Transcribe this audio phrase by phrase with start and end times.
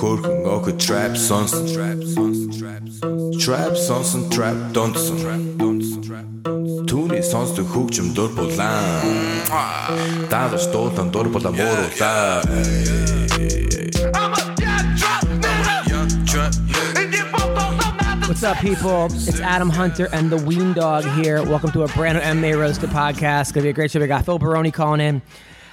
[0.00, 6.26] Хөрхөн охо trap сонсон trap сонсон trap сонсон trap сонсон trap донсон trap донсон trap
[6.90, 9.04] Түүний сонсдог хөгжим дур булаан
[10.32, 12.42] Даалж дуулан дур булаа мууруулаа
[18.30, 19.06] What's up, people?
[19.06, 21.42] It's Adam Hunter and the Ween Dog here.
[21.42, 23.40] Welcome to a brand new MMA Roasted podcast.
[23.40, 24.00] It's gonna be a great show.
[24.00, 25.22] We got Phil Baroni calling in.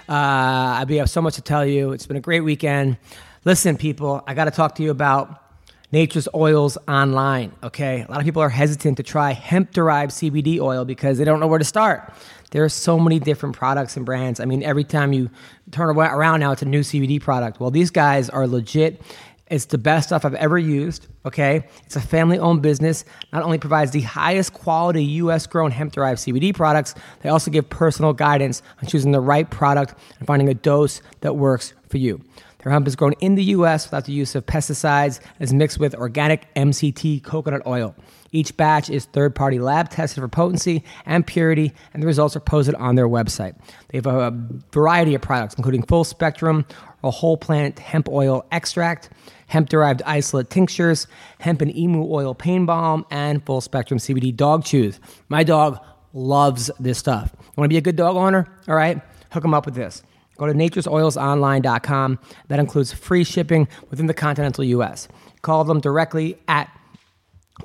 [0.09, 1.93] Uh, we have so much to tell you.
[1.93, 2.97] It's been a great weekend.
[3.44, 5.42] Listen, people, I got to talk to you about
[5.90, 7.52] Nature's Oils Online.
[7.64, 11.40] Okay, a lot of people are hesitant to try hemp-derived CBD oil because they don't
[11.40, 12.12] know where to start.
[12.52, 14.38] There are so many different products and brands.
[14.38, 15.28] I mean, every time you
[15.72, 17.58] turn around now, it's a new CBD product.
[17.58, 19.02] Well, these guys are legit.
[19.48, 21.08] It's the best stuff I've ever used.
[21.26, 21.64] Okay.
[21.84, 23.04] It's a family owned business.
[23.32, 27.68] Not only provides the highest quality US grown hemp derived CBD products, they also give
[27.68, 32.22] personal guidance on choosing the right product and finding a dose that works for you.
[32.62, 35.78] Their hemp is grown in the US without the use of pesticides and is mixed
[35.78, 37.94] with organic MCT coconut oil.
[38.30, 42.40] Each batch is third party lab tested for potency and purity, and the results are
[42.40, 43.54] posted on their website.
[43.88, 44.32] They have a
[44.72, 46.64] variety of products, including full spectrum
[47.02, 49.10] or whole plant hemp oil extract,
[49.48, 51.06] hemp derived isolate tinctures,
[51.40, 54.98] hemp and emu oil pain balm, and full spectrum CBD dog chews.
[55.28, 55.78] My dog
[56.14, 57.34] loves this stuff.
[57.56, 58.46] Want to be a good dog owner?
[58.66, 60.02] All right, hook him up with this.
[60.42, 62.18] Go to naturesoilsonline.com.
[62.48, 65.06] That includes free shipping within the continental US.
[65.42, 66.68] Call them directly at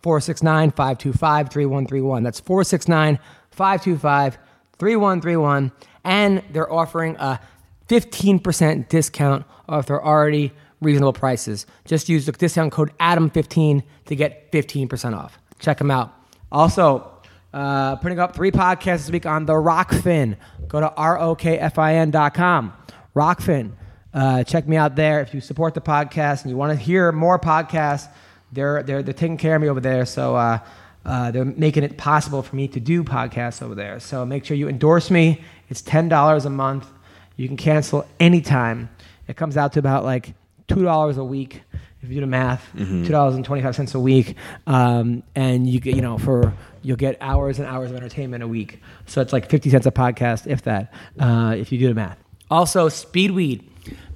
[0.04, 2.22] 469 525 3131.
[2.22, 3.18] That's 469
[3.50, 4.38] 525
[4.78, 5.72] 3131.
[6.04, 7.40] And they're offering a
[7.88, 11.66] 15% discount off their already reasonable prices.
[11.86, 15.40] Just use the discount code ADAM15 to get 15% off.
[15.58, 16.14] Check them out.
[16.52, 17.12] Also,
[17.56, 20.38] uh, putting up three podcasts this week on the Rokfin.
[20.68, 22.74] Go to rokfin.com.
[23.16, 23.72] Rokfin.
[24.14, 25.22] Uh, check me out there.
[25.22, 28.10] If you support the podcast and you want to hear more podcasts,
[28.52, 30.06] they're, they're, they're taking care of me over there.
[30.06, 30.60] So uh,
[31.06, 34.00] uh, they're making it possible for me to do podcasts over there.
[34.00, 35.42] So make sure you endorse me.
[35.70, 36.88] It's $10 a month.
[37.36, 38.90] You can cancel anytime.
[39.28, 40.34] It comes out to about like
[40.68, 41.62] $2 a week
[42.02, 44.36] if you do the math, two dollars and twenty five cents a week,
[44.68, 46.54] um, and you get you know for
[46.84, 48.82] you'll get hours and hours of entertainment a week.
[49.08, 52.18] So it's like fifty cents a podcast, if that, uh, if you do the math.
[52.50, 53.64] Also, speedweed,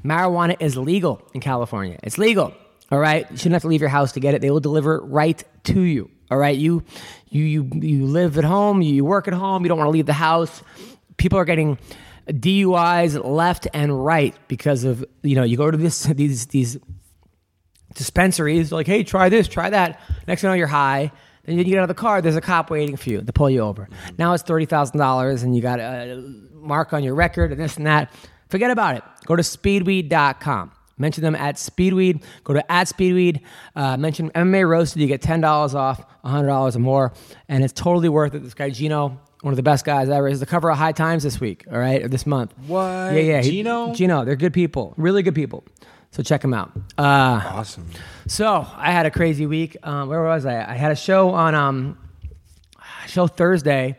[0.05, 1.99] marijuana is legal in California.
[2.03, 2.53] It's legal.
[2.91, 4.41] All right, you shouldn't have to leave your house to get it.
[4.41, 6.11] They will deliver it right to you.
[6.29, 6.83] All right, you
[7.29, 10.05] you you you live at home, you work at home, you don't want to leave
[10.05, 10.61] the house.
[11.17, 11.77] People are getting
[12.27, 16.77] DUIs left and right because of you know you go to this these these
[17.95, 19.99] dispensaries like hey try this try that.
[20.27, 21.11] Next thing you know you're high
[21.45, 23.49] then you get out of the car there's a cop waiting for you to pull
[23.49, 23.89] you over.
[24.17, 26.21] Now it's $30000 and you got a
[26.53, 28.13] mark on your record and this and that.
[28.49, 29.03] Forget about it.
[29.25, 32.23] Go to speedweed.com mention them at speedweed.
[32.43, 33.41] Go to at speedweed.
[33.75, 37.13] Uh, mention mma roasted you get $10 off $100 or more
[37.49, 38.43] and it's totally worth it.
[38.43, 40.27] This guy gino one of the best guys ever.
[40.27, 42.53] Is the cover of high times this week all right or this month.
[42.67, 42.79] What?
[42.85, 43.93] yeah yeah he- Gino?
[43.93, 45.63] gino they're good people really good people
[46.11, 47.87] so check them out uh, Awesome.
[48.27, 49.77] so I had a crazy week.
[49.83, 50.61] Um, where was I?
[50.69, 51.97] I had a show on um,
[53.07, 53.97] show Thursday.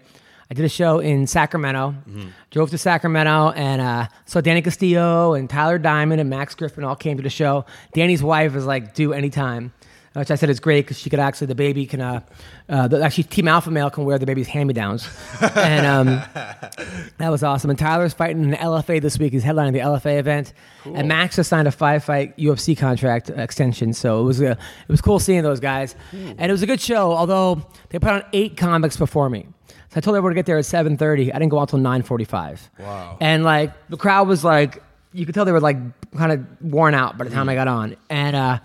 [0.51, 1.95] I did a show in Sacramento.
[2.51, 6.95] Drove to Sacramento and uh, saw Danny Castillo and Tyler Diamond and Max Griffin all
[6.97, 7.65] came to the show.
[7.95, 9.73] Danny's wife is like due anytime,
[10.15, 12.21] which I said is great because she could actually the baby can uh,
[12.69, 15.09] uh, the, actually Team Alpha Male can wear the baby's hand me downs,
[15.57, 16.07] and um,
[17.19, 17.71] that was awesome.
[17.71, 19.33] And Tyler's fighting in the LFA this week.
[19.33, 20.53] He's headlining the LFA event,
[20.85, 23.93] and Max just signed a five-fight UFC contract extension.
[23.93, 24.59] So it was a, it
[24.89, 27.13] was cool seeing those guys, and it was a good show.
[27.13, 30.59] Although they put on eight comics before me, so I told everyone to get there
[30.59, 31.33] at seven thirty.
[31.33, 32.71] I didn't go out until nine forty-five.
[32.79, 33.17] Wow!
[33.21, 34.83] And like the crowd was like,
[35.13, 35.79] you could tell they were like
[36.17, 38.37] kind of worn out by the time I got on, and.
[38.37, 38.59] uh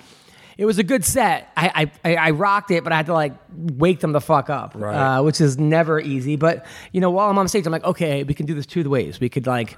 [0.58, 1.52] it was a good set.
[1.56, 4.74] I, I I rocked it, but I had to like wake them the fuck up,
[4.76, 5.18] Right.
[5.20, 6.36] uh, which is never easy.
[6.36, 8.88] But you know, while I'm on stage, I'm like, okay, we can do this two
[8.90, 9.20] ways.
[9.20, 9.78] We could like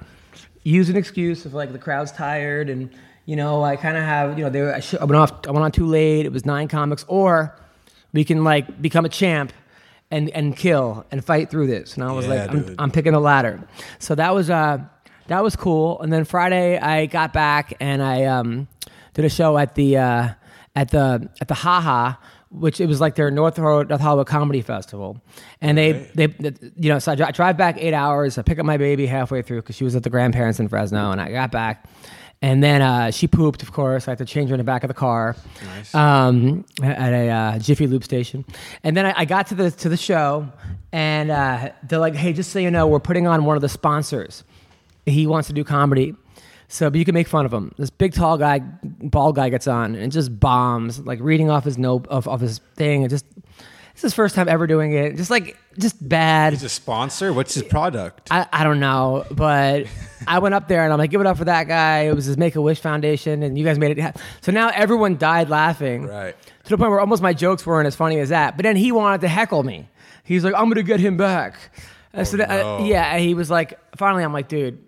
[0.62, 2.90] use an excuse if like the crowd's tired, and
[3.26, 5.46] you know, I kind of have you know, they were, I, sh- I went off,
[5.46, 6.26] I went on too late.
[6.26, 7.54] It was nine comics, or
[8.12, 9.52] we can like become a champ.
[10.12, 12.74] And, and kill and fight through this and I was Yeah, like I'm.
[12.80, 13.60] I'm picking the latter
[14.00, 14.78] so that was uh
[15.28, 16.00] that was cool.
[16.00, 18.66] And then Friday, I got back and I um,
[19.14, 20.28] did a show at the uh,
[20.76, 22.14] at the at the Haha,
[22.50, 25.20] which it was like their North, Ho- North Hollywood Comedy Festival.
[25.60, 26.28] And they, they,
[26.76, 28.38] you know, so I, dri- I drive back eight hours.
[28.38, 31.10] I pick up my baby halfway through because she was at the grandparents in Fresno,
[31.10, 31.86] and I got back.
[32.42, 34.08] And then uh, she pooped, of course.
[34.08, 35.94] I had to change her in the back of the car Nice.
[35.94, 38.46] um, at a uh, Jiffy Lube station.
[38.82, 40.48] And then I, I got to the to the show,
[40.90, 43.68] and uh, they're like, "Hey, just so you know, we're putting on one of the
[43.68, 44.42] sponsors.
[45.04, 46.14] He wants to do comedy,
[46.70, 49.66] so but you can make fun of him." This big, tall guy, bald guy, gets
[49.66, 53.26] on and just bombs, like reading off his note of, of his thing, and just
[53.92, 55.16] it's his first time ever doing it.
[55.16, 56.52] Just like just bad.
[56.54, 57.32] He's a sponsor.
[57.32, 58.28] What's his product?
[58.30, 59.86] I, I don't know, but
[60.26, 62.04] I went up there and I'm like, give it up for that guy.
[62.04, 64.00] It was his Make a Wish Foundation, and you guys made it.
[64.00, 66.06] ha-" So now everyone died laughing.
[66.06, 66.34] Right.
[66.64, 68.56] To the point where almost my jokes weren't as funny as that.
[68.56, 69.88] But then he wanted to heckle me.
[70.24, 71.58] He's like, I'm going to get him back.
[72.12, 72.84] And oh, so that- uh, no.
[72.86, 74.78] yeah, and he was like, finally, I'm like, dude,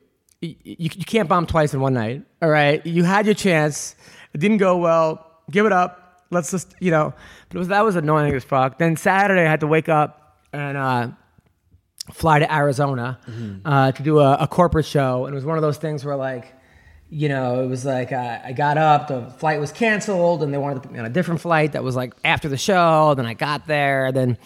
[0.43, 2.23] you, you, can't bomb twice in one night.
[2.43, 2.85] All right.
[2.85, 3.95] You had your chance.
[4.35, 5.41] It didn't go well.
[5.51, 6.27] Give it up.
[6.31, 7.15] Let's just, you know,
[7.49, 8.79] but it was, that was annoying as fuck.
[8.79, 11.09] Then Saturday, I had to wake up and, uh,
[12.11, 13.19] fly to Arizona
[13.65, 16.17] uh, to do a, a corporate show, and it was one of those things where
[16.17, 16.53] like,
[17.11, 20.59] you know, it was like uh, I got up, the flight was canceled, and they
[20.59, 23.15] wanted to put me on a different flight that was like after the show.
[23.15, 24.39] Then I got there, then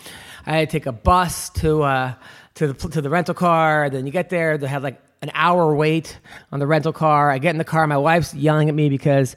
[0.44, 2.14] I had to take a bus to uh,
[2.54, 3.88] to the to the rental car.
[3.88, 6.18] Then you get there, they had like an hour wait
[6.52, 7.30] on the rental car.
[7.30, 9.36] I get in the car, my wife's yelling at me because.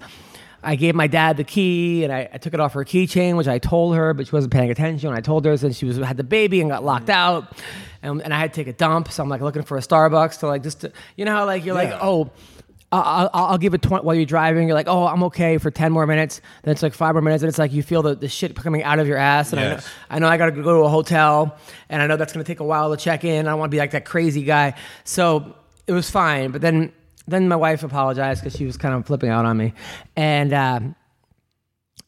[0.61, 3.47] I gave my dad the key and I, I took it off her keychain, which
[3.47, 5.09] I told her, but she wasn't paying attention.
[5.13, 7.57] I told her, and she was had the baby and got locked out,
[8.01, 9.09] and, and I had to take a dump.
[9.09, 11.63] So I'm like looking for a Starbucks to like just to, you know how like
[11.63, 12.29] you're like oh.
[12.91, 14.67] I'll, I'll I'll give it 20 while you're driving.
[14.67, 16.41] You're like, oh, I'm okay for 10 more minutes.
[16.63, 17.43] Then it's like five more minutes.
[17.43, 19.53] And it's like you feel the, the shit coming out of your ass.
[19.53, 19.87] And Yes.
[20.09, 21.55] I know, I know I got to go to a hotel.
[21.89, 23.47] And I know that's going to take a while to check in.
[23.47, 24.73] I want to be like that crazy guy.
[25.03, 25.55] So
[25.89, 26.51] it was fine.
[26.51, 26.93] But then
[27.27, 29.73] then my wife apologized because she was kind of flipping out on me.
[30.15, 30.95] And, um,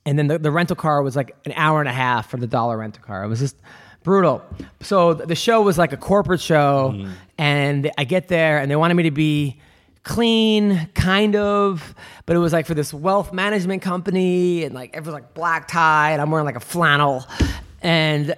[0.06, 2.48] and then the, the rental car was like an hour and a half for the
[2.48, 3.24] dollar rental car.
[3.24, 3.56] It was just
[4.04, 4.44] brutal.
[4.82, 7.06] So the show was like a corporate show,
[7.38, 9.60] and I get there and they wanted me to be
[10.04, 11.94] clean, kind of,
[12.26, 16.14] but it was like for this wealth management company, and like everyone's like black tie,
[16.14, 17.24] and I'm wearing like a flannel,
[17.84, 18.36] and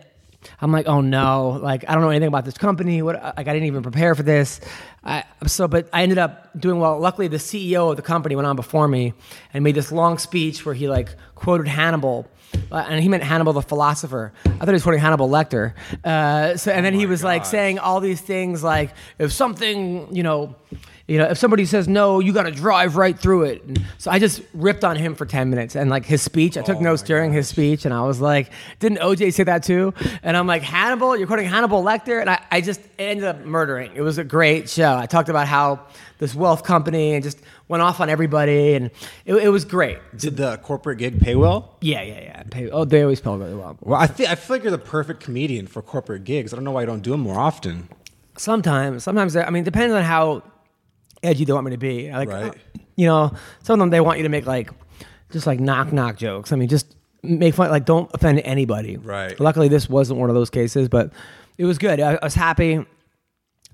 [0.63, 3.01] I'm like, oh no, like I don't know anything about this company.
[3.01, 4.61] What like I didn't even prepare for this.
[5.03, 6.97] I, so, but I ended up doing well.
[6.97, 9.13] Luckily, the CEO of the company went on before me
[9.53, 12.29] and made this long speech where he like quoted Hannibal.
[12.71, 14.31] Uh, and he meant Hannibal the philosopher.
[14.45, 15.73] I thought he was quoting Hannibal Lecter.
[16.01, 20.23] Uh, so, and then he was like saying all these things like, if something, you
[20.23, 20.55] know,
[21.05, 23.63] you know, if somebody says no, you got to drive right through it.
[23.65, 26.61] And so I just ripped on him for 10 minutes and like his speech, I
[26.61, 29.93] took Oh notes during his speech and I was like, didn't OJ say that too?
[30.23, 32.21] And I'm like, Hannibal, you're quoting Hannibal Lecter?
[32.21, 33.91] And I, I just ended up murdering.
[33.95, 34.95] It was a great show.
[34.95, 35.81] I talked about how
[36.19, 38.89] this wealth company and just went off on everybody and
[39.25, 39.97] it, it was great.
[40.15, 41.75] Did the corporate gig pay well?
[41.81, 42.43] Yeah, yeah, yeah.
[42.43, 43.77] Pay- Oh, they always pay really well.
[43.81, 46.53] Well, I think I feel like you're the perfect comedian for corporate gigs.
[46.53, 47.89] I don't know why you don't do them more often.
[48.37, 50.41] Sometimes, sometimes, I mean, it depends on how
[51.23, 52.11] edgy they want me to be.
[52.11, 52.43] Like, Right.
[52.45, 52.53] Uh,
[52.95, 53.33] you know,
[53.63, 54.69] some of them they want you to make like
[55.31, 56.51] just like knock knock jokes.
[56.51, 58.97] I mean, just make fun, like don't offend anybody.
[58.97, 59.39] Right.
[59.39, 61.11] Luckily, this wasn't one of those cases, but
[61.57, 61.99] it was good.
[61.99, 62.73] I, I was happy.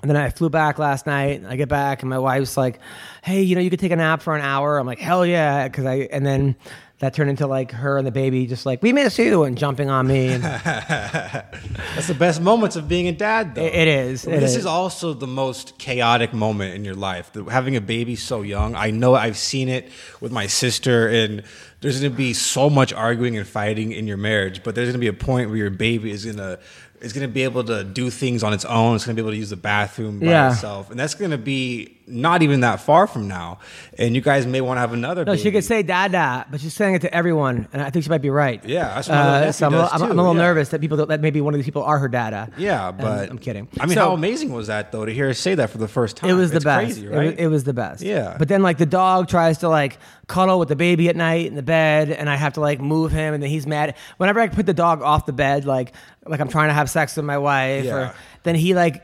[0.02, 1.44] And then I flew back last night.
[1.46, 2.80] I get back, and my wife's like,
[3.22, 5.68] "Hey, you know, you could take a nap for an hour." I'm like, "Hell yeah!"
[5.68, 6.56] Because I and then
[7.00, 9.90] that turned into like her and the baby just like we miss you and jumping
[9.90, 10.28] on me.
[10.28, 13.64] And That's the best moments of being a dad, though.
[13.66, 14.58] It- it is, it this is.
[14.58, 17.32] is also the most chaotic moment in your life.
[17.34, 19.90] The- Having a baby so young, I know I've seen it
[20.20, 21.44] with my sister, and
[21.82, 24.64] there's going to be so much arguing and fighting in your marriage.
[24.64, 26.60] But there's going to be a point where your baby is going to
[27.02, 28.94] is going to be able to do things on its own.
[28.96, 30.52] It's going to be able to use the bathroom by Yeah.
[30.52, 33.60] itself, and that's going to be not even that far from now.
[33.98, 35.24] And you guys may want to have another.
[35.26, 35.44] No, baby.
[35.44, 38.22] she could say "dada," but she's saying it to everyone, and I think she might
[38.22, 38.64] be right.
[38.66, 40.42] Yeah, that's what my uh, so I'm, a I'm, I'm a little yeah.
[40.42, 42.50] nervous that people that maybe one of these people are her dada.
[42.58, 43.68] Yeah, And but I'm kidding.
[43.80, 45.88] I mean, So- how amazing was that though to hear her say that for the
[45.88, 46.30] first time?
[46.30, 46.86] It was the It's best.
[46.86, 48.02] Crazy, It was- It, was, the best.
[48.02, 48.36] Yeah.
[48.40, 49.98] But then like the dog tries to like
[50.28, 53.12] cuddle with the baby at night in the bed, and I have to like move
[53.12, 53.96] him, and then he's mad.
[54.18, 55.94] Whenever I put the dog off the bed, like
[56.26, 57.96] like I'm trying to have sex with my wife, Yeah.
[57.96, 58.14] or
[58.44, 59.04] then he like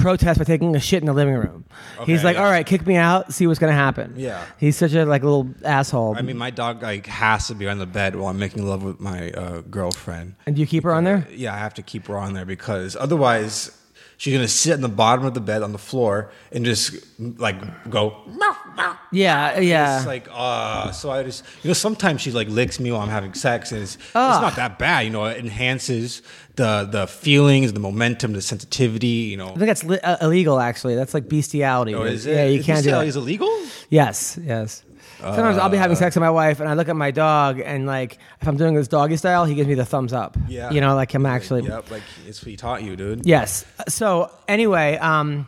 [0.00, 1.64] protests by taking a shit in the living room.
[2.06, 2.44] He's like, yeah.
[2.44, 4.44] "All right, kick me out, see what's gonna happen." Yeah.
[4.58, 6.16] He's such a like little asshole.
[6.16, 8.82] I mean, my dog like has to be on the bed while I'm making love
[8.82, 10.34] with my uh, girlfriend.
[10.46, 11.26] and do you keep her on there?
[11.30, 13.70] Yeah, I have to keep her on there because otherwise
[14.20, 17.56] she's gonna sit in the bottom of the bed on the floor and just like
[17.88, 18.14] go.
[19.12, 19.96] Yeah, yeah.
[19.96, 23.08] It's like, uh, so I just, you know, sometimes she like licks me while I'm
[23.08, 25.24] having sex, and it's, it's not that bad, you know.
[25.24, 26.22] It enhances
[26.56, 29.48] the the feelings, the momentum, the sensitivity, you know.
[29.48, 30.60] I think that's li- uh, illegal.
[30.60, 31.94] Actually, that's like bestiality.
[31.94, 32.34] Oh, is it?
[32.34, 33.08] Yeah, you Is can't do bestiality that.
[33.08, 33.62] Is illegal?
[33.88, 34.84] Yes, yes.
[35.20, 37.86] Sometimes I'll be having sex with my wife, and I look at my dog, and
[37.86, 40.36] like if I'm doing this doggy style, he gives me the thumbs up.
[40.48, 40.70] Yeah.
[40.70, 41.62] You know, like I'm actually.
[41.62, 43.26] Yep, like it's what he taught you, dude.
[43.26, 43.64] Yes.
[43.88, 45.46] So anyway, um,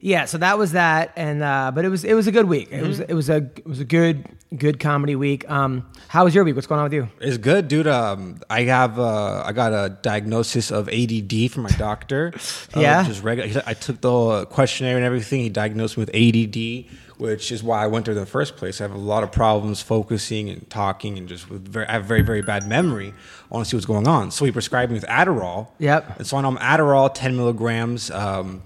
[0.00, 0.24] yeah.
[0.24, 2.68] So that was that, and uh, but it was it was a good week.
[2.72, 3.10] It was Mm-hmm.
[3.10, 4.24] it was a it was a good
[4.56, 5.48] good comedy week.
[5.50, 6.54] Um, how was your week?
[6.54, 7.08] What's going on with you?
[7.20, 7.86] It's good, dude.
[7.86, 12.32] Um, I have uh, I got a diagnosis of ADD from my doctor.
[12.74, 13.02] Uh, Yeah?
[13.06, 13.62] just regular.
[13.66, 15.40] I took the questionnaire and everything.
[15.42, 16.86] He diagnosed me with ADD,
[17.22, 18.80] which is why I went there in the first place.
[18.80, 22.04] I have a lot of problems focusing and talking, and just with very, I have
[22.04, 23.14] very very bad memory.
[23.50, 24.30] I want to see what's going on.
[24.32, 25.68] So he prescribed me with Adderall.
[25.78, 26.18] Yep.
[26.18, 28.10] And so I'm on Adderall, 10 milligrams.
[28.10, 28.62] Um,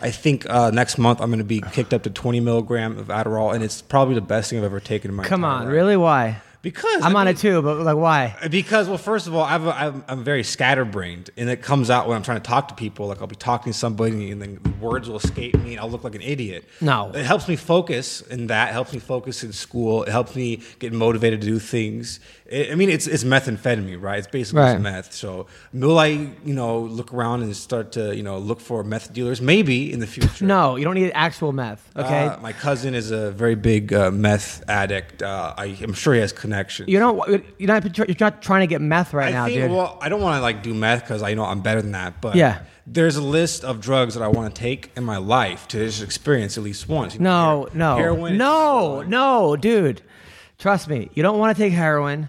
[0.00, 3.08] I think uh, next month I'm going to be kicked up to 20 milligram of
[3.08, 5.72] Adderall, and it's probably the best thing I've ever taken in my Come on, life.
[5.72, 5.96] really?
[5.96, 6.40] Why?
[6.60, 8.36] Because I'm I on it too, but like why?
[8.50, 12.16] because, well, first of all, I've, I'm, I'm very scatterbrained, and it comes out when
[12.16, 13.06] I'm trying to talk to people.
[13.06, 16.02] Like I'll be talking to somebody, and then words will escape me, and I'll look
[16.02, 16.64] like an idiot.
[16.80, 17.12] No.
[17.14, 20.02] it helps me focus, and that helps me focus in school.
[20.02, 22.18] It helps me get motivated to do things.
[22.52, 24.18] I I mean, it's it's methamphetamine, right?
[24.18, 24.80] It's basically Right.
[24.80, 25.12] meth.
[25.12, 29.12] So will I, you know, look around and start to, you know, look for meth
[29.12, 29.40] dealers?
[29.40, 30.44] Maybe in the future.
[30.44, 31.82] No, you don't need actual meth.
[31.96, 32.26] Okay.
[32.26, 35.22] Uh, my cousin is a very big uh, meth addict.
[35.22, 36.88] Uh, I, I'm sure he has connections.
[36.88, 37.16] you don't.
[37.58, 37.96] You're not.
[37.98, 39.70] You're not trying to get meth right I now, think, dude.
[39.70, 42.20] well, I don't want to like do meth because I know I'm better than that.
[42.20, 42.60] But Yeah.
[42.86, 46.02] there's a list of drugs that I want to take in my life to just
[46.02, 47.14] experience at least once.
[47.14, 48.36] You no, know, her- no, heroin.
[48.38, 50.00] no, no, dude.
[50.58, 51.08] Trust me.
[51.14, 52.28] You don't want to take heroin.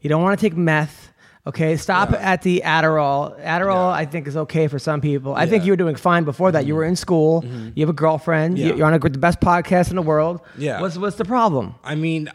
[0.00, 1.12] You don't want to take meth.
[1.46, 2.18] Okay, stop Yeah.
[2.18, 3.40] at the Adderall.
[3.42, 4.02] Adderall, Yeah.
[4.02, 5.34] I think, is okay for some people.
[5.34, 6.66] I think you were doing fine before that.
[6.66, 6.76] You mm-hmm.
[6.76, 7.42] were in school.
[7.42, 7.70] Mm-hmm.
[7.74, 8.58] You have a girlfriend.
[8.58, 10.42] You're on a, the best podcast in the world.
[10.58, 10.80] Yeah.
[10.80, 11.74] What's what's the problem?
[11.82, 12.30] I mean,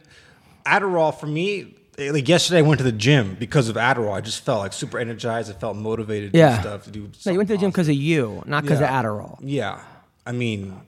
[0.66, 1.76] Adderall for me.
[2.00, 4.14] Like yesterday, I went to the gym because of Adderall.
[4.14, 5.52] I just felt like super energized.
[5.52, 6.56] I felt motivated to Yeah.
[6.56, 7.12] do stuff to do.
[7.24, 9.38] No, you went to the gym because of you, not because of Adderall.
[9.42, 9.80] Yeah,
[10.26, 10.82] I mean,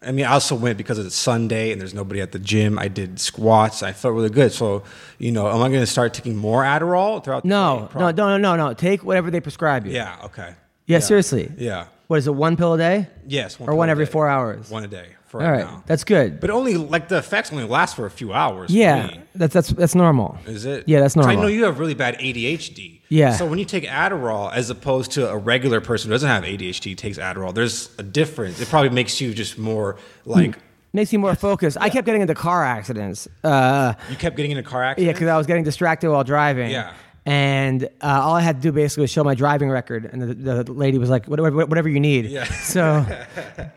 [0.00, 2.78] I mean, I also went because it's Sunday and there's nobody at the gym.
[2.78, 3.82] I did squats.
[3.82, 4.52] I felt really good.
[4.52, 4.84] So,
[5.18, 7.42] you know, am I going to start taking more Adderall throughout?
[7.42, 7.54] the day?
[7.54, 8.74] No, no, no, no, no, no.
[8.74, 9.92] Take whatever they prescribe you.
[9.92, 10.20] Yeah.
[10.26, 10.54] Okay.
[10.86, 11.52] Yeah, seriously.
[11.58, 11.88] Yeah.
[12.06, 12.34] What is it?
[12.34, 13.08] One pill a day?
[13.26, 13.56] Yes.
[13.60, 14.12] Or pill one every day.
[14.12, 14.70] four hours?
[14.70, 15.08] One a day.
[15.28, 15.82] For All right, now.
[15.86, 16.40] that's good.
[16.40, 18.70] But only like the effects only last for a few hours.
[18.70, 20.38] yeah, that's that's that's normal.
[20.46, 20.84] Is it?
[20.86, 21.36] Yeah, that's normal.
[21.36, 23.00] I know you have really bad ADHD.
[23.10, 23.32] Yeah.
[23.32, 26.96] So when you take Adderall, as opposed to a regular person who doesn't have ADHD
[26.96, 28.60] takes Adderall, there's a difference.
[28.60, 30.58] It probably makes you just more like
[30.94, 31.76] Makes you more focused.
[31.78, 33.28] I kept getting into car accidents.
[33.44, 36.70] Uh, you kept getting into car yeah, because I was getting distracted while driving.
[36.70, 36.94] Yeah.
[37.26, 40.64] And uh, all I had to do basically was show my driving record, and the,
[40.64, 42.44] the lady was like, "Whatever, whatever you need." Yeah.
[42.62, 43.04] So,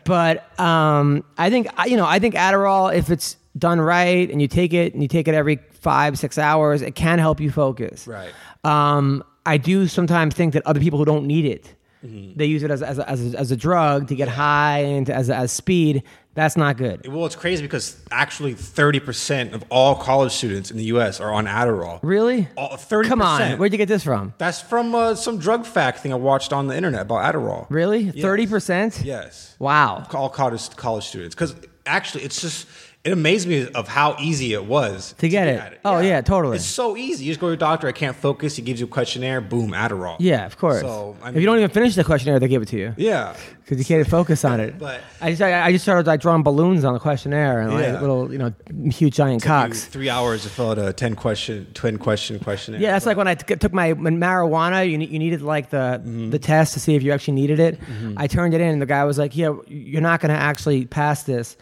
[0.04, 4.48] but um, I think you know, I think Adderall, if it's done right and you
[4.48, 8.06] take it and you take it every five, six hours, it can help you focus.
[8.06, 8.32] Right.
[8.64, 12.36] Um, I do sometimes think that other people who don't need it, Mm-hmm.
[12.36, 15.06] they use it as a, as as a, as a drug to get high and
[15.06, 16.02] to, as as speed.
[16.34, 17.06] That's not good.
[17.06, 21.20] Well, it's crazy because actually 30% of all college students in the U.S.
[21.20, 22.00] are on Adderall.
[22.02, 22.48] Really?
[22.56, 23.08] All, 30%.
[23.08, 24.32] Come on, where'd you get this from?
[24.38, 27.66] That's from uh, some drug fact thing I watched on the internet about Adderall.
[27.68, 28.00] Really?
[28.00, 28.22] Yes.
[28.22, 29.02] Thirty percent?
[29.04, 29.54] Yes.
[29.58, 30.06] Wow.
[30.14, 31.54] All college college students, because
[31.86, 32.66] actually, it's just
[33.04, 35.80] it amazed me of how easy it was To get it.
[35.84, 36.56] Oh, yeah, totally.
[36.56, 37.24] It's so easy.
[37.24, 37.88] You just go to your doctor.
[37.88, 38.54] I can't focus.
[38.54, 39.40] He gives you a questionnaire.
[39.40, 40.16] Boom, Adderall.
[40.20, 40.82] Yeah, of course.
[40.82, 43.34] So, I if you don't even finish the questionnaire, they give it to you Yeah.
[43.64, 44.78] because you can't focus on it.
[44.82, 47.92] But- I just I, I just started like drawing balloons on the questionnaire and Yeah.
[47.92, 48.52] like little you know
[48.90, 49.84] huge giant cocks.
[49.84, 52.80] Three hours to fill out a ten question, twin question questionnaire.
[52.80, 54.88] Yeah, that's like when I t- took my when marijuana.
[54.88, 56.30] You, you needed like the mm-hmm.
[56.30, 57.80] the test to see if you actually needed it.
[57.80, 58.14] Mm-hmm.
[58.16, 60.86] I turned it in, and the guy was like, "Yeah, you're not going to actually
[60.86, 61.56] pass this."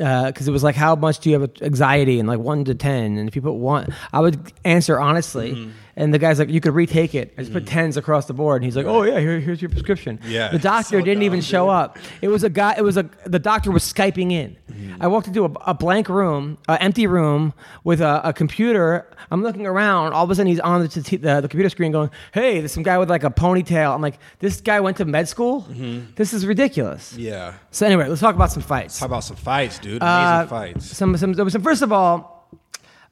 [0.00, 2.18] Uh, because it was like, how much do you have anxiety?
[2.18, 5.52] And like one to ten, and if you put one, I would answer honestly.
[5.52, 5.70] Mm-hmm.
[5.96, 7.32] And the guy's like, you could retake it.
[7.38, 7.68] I just put mm.
[7.68, 10.18] tens across the board, and he's like, oh yeah, here, here's your prescription.
[10.26, 11.74] Yeah, the doctor so didn't even dumb, show dude.
[11.74, 11.98] up.
[12.20, 12.74] It was a guy.
[12.76, 14.56] It was a the doctor was skyping in.
[14.72, 14.96] Mm.
[15.00, 19.08] I walked into a, a blank room, an empty room with a, a computer.
[19.30, 20.12] I'm looking around.
[20.12, 22.72] All of a sudden, he's on the, t- the, the computer screen going, "Hey, there's
[22.72, 25.62] some guy with like a ponytail." I'm like, "This guy went to med school.
[25.62, 26.14] Mm-hmm.
[26.16, 27.54] This is ridiculous." Yeah.
[27.70, 28.98] So anyway, let's talk about some fights.
[28.98, 30.02] Talk about some fights, dude?
[30.02, 30.96] Uh, Amazing Uh, fights.
[30.96, 31.62] Some some some.
[31.62, 32.33] First of all,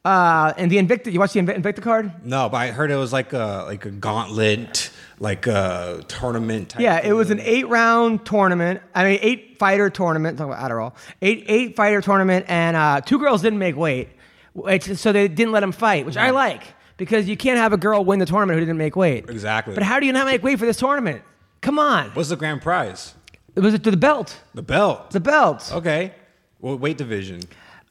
[0.05, 1.13] uh, and the Invicta.
[1.13, 2.13] You watch the Invicta card?
[2.25, 6.71] No, but I heard it was like a like a gauntlet, like a tournament.
[6.71, 8.81] Type Yeah, it was an eight round tournament.
[8.95, 10.39] I mean, eight fighter tournament.
[10.39, 14.09] Talking about Adderall, eight eight fighter tournament, and uh, two girls didn't make weight,
[14.55, 16.63] which, so they didn't let them fight, which I like
[16.97, 19.29] because you can't have a girl win the tournament who didn't make weight.
[19.29, 19.75] Exactly.
[19.75, 21.23] But how do you not make weight for this tournament?
[21.61, 23.15] Come on, What's the grand prize?
[23.55, 24.41] It was to the belt.
[24.55, 25.11] The belt.
[25.11, 25.71] The belt.
[25.73, 26.13] Okay.
[26.61, 27.41] Well, weight division.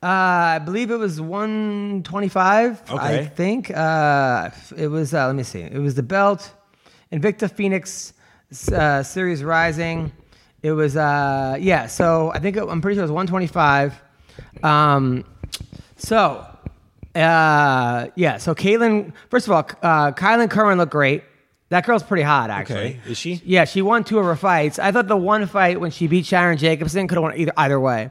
[0.03, 2.81] Uh, I believe it was 125.
[2.89, 3.19] Okay.
[3.19, 5.13] I think uh, it was.
[5.13, 5.61] Uh, let me see.
[5.61, 6.51] It was the belt,
[7.11, 8.13] Invicta Phoenix
[8.73, 10.11] uh, Series Rising.
[10.63, 11.85] It was uh, yeah.
[11.85, 13.93] So I think it, I'm pretty sure it was 125.
[14.63, 15.23] Um,
[15.97, 16.47] so
[17.13, 18.37] uh, yeah.
[18.37, 19.13] So Kailin.
[19.29, 21.23] First of all, uh, Kailin Curran looked great.
[21.69, 22.75] That girl's pretty hot, actually.
[22.75, 22.99] Okay.
[23.07, 23.41] Is she?
[23.45, 24.77] Yeah, she won two of her fights.
[24.77, 27.79] I thought the one fight when she beat Sharon Jacobson could have won either either
[27.79, 28.09] way.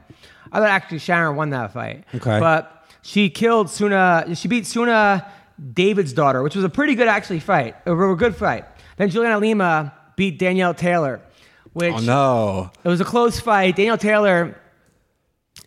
[0.51, 2.05] I thought actually Sharon won that fight.
[2.13, 2.39] Okay.
[2.39, 4.35] But she killed Sunna.
[4.37, 5.31] She beat Suna
[5.73, 7.75] David's daughter, which was a pretty good actually fight.
[7.85, 8.65] A real good fight.
[8.97, 11.21] Then Juliana Lima beat Danielle Taylor,
[11.73, 12.71] which Oh no.
[12.83, 13.75] it was a close fight.
[13.75, 14.59] Danielle Taylor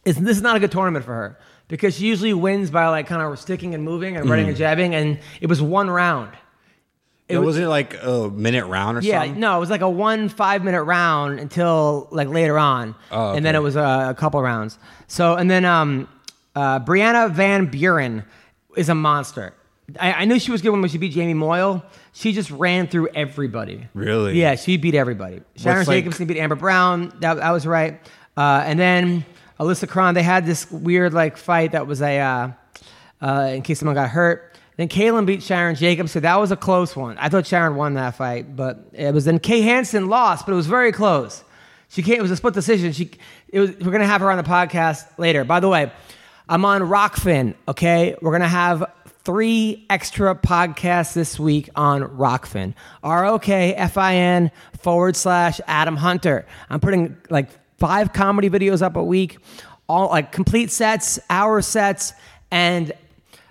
[0.05, 1.39] is this is not a good tournament for her
[1.69, 4.51] because she usually wins by like kind of sticking and moving and running mm.
[4.51, 6.33] and jabbing, and it was one round.
[7.29, 9.41] It was- was it like a minute round or Yeah, something?
[9.41, 13.45] no, it was like a one five minute round until like later on, Oh, and
[13.45, 14.79] then it was a, a couple rounds.
[15.07, 16.09] So and then um,
[16.55, 18.25] uh, Brianna Van Buren
[18.77, 19.55] is a monster.
[20.01, 21.83] I, I knew she was good when she beat Jamie Moyle.
[22.13, 23.87] She just ran through everybody.
[23.95, 24.39] Really?
[24.41, 25.41] Yeah, she beat everybody.
[25.57, 27.13] Sharon like- Jacobson beat Amber Brown.
[27.21, 28.01] That, that was right.
[28.37, 29.25] Uh, and then
[29.61, 30.15] Alyssa Cron.
[30.15, 32.49] They had this weird like fight that was a uh,
[33.23, 34.54] uh, in case someone got hurt.
[34.77, 36.23] Then Kailin beat Sharon Jacobs, Jacobson.
[36.23, 37.17] That was a close one.
[37.19, 40.57] I thought Sharon won that fight, but it was then Kay Hansen lost, but it
[40.57, 41.45] was very close.
[41.89, 42.19] She came.
[42.19, 42.93] It was a split decision.
[42.93, 43.11] She.
[43.49, 43.71] It was.
[43.77, 45.45] We're gonna have her on the podcast later.
[45.45, 45.93] By the way,
[46.49, 47.55] I'm on Rokfin.
[47.69, 48.91] Okay, we're gonna have
[49.23, 52.75] three extra podcasts this week on Rokfin.
[53.03, 54.51] R O K F I N
[54.81, 56.47] forward slash Adam Hunter.
[56.69, 59.39] I'm putting like five comedy videos up a week,
[59.89, 62.13] all like complete sets, hour sets,
[62.51, 62.93] and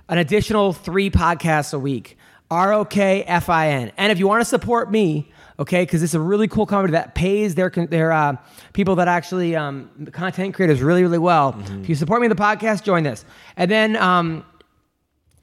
[0.09, 2.17] an additional three podcasts a week.
[2.51, 3.91] R O K F I N.
[3.97, 7.15] And if you want to support me, okay, because it's a really cool company that
[7.15, 8.35] pays their their uh,
[8.73, 11.59] people that actually um, content creators really really well.
[11.81, 13.25] If you support me in the podcast, join this.
[13.57, 14.45] And then um,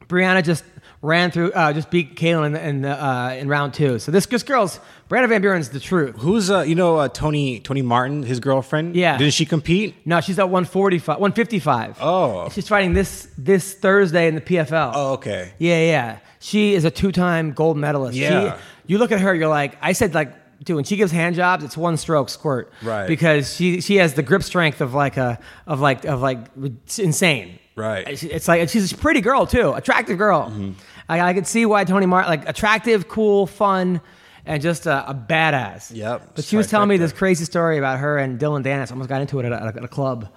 [0.07, 0.63] Brianna just
[1.03, 3.99] ran through, uh, just beat Kailin in, in, uh, in round two.
[3.99, 6.17] So this, this girl's Brianna Van Buren's the truth.
[6.19, 8.95] Who's uh you know uh, Tony Tony Martin, his girlfriend?
[8.95, 9.17] Yeah.
[9.17, 9.95] Didn't she compete?
[10.07, 11.99] No, she's at 145, 155.
[12.01, 12.49] Oh.
[12.51, 14.93] She's fighting this this Thursday in the PFL.
[14.95, 15.53] Oh, okay.
[15.59, 16.19] Yeah, yeah.
[16.39, 18.17] She is a two-time gold medalist.
[18.17, 18.57] Yeah.
[18.57, 20.33] She, you look at her, you're like, I said, like,
[20.65, 22.73] dude, when she gives hand jobs, it's one stroke squirt.
[22.83, 23.07] Right.
[23.07, 26.99] Because she she has the grip strength of like a of like of like it's
[26.99, 27.59] insane.
[27.77, 28.05] Right.
[28.05, 28.13] Mm-hmm.
[28.13, 30.53] It's, it's like she's a pretty girl too, attractive girl.
[31.11, 34.01] I, I could see why Tony Martin like attractive, cool, fun.
[34.47, 35.95] And just a, a badass.
[35.95, 36.33] Yep.
[36.35, 38.91] But she was telling me this crazy story about her and Dillon Danis.
[38.91, 40.33] Almost got into it at a, at a club.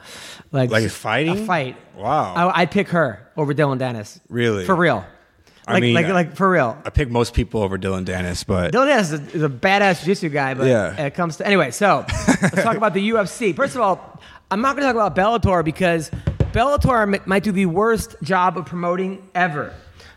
[0.51, 1.39] Like, Like fighting?
[1.39, 1.77] A fight.
[1.95, 2.33] Wow.
[2.35, 4.19] I, I'd pick her over Dillon Danis.
[4.29, 4.65] Really?
[4.65, 5.05] For real.
[5.65, 6.77] I Like, mean, like, like for real.
[6.85, 9.99] I pick most people over Dillon Danis, but Dillon Danis is a, is a badass
[10.03, 11.05] jiu-jitsu guy, but Yeah.
[11.05, 11.71] it comes to anyway.
[11.71, 13.55] So let's talk about the UFC.
[13.55, 16.11] First of all, I'm not going to talk about Bellator because
[16.51, 19.73] Bellator m- might do the worst job of promoting ever.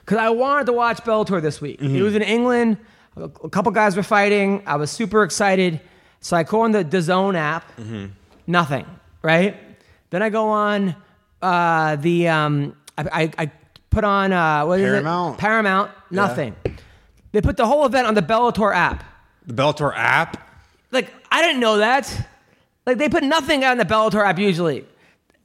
[0.07, 1.81] Because I wanted to watch Bellator this week.
[1.81, 1.97] Mm-hmm.
[1.97, 2.79] It was in England.
[3.17, 4.63] A a couple guys were fighting.
[4.65, 5.81] I was super excited.
[6.21, 7.77] So I go on the DAZN app.
[7.77, 8.07] Mm-hmm.
[8.47, 8.87] Nothing.
[9.23, 9.57] Right.
[10.11, 10.95] Then I go on
[11.43, 13.51] uh, the um, I, I, I
[13.91, 15.35] put on uh, what is Paramount?
[15.35, 15.41] it?
[15.41, 15.91] Paramount.
[16.11, 16.55] Nothing.
[17.33, 19.03] They put the whole event on the Bellator app.
[19.47, 20.49] the Bellator app.
[20.93, 22.29] Like, I didn't know that.
[22.87, 24.87] Like, they put nothing on the Bellator app usually.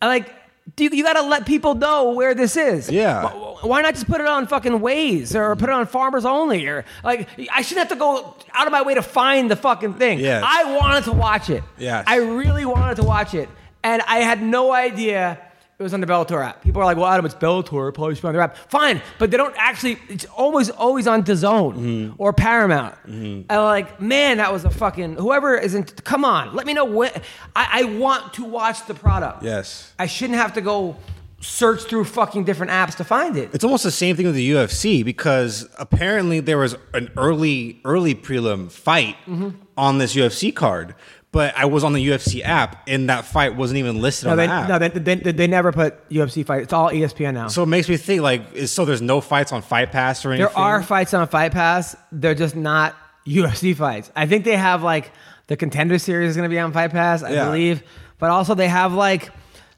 [0.01, 0.33] I Like, do
[0.77, 2.89] you, you got to let people know where this is.
[2.89, 3.29] Yeah.
[3.61, 6.85] Why not just put it on fucking Waze or put it on Farmers Only or
[7.03, 10.19] like I shouldn't have to go out of my way to find the fucking thing.
[10.19, 10.43] Yes.
[10.45, 11.63] I wanted to watch it.
[11.77, 12.05] Yes.
[12.07, 13.49] I really wanted to watch it,
[13.83, 15.39] and I had no idea
[15.81, 16.63] it was on the Bellator app.
[16.63, 17.93] People are like, "Well, Adam, it's Bellator.
[17.93, 19.97] Probably should be on their app." Fine, but they don't actually.
[20.09, 22.13] It's always always on DAZN Mm-hmm.
[22.17, 22.95] or Paramount.
[23.05, 26.03] And I'm like, man, that was a fucking whoever isn't.
[26.05, 27.11] Come on, let me know when.
[27.55, 29.43] I, I want to watch the product.
[29.43, 29.91] Yes.
[29.99, 30.95] I shouldn't have to go
[31.43, 33.49] search through fucking different apps to find it.
[33.51, 38.13] It's almost the same thing with the UFC because apparently there was an early early
[38.13, 39.49] prelim fight Mm-hmm.
[39.75, 40.93] on this UFC card,
[41.31, 44.37] but I was on the UFC app and that fight wasn't even listed No, on
[44.37, 44.69] they, the app.
[44.69, 46.63] no, they, they, they never put UFC fight.
[46.63, 47.47] It's all ESPN now.
[47.47, 50.47] so it makes me think like, so there's no fights on Fight Pass or anything.
[50.53, 51.95] there are fights on Fight Pass.
[52.11, 52.95] They're just not
[53.27, 54.11] UFC fights.
[54.15, 55.11] I think they have like
[55.47, 57.45] the Contender Series is going to be on Fight Pass, I Yeah.
[57.45, 57.83] believe.
[58.19, 59.29] But also they have like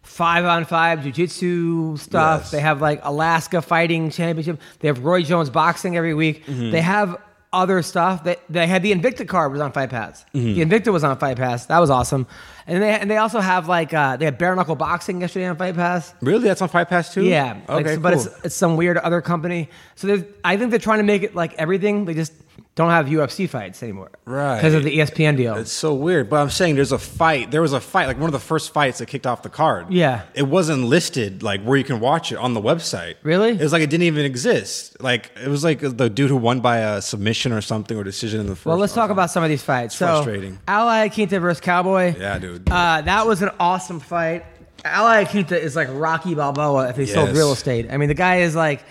[0.01, 2.41] five on five jiu-jitsu stuff.
[2.41, 2.51] Yes.
[2.51, 4.59] They have like Alaska Fighting Championship.
[4.79, 6.45] They have Roy Jones boxing every week.
[6.45, 6.71] Mm-hmm.
[6.71, 7.17] They have
[7.53, 8.23] other stuff.
[8.23, 10.25] They, they had the Invicta card was on Fight Pass.
[10.33, 10.59] Mm-hmm.
[10.59, 11.67] The Invicta was on Fight Pass.
[11.67, 12.27] That was awesome.
[12.65, 15.55] And they and they also have like uh, they had bare knuckle boxing yesterday on
[15.55, 16.13] Fight Pass.
[16.21, 16.45] Really?
[16.45, 17.23] That's on Fight Pass too?
[17.23, 19.69] Yeah, like, Okay, so- but it's it's some weird other company.
[19.95, 22.05] So there's, I think they're trying to make it like everything.
[22.05, 22.33] They just
[22.75, 24.55] don't have UFC fights anymore, Right.
[24.57, 25.55] Because of the ESPN deal.
[25.57, 27.51] It's so weird, but I'm saying there's a fight.
[27.51, 29.91] There was a fight, like one of the first fights that kicked off the card.
[29.91, 30.23] Yeah.
[30.33, 33.15] it wasn't listed like where you can watch it on the website.
[33.21, 33.49] Really?
[33.51, 34.99] It was like it didn't even exist.
[35.01, 38.39] Like it was like the dude who won by a submission or something or decision
[38.39, 38.65] in the first.
[38.65, 39.95] well, let's talk about some of these fights.
[39.95, 40.57] so, frustrating.
[40.67, 42.15] Al Iaquinta versus Cowboy.
[42.17, 42.67] Yeah, dude.
[42.71, 44.45] Uh, that was an awesome fight.
[44.83, 47.87] Al Iaquinta is like Rocky Balboa if he sold real estate.
[47.91, 48.83] I mean, the guy is like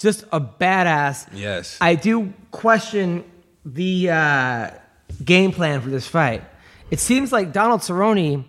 [0.00, 1.28] just a badass.
[1.32, 1.78] Yes.
[1.80, 3.24] I do question
[3.64, 4.70] the uh,
[5.24, 6.42] game plan for this fight.
[6.90, 8.44] It seems like Donald Cerrone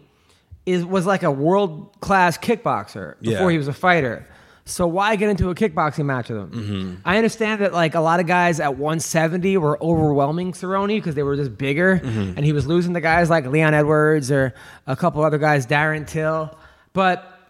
[0.65, 3.51] is was like a world class kickboxer before Yeah.
[3.51, 4.27] he was a fighter.
[4.63, 7.01] So why get into a kickboxing match with him?
[7.03, 11.23] I understand that like a lot of guys at 170 were overwhelming Cerrone because they
[11.23, 14.53] were just bigger, and he was losing the guys like Leon Edwards or
[14.87, 16.55] a couple other guys, Darren Till.
[16.93, 17.40] But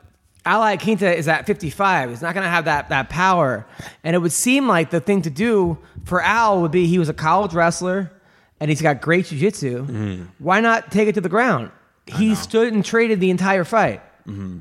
[0.46, 2.10] Al Iaquinta is at 55.
[2.10, 3.66] He's not going to have that that power,
[4.04, 7.10] and it would seem like the thing to do for Al would be he was
[7.10, 8.12] a college wrestler,
[8.60, 9.86] and he's got great jiu-jitsu.
[9.86, 10.24] Mm-hmm.
[10.40, 11.72] Why not take it to the ground?
[12.08, 14.60] He stood and traded the entire fight mm-hmm.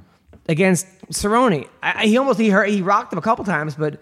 [0.48, 1.66] against Cerrone.
[1.82, 4.00] I, he almost he hurt, he rocked him a couple times, but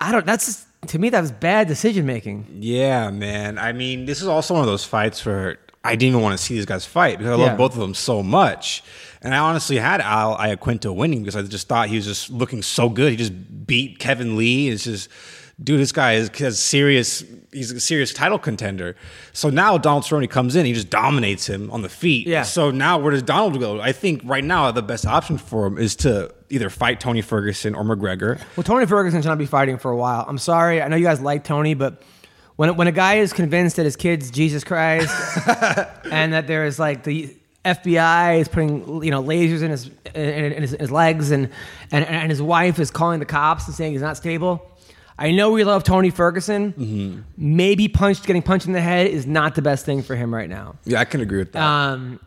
[0.00, 0.24] I don't.
[0.24, 2.46] That's just, to me that was bad decision making.
[2.60, 3.58] Yeah, man.
[3.58, 6.42] I mean, this is also one of those fights where I didn't even want to
[6.42, 7.48] see these guys fight because I Yeah.
[7.48, 8.84] love both of them so much.
[9.22, 12.60] And I honestly had Al Iaquinta winning because I just thought he was just looking
[12.60, 13.12] so good.
[13.12, 14.68] He just beat Kevin Lee.
[14.68, 15.08] It's just,
[15.62, 17.24] dude, this guy is has serious.
[17.52, 18.96] He's a serious title contender.
[19.32, 22.26] So now Donald Cerrone comes in, he just dominates him on the feet.
[22.26, 22.42] Yeah.
[22.42, 23.80] So now where does Donald go?
[23.80, 27.74] I think right now the best option for him is to either fight Tony Ferguson
[27.74, 28.40] or McGregor.
[28.56, 30.24] Well, Tony Ferguson should not be fighting for a while.
[30.26, 30.82] I'm sorry.
[30.82, 32.02] I know you guys like Tony, but
[32.56, 35.14] when when a guy is convinced that his kid's Jesus Christ
[36.10, 40.52] and that there is like the FBI is putting you know lasers in his in,
[40.52, 41.48] in his, his legs and,
[41.90, 44.68] and and his wife is calling the cops and saying he's not stable.
[45.18, 47.24] I know we love Tony Ferguson.
[47.36, 50.48] Maybe punch getting punched in the head is not the best thing for him right
[50.48, 50.76] now.
[50.84, 51.62] Yeah, I can agree with that.
[51.62, 52.18] Um,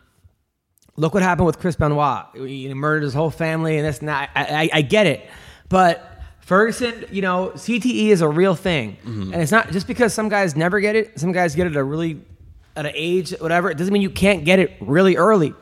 [0.95, 2.25] look what happened with Chris Benoit.
[2.35, 4.29] He murdered his whole family and this and that.
[4.35, 5.27] I, I, I get it.
[5.67, 8.97] But Ferguson, you know, CTE is a real thing.
[9.33, 11.83] And it's not just because some guys never get it, some guys get it a
[11.83, 12.21] really,
[12.75, 15.53] at an age, whatever, it doesn't mean you can't get it really early.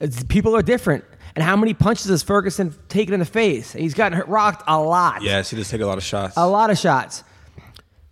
[0.00, 1.04] It's, people are different.
[1.34, 3.72] And how many punches has Ferguson taken in the face?
[3.72, 6.34] He's gotten hurt, rocked a lot yes, he does take a lot of shots.
[6.36, 7.24] a lot of shots.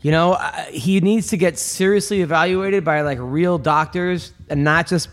[0.01, 4.89] You know, uh, he needs to get seriously evaluated by like real doctors and not
[4.89, 5.09] just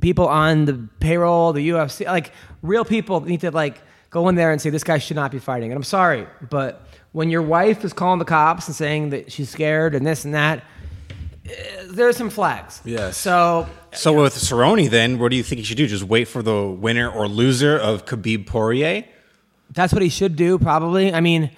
[0.00, 2.06] people on the payroll, the UFC.
[2.06, 2.32] Like
[2.62, 5.38] real people need to like go in there and say this guy should not be
[5.38, 5.70] fighting.
[5.70, 9.50] And I'm sorry, but when your wife is calling the cops and saying that she's
[9.50, 10.64] scared and this and that,
[11.46, 11.50] Uh,
[11.90, 12.80] there's some flags.
[12.84, 13.16] Yes.
[13.18, 15.86] So So with Cerrone, then what do you think he should do?
[15.86, 19.04] Just wait for the winner or loser of Khabib Poirier?
[19.70, 21.12] that's what he should do, probably.
[21.12, 21.50] I mean,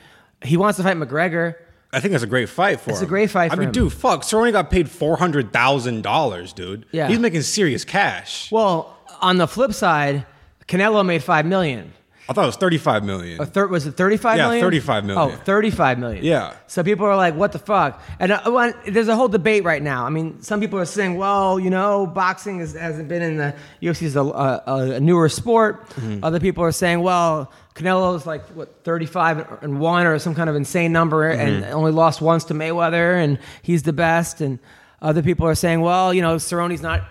[0.42, 1.56] he wants to fight McGregor.
[1.92, 3.06] I think that's a great fight for It's him.
[3.06, 3.72] a great fight I mean, him.
[3.72, 4.22] dude, fuck.
[4.22, 6.86] Cerrone got paid four hundred thousand dollars, dude.
[6.92, 7.08] Yeah.
[7.08, 8.50] he's making serious cash.
[8.50, 10.24] Well, on the flip side,
[10.66, 11.92] Canelo made five million.
[12.28, 13.40] I thought it was thirty-five million.
[13.40, 14.62] A thir- was it 35 Yeah, million?
[14.64, 15.32] 35 million.
[15.32, 16.24] Oh, 35 million.
[16.24, 16.56] Yeah.
[16.66, 18.02] So people are like, what the fuck?
[18.18, 20.04] And uh, well, there's a whole debate right now.
[20.04, 23.54] I mean, some people are saying, well, you know, boxing is, hasn't been in the
[23.80, 24.62] UFC is a, a,
[24.96, 25.88] a newer sport.
[25.90, 26.24] Mm-hmm.
[26.24, 30.56] Other people are saying, well, Canelo's like what 35 and one or some kind of
[30.56, 31.74] insane number, and Mm-hmm.
[31.74, 34.40] only lost once to Mayweather, and he's the best.
[34.40, 34.58] And
[35.00, 37.04] other people are saying, well, you know, Cerrone's not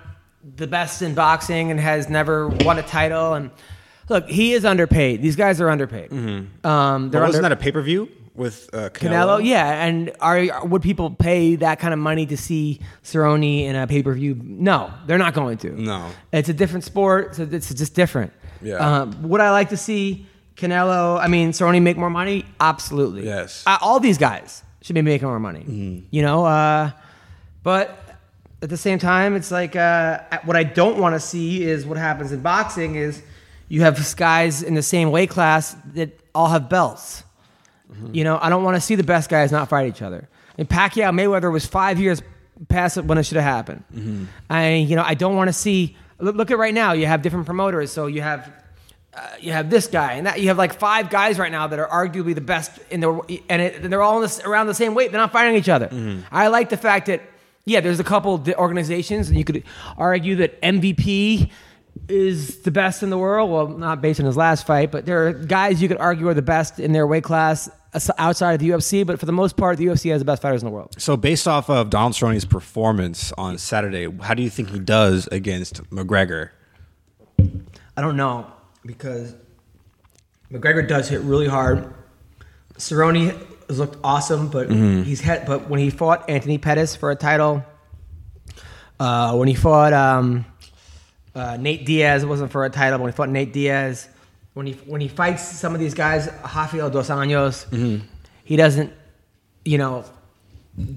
[0.57, 3.33] the best in boxing and has never won a title.
[3.33, 3.49] And
[4.09, 5.21] look, he is underpaid.
[5.21, 6.11] These guys are underpaid.
[6.11, 6.45] Um, Mm-hmm.
[6.61, 9.39] But they're wasn't under- that a pay-per-view with uh, Canelo?
[9.39, 13.75] Canelo, yeah, and are would people pay that kind of money to see Cerrone in
[13.75, 14.35] a pay per view?
[14.43, 15.69] No, they're not going to.
[15.81, 16.09] No.
[16.33, 17.35] it's a different sport.
[17.35, 18.33] So it's just different.
[18.61, 18.75] Yeah.
[18.75, 20.25] Um, would I like to see
[20.57, 21.19] Canelo?
[21.19, 22.45] I mean, Cerrone make more money?
[22.59, 23.23] Absolutely.
[23.25, 23.63] Yes.
[23.65, 25.61] Uh, all these guys should be making more money.
[25.61, 26.05] Mm-hmm.
[26.11, 26.91] You know, uh,
[27.63, 28.17] but
[28.61, 31.97] at the same time, it's like uh, what I don't want to see is what
[31.97, 33.21] happens in boxing is
[33.67, 37.23] you have guys in the same weight class that all have belts.
[38.11, 40.27] You know, I don't want to see the best guys not fight each other.
[40.57, 42.21] And Pacquiao Mayweather was five years
[42.67, 44.27] past when it should have happened.
[44.49, 45.95] I, you know, I don't want to see.
[46.19, 46.93] Look, look at right now.
[46.93, 48.51] You have different promoters, so you have.
[49.13, 51.79] Uh, you have this guy and that you have like five guys right now that
[51.79, 53.13] are arguably the best in the
[53.47, 55.09] and, it, and they're all in this, around the same weight.
[55.09, 55.89] They're not fighting each other.
[56.33, 57.21] I like the fact that
[57.63, 59.63] yeah, there's a couple organizations and you could
[59.97, 61.49] argue that MVP
[62.07, 63.49] is the best in the world.
[63.49, 66.33] Well, not based on his last fight, but there are guys you could argue are
[66.33, 67.69] the best in their weight class
[68.17, 69.05] outside of the UFC.
[69.05, 70.93] But for the most part, the UFC has the best fighters in the world.
[70.99, 75.27] So based off of Donald Cerrone's performance on Saturday, how do you think he does
[75.31, 76.49] against McGregor?
[77.39, 78.51] I don't know
[78.85, 79.33] because
[80.51, 81.93] McGregor does hit really hard.
[82.77, 83.35] Cerrone
[83.69, 85.03] has looked awesome, but Mm-hmm.
[85.03, 85.45] he's had.
[85.45, 87.63] But when he fought Anthony Pettis for a title,
[88.99, 90.45] uh, when he fought um,
[91.35, 92.97] uh, Nate Diaz, it wasn't for a title.
[92.97, 94.07] But when he fought Nate Diaz,
[94.53, 98.05] when he when he fights some of these guys, Rafael dos Anjos, Mm-hmm.
[98.43, 98.91] he doesn't,
[99.65, 100.05] you know,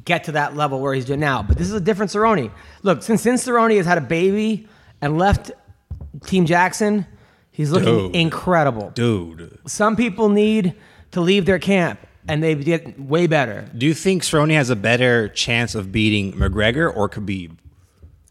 [0.05, 1.43] get to that level where he's doing now.
[1.43, 2.51] But this is a different Cerrone.
[2.83, 4.69] Look, since since Cerrone has had a baby
[5.01, 5.51] and left
[6.27, 7.07] Team Jackson,
[7.51, 8.17] he's looking Dude.
[8.17, 8.91] incredible.
[8.95, 10.75] Dude, Some people need
[11.13, 11.99] to leave their camp,
[12.29, 13.69] and they get way better.
[13.77, 17.53] do you think Cerrone has a better chance of beating McGregor or Khabib?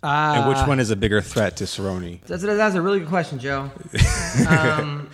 [0.04, 2.22] And Uh, which one is a bigger threat to Cerrone?
[2.26, 3.72] That's, that's a really good question, Joe.
[4.48, 5.10] Um,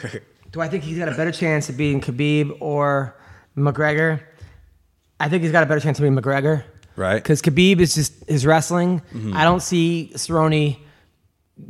[0.52, 3.16] do I think he's got a better chance of beating Khabib or
[3.58, 4.20] McGregor?
[5.20, 6.64] I think he's got a better chance of beating McGregor.
[6.96, 7.16] Right.
[7.16, 9.02] Because Khabib is just his wrestling.
[9.34, 10.78] I don't see Cerrone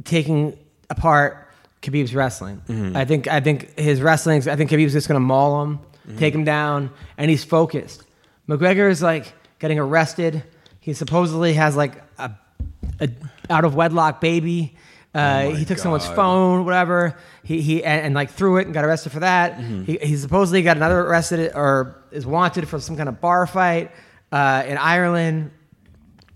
[0.03, 0.57] taking
[0.89, 1.47] apart
[1.81, 2.61] Khabib's wrestling.
[2.95, 4.47] I think I think his wrestling.
[4.49, 5.79] I think Khabib's just going to maul him,
[6.17, 8.03] take him down, and he's focused.
[8.49, 10.43] McGregor is like getting arrested.
[10.79, 12.31] He supposedly has like a,
[13.03, 13.09] a
[13.53, 14.75] out of wedlock baby.
[15.15, 17.15] Uh, he took someone's phone, whatever.
[17.43, 19.59] He he and, and like threw it and got arrested for that.
[19.59, 23.91] He, he supposedly got another arrested or is wanted for some kind of bar fight
[24.31, 25.51] uh, in Ireland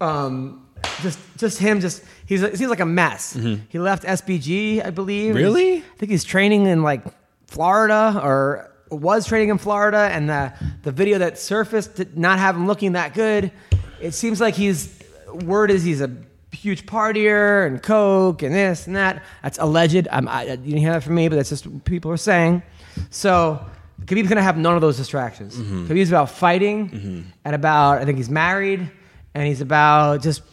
[0.01, 0.67] um,
[1.01, 3.33] just just him just he's he seems like a mess.
[3.69, 5.35] He left SBG, I believe.
[5.35, 5.75] Really?
[5.77, 7.03] He's- I think he's training in like
[7.47, 10.53] Florida or was training in Florida, and the
[10.83, 13.51] the video that surfaced did not have him looking that good.
[13.99, 15.01] It seems like he's
[15.33, 16.11] word is he's a
[16.57, 19.23] huge partier and coke and this and that.
[19.43, 20.07] That's alleged.
[20.11, 22.63] I'm, I, you didn't hear that from me, but that's just what people are saying.
[23.09, 23.65] So.
[24.05, 25.57] Khabib's gonna have none of those distractions.
[25.57, 28.91] Khabib's about fighting and about I think he's married
[29.33, 30.43] and he's about just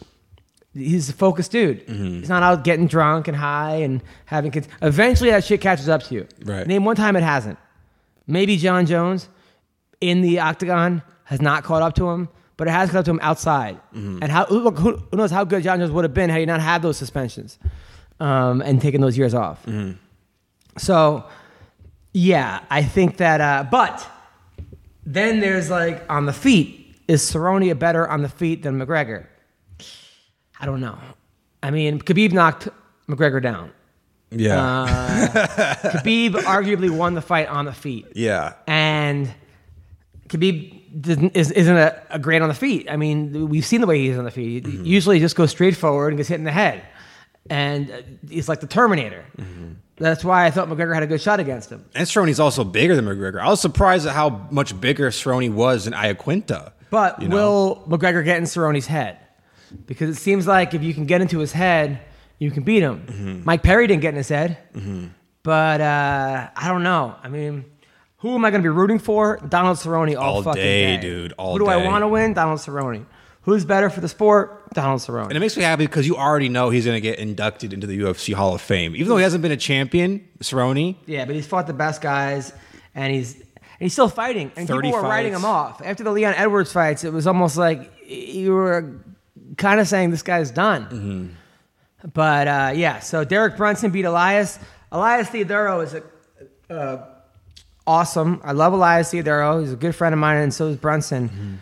[0.75, 1.85] he's a focused dude.
[1.87, 2.19] Mm-hmm.
[2.19, 4.67] He's not out getting drunk and high and having kids.
[4.81, 6.27] Eventually, that shit catches up to you.
[6.43, 6.67] Right.
[6.67, 7.57] Name one time it hasn't.
[8.27, 9.29] Maybe Jon Jones
[10.01, 13.11] in the octagon has not caught up to him, but it has caught up to
[13.11, 13.75] him outside.
[13.93, 14.19] Mm-hmm.
[14.21, 16.45] And how look who, who knows how good Jon Jones would have been had he
[16.45, 17.59] not had those suspensions
[18.19, 19.65] um, and taken those years off.
[19.65, 19.97] Mm-hmm.
[20.77, 21.25] So,
[22.13, 23.41] yeah, I think that.
[23.41, 24.07] Uh, but
[25.05, 26.81] then there's like on the feet.
[27.07, 29.27] Is Cerrone better on the feet than McGregor?
[30.59, 30.97] I don't know.
[31.61, 32.69] I mean, Khabib knocked
[33.07, 33.71] McGregor down.
[34.31, 34.59] Yeah.
[34.59, 35.27] Uh,
[35.91, 38.53] Khabib arguably won the fight on the feet, yeah.
[38.67, 39.31] and
[40.29, 42.89] Khabib is, isn't a, a great on the feet.
[42.89, 44.65] I mean, we've seen the way he is on the feet.
[44.65, 46.83] He Usually, he just goes straight forward and gets hit in the head,
[47.49, 49.25] and he's like the Terminator.
[49.97, 51.85] That's why I thought McGregor had a good shot against him.
[51.95, 53.39] And Cerrone's also bigger than McGregor.
[53.39, 56.73] I was surprised at how much bigger Cerrone was than Iaquinta.
[56.89, 57.35] But you know?
[57.35, 59.19] will McGregor get in Cerrone's head?
[59.85, 62.01] Because it seems like if you can get into his head,
[62.39, 63.05] you can beat him.
[63.07, 63.41] Mm-hmm.
[63.45, 64.57] Mike Perry didn't get in his head.
[65.43, 67.15] But uh, I don't know.
[67.21, 67.65] I mean,
[68.25, 69.39] who am I going to be rooting for?
[69.47, 72.33] Donald Cerrone all, All fucking day, day, dude, all who do I want to win?
[72.33, 73.05] Donald Cerrone.
[73.43, 74.67] Who's better for the sport?
[74.73, 75.27] Donald Cerrone.
[75.27, 77.85] And it makes me happy because you already know he's going to get inducted into
[77.85, 78.95] the UFC Hall of Fame.
[78.95, 82.51] Even though he hasn't been a champion, Cerrone, Yeah, but he's fought the best guys,
[82.95, 83.45] and he's and
[83.77, 84.51] he's still fighting.
[84.55, 87.03] And people 30 were writing him off after the Leon Edwards fights.
[87.03, 89.03] It was almost like you were
[89.57, 90.85] kind of saying this guy's done.
[90.85, 92.07] Mm-hmm.
[92.11, 94.57] But uh, yeah, so Derek Brunson beat Elias.
[94.91, 97.14] Elias Theodoro is a, uh,
[97.87, 98.41] awesome.
[98.43, 99.61] I love Elias Theodoro.
[99.61, 101.29] He's a good friend of mine, and so is Brunson.
[101.29, 101.53] Mm-hmm.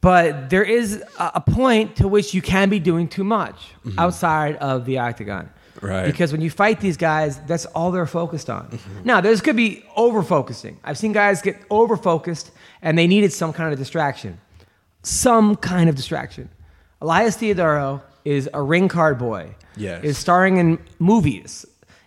[0.00, 3.98] But there is a, point to which you can be doing too much Mm-hmm.
[3.98, 5.50] outside of the octagon.
[5.80, 6.06] Right.
[6.06, 8.68] Because when you fight these guys, that's all they're focused on.
[8.68, 9.04] Mm-hmm.
[9.04, 10.78] Now, this could be over focusing.
[10.84, 14.38] I've seen guys get over focused and they needed some kind of distraction.
[15.02, 16.48] Some kind of distraction.
[17.02, 19.54] Elias Theodoro is a ring card boy.
[19.76, 20.04] Yes.
[20.04, 21.66] Is starring in movies,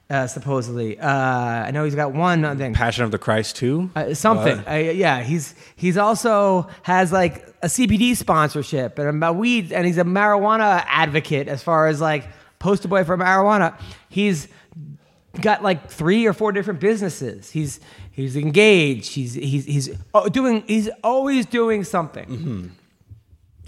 [0.09, 0.99] uh, supposedly.
[0.99, 2.73] Uh, I know he's got one thing.
[2.73, 3.89] Passion of the Christ too.
[3.95, 4.63] Uh, something.
[4.67, 9.97] Uh, yeah, he's he's also has like a CBD sponsorship and about weed, and he's
[9.97, 12.27] a marijuana advocate as far as like
[12.59, 13.79] poster boy for marijuana.
[14.09, 14.47] He's
[15.41, 17.49] got like three or four different businesses.
[17.49, 17.79] He's
[18.11, 19.13] he's engaged.
[19.13, 20.63] He's he's he's oh, doing.
[20.67, 22.75] He's always doing something.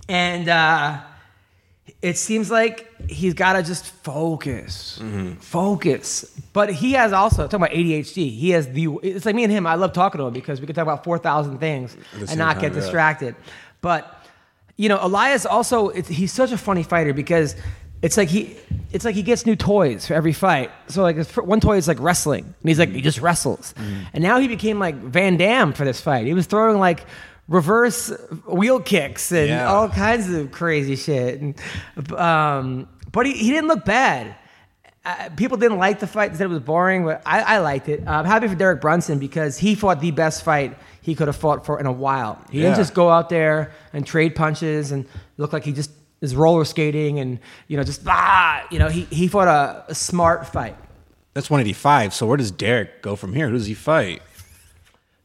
[0.07, 1.01] And uh,
[2.01, 5.01] it seems like he's got to just focus,
[5.39, 6.25] focus.
[6.53, 8.31] But he has also talking about ADHD.
[8.31, 8.87] He has the.
[9.03, 9.65] It's like me and him.
[9.67, 12.53] I love talking to him because we can talk about four thousand things and not
[12.53, 12.79] time, get yeah.
[12.79, 13.35] distracted.
[13.81, 14.25] But
[14.77, 15.89] you know, Elias also.
[15.89, 17.55] It's, he's such a funny fighter because
[18.01, 18.57] it's like he.
[18.91, 20.71] It's like he gets new toys for every fight.
[20.87, 23.73] So like one toy is like wrestling, and he's like he just wrestles.
[24.13, 26.25] And now he became like Van Damme for this fight.
[26.25, 27.05] He was throwing like
[27.49, 28.09] reverse
[28.47, 29.67] wheel kicks and Yeah.
[29.69, 31.41] all kinds of crazy shit.
[31.41, 31.55] And,
[32.13, 34.35] um, but he, he didn't look bad.
[35.03, 37.89] uh, people didn't like the fight; they said it was boring, but I, I liked
[37.89, 38.07] it.
[38.07, 41.37] Uh, I'm happy for Derek Brunson because he fought the best fight he could have
[41.37, 42.39] fought for in a while.
[42.51, 45.05] He didn't just go out there and trade punches and
[45.37, 49.03] look like he just is roller skating and you know just ah, you know he
[49.05, 50.75] he fought a, a smart fight.
[51.33, 52.13] That's 185.
[52.13, 53.47] So where does Derek go from here?
[53.47, 54.21] Who does he fight?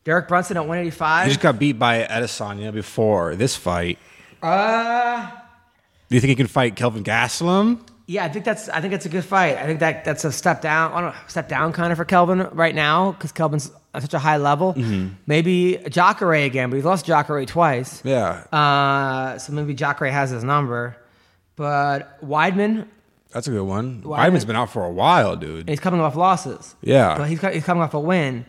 [0.04, 1.24] Derek Brunson at 185.
[1.26, 3.98] He just got beat by Adesanya before this fight.
[4.42, 5.26] Uh,
[6.08, 7.80] Do you think he can fight Kelvin Gastelum?
[8.06, 9.56] yeah, I think that's I think that's a good fight.
[9.56, 10.92] I think that that's a step down.
[10.92, 14.12] I don't know, step down kind of for Kelvin right now because Kelvin's at such
[14.12, 14.74] a high level.
[14.74, 15.14] Mm-hmm.
[15.26, 18.02] Maybe Jacare again, but he's lost Jacare twice.
[18.04, 20.96] Yeah, Uh, so maybe Jacare has his number.
[21.56, 22.88] But Weidman,
[23.30, 24.02] that's a good one.
[24.02, 25.68] Why- Weidman's been out for a while, dude.
[25.68, 26.74] he's coming off losses.
[26.82, 27.16] Yeah.
[27.16, 28.44] But he's, he's coming off a win.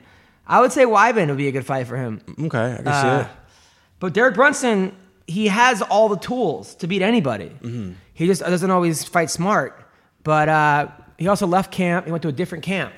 [0.47, 2.21] I would say Weidman would be a good fight for him.
[2.39, 3.35] Okay, I can Uh, see it.
[3.99, 4.95] But Derek Brunson,
[5.27, 7.49] he has all the tools to beat anybody.
[7.61, 7.93] Mm-hmm.
[8.13, 9.81] He just doesn't always fight smart.
[10.23, 12.05] But uh, he also left camp.
[12.05, 12.93] He went to a different camp.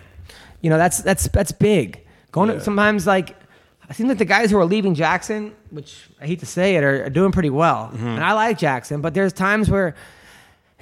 [0.61, 2.01] You know, that's that's that's big.
[2.31, 3.35] Going to, sometimes like
[3.89, 6.83] I think that the guys who are leaving Jackson, which I hate to say it,
[6.83, 7.89] are, are doing pretty well.
[7.93, 8.05] Mm-hmm.
[8.07, 9.95] And I like Jackson, but there's times where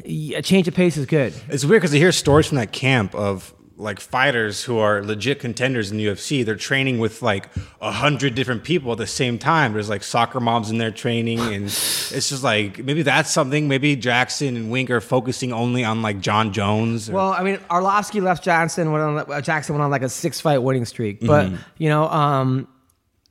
[0.05, 1.33] a change of pace is good.
[1.49, 5.39] It's weird because I hear stories from that camp of like fighters who are legit
[5.39, 6.45] contenders in the UFC.
[6.45, 7.49] They're training with like
[7.81, 9.73] a hundred different people at the same time.
[9.73, 13.67] There's like soccer moms in there training, and it's just like maybe that's something.
[13.67, 17.09] Maybe Jackson and Wink are focusing only on like Jon Jones.
[17.09, 20.09] or- Well, I mean, Arlovsky left Johnson went on uh, Jackson went on like a
[20.09, 21.55] six fight winning streak, but Mm-hmm.
[21.77, 22.67] you know, um,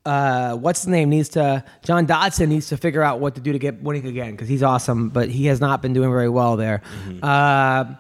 [0.05, 3.53] uh, what's the name needs to John Dodson needs to figure out what to do
[3.53, 6.57] to get winning again because he's awesome, but he has not been doing very well
[6.59, 6.83] there.
[7.09, 7.21] Mm-hmm.
[7.25, 7.95] Uh,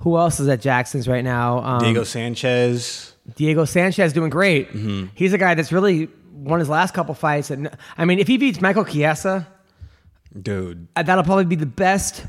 [0.00, 1.58] who else is at Jackson's right now?
[1.58, 3.14] Um, Diego Sanchez.
[3.36, 4.68] Diego Sanchez doing great.
[4.68, 5.06] Mm-hmm.
[5.14, 8.36] He's a guy that's really won his last couple fights, and I mean, if he
[8.38, 9.46] beats Michael Chiesa,
[10.40, 12.24] Dude, uh, that'll probably be the best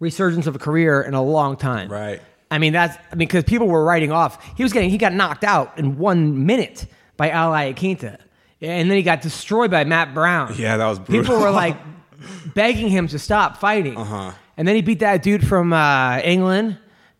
[0.00, 1.90] resurgence of a career in a long time.
[1.90, 2.20] right.
[2.50, 4.42] I mean, that's I mean, because people were writing off.
[4.56, 6.86] He was getting he got knocked out in one minute
[7.18, 8.18] by Al Iaquinta,
[8.62, 10.54] and then he got destroyed by Matt Brown.
[10.56, 11.24] Yeah, that was brutal.
[11.24, 11.76] People were like
[12.54, 13.98] begging him to stop fighting.
[13.98, 14.32] Uh-huh.
[14.58, 16.78] And then he beat that dude from uh, England,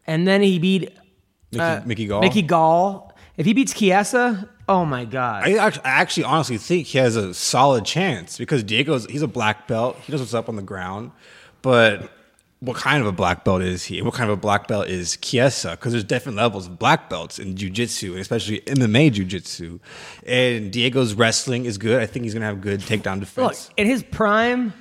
[0.09, 0.92] and then he beat
[1.53, 2.20] Mickey, uh, Mickey Gall.
[2.20, 3.12] Mickey Gall.
[3.37, 5.44] If he beats Chiesa, oh my god.
[5.44, 9.29] I actually, I actually honestly think he has a solid chance because Diego's he's a
[9.29, 9.96] black belt.
[10.03, 11.12] He knows what's up on the ground,
[11.62, 12.11] but
[12.59, 14.03] what kind of a black belt is he?
[14.03, 15.70] What kind of a black belt is Chiesa?
[15.70, 19.79] Because there's different levels of black belts in jiu-jitsu, and especially MMA jiu-jitsu.
[20.27, 22.03] And Diego's wrestling is good.
[22.03, 23.70] I think he's gonna have good takedown Look, defense.
[23.77, 24.72] in his prime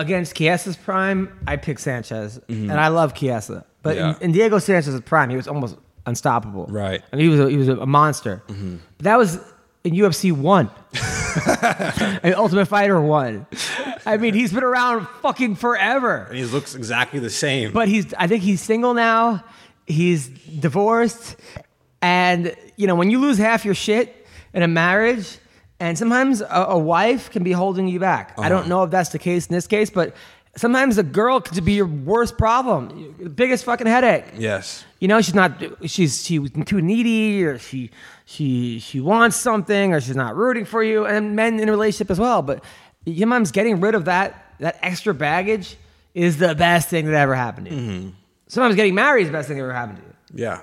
[0.00, 3.64] against Chiesa's prime, I pick Sanchez, and I love Chiesa.
[3.82, 4.06] But Mm-hmm.
[4.06, 4.16] Yeah.
[4.16, 6.66] in, in Diego Sanchez's prime, he was almost unstoppable.
[6.68, 7.02] Right.
[7.12, 8.42] I mean, he was a, he was a monster.
[8.48, 8.76] Mm-hmm.
[8.98, 9.38] But that was
[9.84, 10.70] in UFC one.
[12.36, 13.46] Ultimate Fighter one.
[14.04, 16.24] I mean, he's been around fucking forever.
[16.28, 17.72] and he looks exactly the same.
[17.72, 19.44] But he's I think he's single now.
[19.86, 21.36] He's divorced.
[22.02, 25.38] And you know, when you lose half your shit in a marriage,
[25.80, 28.32] and sometimes a, a wife can be holding you back.
[28.36, 28.48] I Uh-huh.
[28.48, 30.14] don't know if that's the case in this case, but
[30.56, 34.24] sometimes a girl could be your worst problem, your biggest fucking headache.
[34.38, 37.90] yes, You know, she's not she's she too needy or she
[38.24, 42.10] she she wants something or she's not rooting for you and men in a relationship
[42.10, 42.40] as well.
[42.42, 42.64] But
[43.04, 45.76] your mom's getting rid of that that extra baggage
[46.14, 47.80] is the best thing that ever happened to you.
[47.80, 48.08] Mm-hmm.
[48.48, 50.42] Sometimes getting married is the best thing that ever happened to you.
[50.44, 50.60] yeah,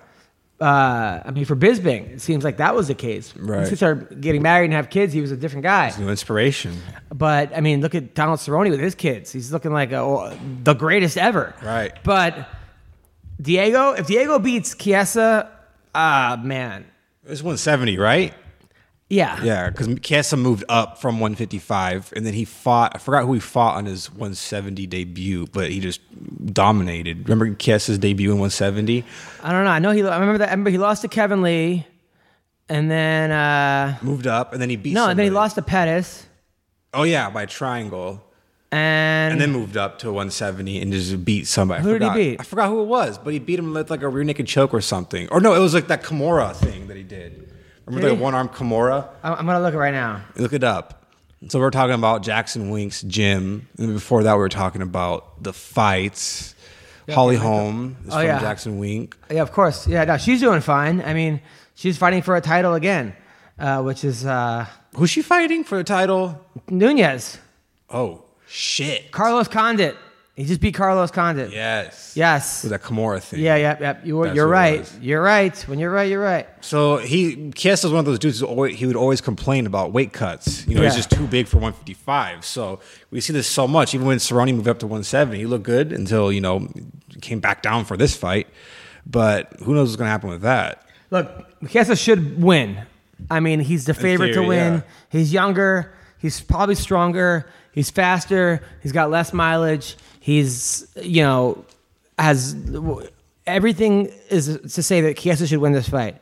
[0.61, 3.35] Uh, I mean, for Bisping, it seems like that was the case.
[3.35, 3.57] Right.
[3.57, 5.91] Once he started getting married and have kids, he was a different guy.
[5.99, 6.77] new inspiration.
[7.13, 9.31] But I mean, look at Donald Cerrone with his kids.
[9.31, 11.53] He's looking like a, the greatest ever.
[11.61, 11.91] Right.
[12.03, 12.47] But
[13.41, 15.49] Diego, if Diego beats Chiesa,
[15.93, 16.85] ah man,
[17.25, 18.33] It was 170, right?
[19.09, 22.93] Yeah, Yeah, because Chiesa moved up from 155, and then he fought.
[22.95, 26.01] I forgot who he fought on his 170 debut, but he just
[26.53, 27.27] dominated.
[27.29, 29.03] Remember Chiesa's debut in 170?
[29.43, 29.69] I don't know.
[29.69, 30.01] I know he.
[30.03, 30.47] I remember that.
[30.49, 31.85] I remember he lost to Kevin Lee,
[32.69, 34.93] and then uh, Moved up, and then he beat.
[34.93, 36.25] no, and then he lost to Pettis,
[36.93, 38.23] Oh yeah, by triangle,
[38.71, 41.81] and, and then moved up to 170 and just beat somebody.
[41.81, 42.15] I Who did he forgot.
[42.15, 42.39] beat?
[42.39, 44.73] I forgot who it was, but he beat him with like a rear naked choke
[44.73, 45.27] or something.
[45.29, 47.51] Or no, it was like that Kimura thing that he did.
[47.85, 48.21] Remember Did that he?
[48.23, 49.07] one arm Kimura?
[49.23, 50.21] I'm, I'm gonna look it right now.
[50.35, 51.05] Look it up.
[51.49, 55.51] So we're talking about Jackson Wink's gym, and before that we were talking about the
[55.53, 56.55] fights.
[57.09, 58.39] Holly Holm is Oh, from yeah.
[58.39, 59.17] Jackson Wink.
[59.29, 59.85] Yeah, of course.
[59.87, 61.01] Yeah, no, she's doing fine.
[61.01, 61.41] I mean,
[61.75, 63.13] she's fighting for a title again,
[63.59, 64.65] uh, which is uh,
[64.95, 66.39] Who's she fighting for the title?
[66.69, 67.39] Nunez,
[67.89, 69.11] Oh shit!
[69.11, 69.97] Carlos Condit.
[70.35, 71.51] He just beat Carlos Condit.
[71.51, 72.13] Yes.
[72.15, 72.63] Yes.
[72.63, 73.39] With that Kimura thing.
[73.41, 73.97] Yeah, yeah, yeah.
[74.03, 74.91] You, you're right.
[74.99, 75.55] You're right.
[75.67, 76.47] When you're right, you're right.
[76.61, 80.11] So he Chiesa's one of those dudes who always, he would always complain about weight
[80.11, 80.65] cuts.
[80.67, 82.43] You know, he's just too big for 155.
[82.45, 82.79] So
[83.11, 83.93] we see this so much.
[83.93, 86.67] Even when Cerrone moved up to 170, he looked good until you know
[87.21, 88.47] came back down for this fight.
[89.05, 90.83] But who knows what's going to happen with that?
[91.11, 91.29] Look,
[91.69, 92.79] Chiesa should win.
[93.29, 94.73] I mean, he's the favorite to win.
[94.73, 94.81] yeah.
[95.09, 95.93] He's younger.
[96.17, 97.47] He's probably stronger.
[97.71, 98.61] He's faster.
[98.81, 99.97] He's got less mileage.
[100.23, 101.65] He's, you know,
[102.17, 102.55] has
[103.45, 106.15] everything is to say that Chiesa should win this fight.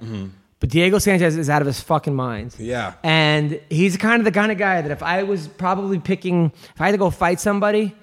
[0.60, 2.50] But Diego Sanchez is out of his fucking mind.
[2.54, 2.64] Mm-hmm.
[2.64, 2.94] Yeah.
[3.04, 6.82] And he's kind of the kind of guy that if I was probably picking, if
[6.82, 7.96] I had to go fight somebody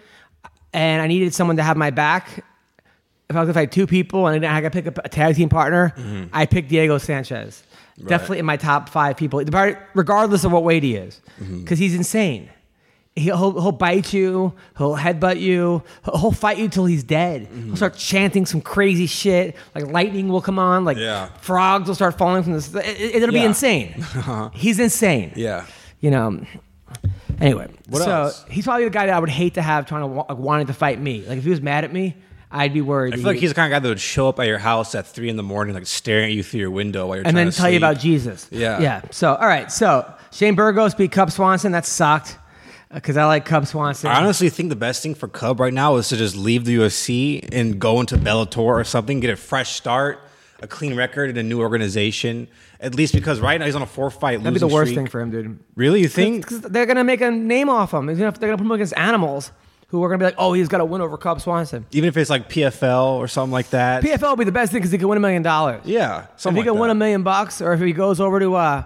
[0.73, 2.45] and I needed someone to have my back,
[3.29, 5.35] if I was gonna fight two people and I had to pick a, a tag
[5.35, 5.93] team partner,
[6.33, 7.65] I pick Diego Sanchez.
[8.07, 9.43] Definitely in my top five people,
[9.95, 12.51] regardless of what weight he is, because he's insane.
[13.19, 17.43] He'll, he'll, bite you, he'll headbutt you, he'll, fight you till he's dead.
[17.43, 17.75] He'll mm-hmm.
[17.75, 21.29] start chanting some crazy shit, like lightning will come on, like Yeah.
[21.41, 22.83] frogs will start falling from the.
[22.85, 23.95] It, it'll be insane.
[23.99, 24.51] Uh-huh.
[24.55, 25.33] he's insane.
[25.37, 25.67] Yeah.
[26.01, 26.41] You know.
[27.41, 28.45] Anyway, What so else?
[28.51, 30.75] he's probably the guy that I would hate to have trying to like, wanting to
[30.75, 31.25] fight me.
[31.27, 32.17] Like if he was mad at me,
[32.51, 33.15] I'd be worried.
[33.15, 34.95] I feel like he's the kind of guy that would show up at your house
[34.95, 37.37] at three in the morning, like staring at you through your window while you're and
[37.37, 38.49] then tell you about Jesus.
[38.51, 38.81] Yeah.
[38.81, 39.03] Yeah.
[39.11, 39.71] So, all right.
[39.71, 41.73] So, Shane Burgos beat Cub Swanson.
[41.73, 42.39] That sucked
[42.93, 44.11] because I like Cub Swanson.
[44.11, 46.77] I honestly think the best thing for Cub right now is to just leave the
[46.77, 50.21] UFC and go into Bellator or something, get a fresh start,
[50.61, 52.49] a clean record in a new organization.
[52.81, 54.99] At least because right now he's on a four fight That'd be the worst streak.
[54.99, 55.59] thing for him, dude.
[55.75, 56.43] Really, you think?
[56.43, 58.09] Because they're going to make a name off him.
[58.09, 59.51] He's gonna, they're going to put him against animals
[59.89, 61.87] who are going to be like, oh, he's got to win over Cub Swanson.
[61.93, 64.05] Even if it's like PFL or something like that.
[64.05, 65.81] PFL would be the best thing because he could win a million dollars.
[65.85, 68.55] yeah, If he like can win a million bucks, or if he goes over to
[68.55, 68.85] uh,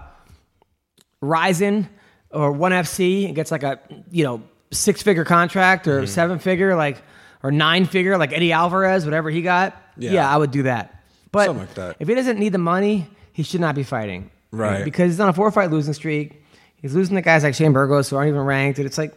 [1.21, 1.89] Rizin
[2.33, 3.79] or One FC and gets like a
[4.11, 6.03] you know six figure contract Mm-hmm.
[6.03, 7.01] or seven figure, like
[7.43, 10.33] or nine figure, like Eddie Alvarez, whatever he got, yeah, Yeah.
[10.33, 11.03] I would do that.
[11.31, 11.95] But Something like that.
[11.99, 14.83] if he doesn't need the money, he should not be fighting, Right.
[14.85, 16.41] Because he's on a four fight losing streak.
[16.75, 19.13] He's losing to guys like Shane Burgos who aren't even ranked, and it's like,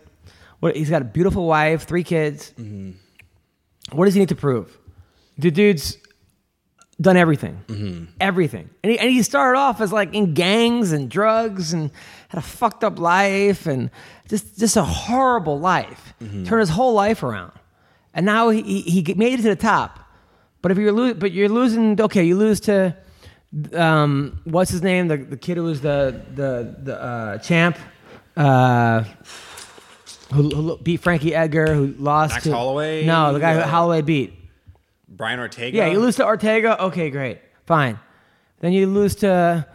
[0.61, 0.75] what?
[0.77, 2.53] He's got a beautiful wife, three kids.
[2.59, 3.97] Mm-hmm.
[3.97, 4.77] What does he need to prove?
[5.39, 5.99] The dude's
[7.01, 8.05] done everything, Mm-hmm.
[8.21, 11.91] everything, and he, and he started off as like in gangs and drugs and
[12.29, 13.91] had a fucked up life and
[14.29, 16.15] just just a horrible life.
[16.23, 16.45] Mm-hmm.
[16.45, 17.53] Turned his whole life around,
[18.15, 20.01] and now he he made it to the top.
[20.63, 22.97] But if you're lo- but you're losing, okay, you lose to
[23.75, 25.09] um, what's his name?
[25.09, 27.77] The the kid who was the the the uh, champ.
[28.37, 29.05] Uh,
[30.35, 33.05] who, who beat Frankie Edgar, who lost Max to Holloway?
[33.07, 34.35] No, the guy who Holloway beat.
[35.17, 35.77] Brian Ortega.
[35.77, 36.83] Yeah, you lose to Ortega.
[36.85, 37.99] Okay, great, fine.
[38.61, 39.67] Then you lose to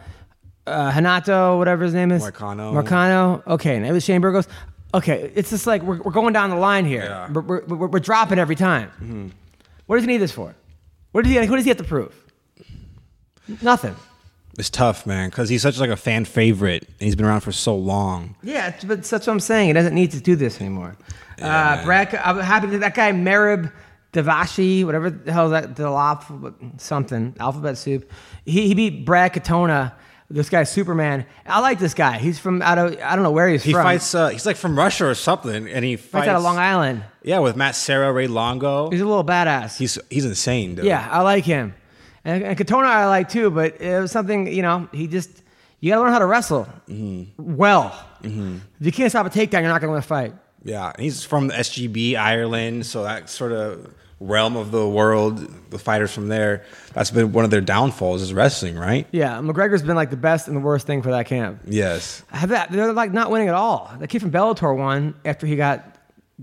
[0.66, 2.22] uh, Hanato, whatever his name is.
[2.22, 2.72] Marcano.
[2.72, 3.46] Marcano.
[3.46, 4.46] Okay, and it was Shane Burgos.
[4.94, 7.04] Okay, it's just like we're, we're going down the line here.
[7.04, 7.30] Yeah.
[7.30, 8.90] We're, we're, we're, dropping every time.
[8.90, 9.28] Hmm.
[9.86, 10.54] What does he need this for?
[11.12, 11.38] What does he?
[11.38, 12.14] What does he have to prove?
[13.62, 13.96] Nothing.
[14.58, 17.52] It's tough, man, because he's such like a fan favorite and he's been around for
[17.52, 18.36] so long.
[18.42, 19.68] Yeah, but that's what I'm saying.
[19.68, 20.94] He doesn't need to do this anymore.
[21.40, 23.72] uh, Brad, I'm happy that that guy Merib
[24.12, 28.10] Devashi, whatever the hell is that, the alphabet, something, alphabet soup.
[28.44, 29.92] He, he beat Brad Katona.
[30.28, 31.26] This guy's Superman.
[31.46, 32.16] I like this guy.
[32.18, 33.82] He's from out of I don't know where he's He from.
[33.82, 34.14] He fights.
[34.14, 37.04] Uh, he's like from Russia or something, and he Fights fights out of Long Island.
[37.22, 38.90] Yeah, with Matt Serra, Ray Longo.
[38.90, 39.76] He's a little badass.
[39.76, 40.86] He's he's insane, dude.
[40.86, 41.74] yeah, I like him.
[42.24, 44.88] And, and Katona I like too, but it was something you know.
[44.92, 45.42] He just
[45.80, 47.56] you gotta learn how to wrestle Mm-hmm.
[47.56, 47.94] well.
[48.22, 50.34] If you can't stop a takedown, you're not gonna win a fight.
[50.64, 53.92] Yeah, he's from the SBG Ireland, so that sort of
[54.22, 55.38] realm of the world,
[55.70, 56.64] the fighters from there.
[56.94, 59.06] That's been one of their downfalls is wrestling, right?
[59.12, 61.60] Yeah, McGregor's been like the best and the worst thing for that camp.
[61.66, 62.22] Yes.
[62.30, 63.90] Have that they're like not winning at all.
[63.98, 65.96] The kid from Bellator won after he got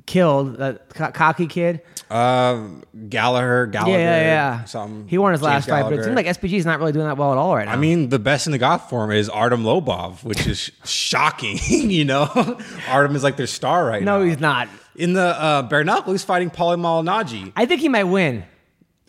[0.06, 0.58] killed.
[0.58, 1.82] That co- cocky kid.
[2.10, 4.64] Um, Gallagher, Gallagher, yeah, yeah, yeah.
[4.66, 5.08] Something.
[5.08, 7.18] he won his James last fight, but it seems like SBG's not really doing that
[7.18, 7.74] well at all right now.
[7.74, 11.60] I mean, the best in the goth form is Artem Lobov, which is shocking.
[11.68, 12.28] you know,
[12.88, 14.18] Artem is like their star right now.
[14.18, 14.68] no, he's not.
[15.00, 17.54] In the uh, bare knuckle, he's fighting Paulie Malignaggi.
[17.56, 18.43] I think he might win.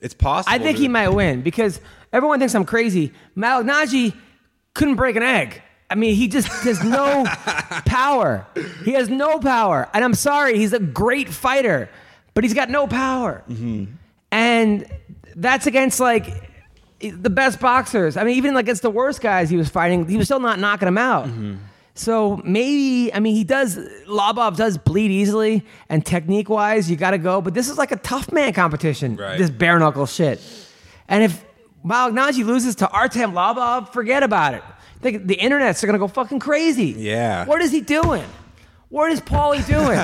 [0.01, 0.55] It's possible.
[0.55, 1.81] I think he might win because
[2.13, 3.13] everyone thinks I'm crazy.
[3.37, 4.15] Malignaggi
[4.73, 5.61] couldn't break an egg.
[5.91, 7.25] I mean, he just has no
[7.87, 8.47] power.
[8.85, 9.89] He has no power.
[9.93, 11.91] And I'm sorry, he's a great fighter,
[12.35, 13.43] but he's got no power.
[14.31, 14.87] And
[15.35, 16.49] that's against like
[17.01, 18.17] the best boxers.
[18.17, 20.61] I mean, even like against the worst guys he was fighting, he was still not
[20.61, 21.29] knocking them out.
[21.95, 23.77] So maybe, I mean, he does,
[24.07, 27.41] Lobov does bleed easily, and technique wise, you got to go.
[27.41, 29.39] But this is like a tough man competition, Right.
[29.39, 30.41] this bare knuckle shit.
[31.09, 31.45] And if
[31.85, 34.63] Malignaggi loses to Artem Lobov, forget about it.
[35.01, 36.95] Think the internet's to go fucking crazy.
[36.97, 37.45] Yeah.
[37.47, 38.25] What is he doing?
[38.91, 39.99] What is Paulie doing?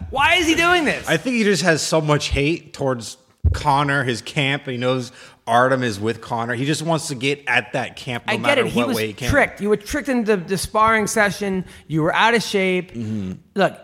[0.10, 1.08] Why is he doing this?
[1.08, 3.16] I think he just has so much hate towards
[3.52, 5.12] Conor, his camp, and he knows
[5.46, 6.54] Artem is with Conor.
[6.54, 8.72] He just wants to get at that camp no I get matter it.
[8.72, 9.60] He was he tricked.
[9.60, 11.64] You were tricked into the sparring session.
[11.88, 12.92] You were out of shape.
[12.92, 13.32] Mm-hmm.
[13.54, 13.78] Look,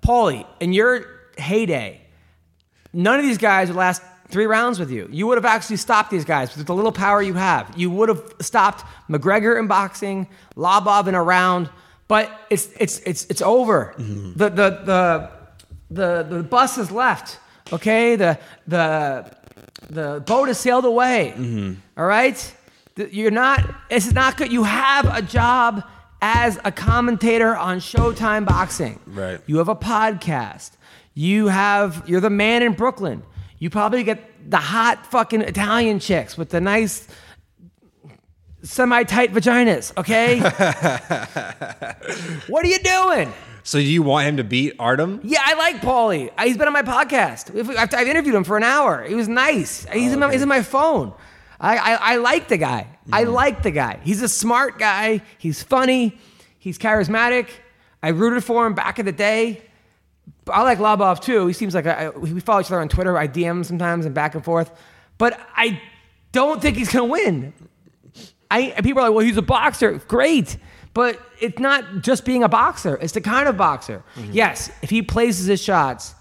[0.00, 1.04] Paulie, in your
[1.36, 2.00] heyday,
[2.92, 5.06] none of these guys would last three rounds with you.
[5.12, 7.72] You would have actually stopped these guys with the little power you have.
[7.76, 11.68] You would have stopped McGregor in boxing, Lobov in a round.
[12.08, 13.94] But it's it's it's it's over.
[13.98, 14.32] Mm-hmm.
[14.36, 15.30] The, the the
[15.90, 17.38] the the bus has left.
[17.72, 19.30] Okay, the the
[19.90, 21.34] the boat has sailed away.
[21.36, 21.74] Mm-hmm.
[21.96, 22.54] All right,
[22.96, 23.74] you're not.
[23.90, 24.52] It's not good.
[24.52, 25.84] You have a job
[26.20, 28.98] as a commentator on Showtime Boxing.
[29.06, 29.40] Right.
[29.46, 30.72] You have a podcast.
[31.14, 32.08] You have.
[32.08, 33.22] You're the man in Brooklyn.
[33.58, 37.06] You probably get the hot fucking Italian chicks with the nice
[38.62, 39.96] semi-tight vaginas.
[39.96, 40.40] Okay.
[42.48, 43.32] what are you doing?
[43.64, 45.20] So you want him to beat Artem?
[45.22, 46.30] Yeah, I like Paulie.
[46.40, 47.56] He's been on my podcast.
[47.58, 49.02] I've, I've interviewed him for an hour.
[49.04, 49.86] He was nice.
[49.92, 51.12] He's, oh, in, my, he's in my phone.
[51.60, 52.88] I, I, I like the guy.
[53.12, 53.32] I mm-hmm.
[53.32, 54.00] like the guy.
[54.02, 55.22] He's a smart guy.
[55.38, 56.18] He's funny.
[56.58, 57.48] He's charismatic.
[58.02, 59.62] I rooted for him back in the day.
[60.48, 61.46] I like Lobov too.
[61.46, 63.16] He seems like I- we follow each other on Twitter.
[63.16, 64.72] I DM him sometimes and back and forth.
[65.18, 65.80] But I
[66.32, 67.52] don't think he's going to win.
[68.50, 69.92] I and people are like, well, he's a boxer.
[70.08, 70.56] Great.
[70.94, 74.02] But it's not just being a boxer, it's the kind of boxer.
[74.14, 74.32] Mm-hmm.
[74.32, 76.14] Yes, if he places his shots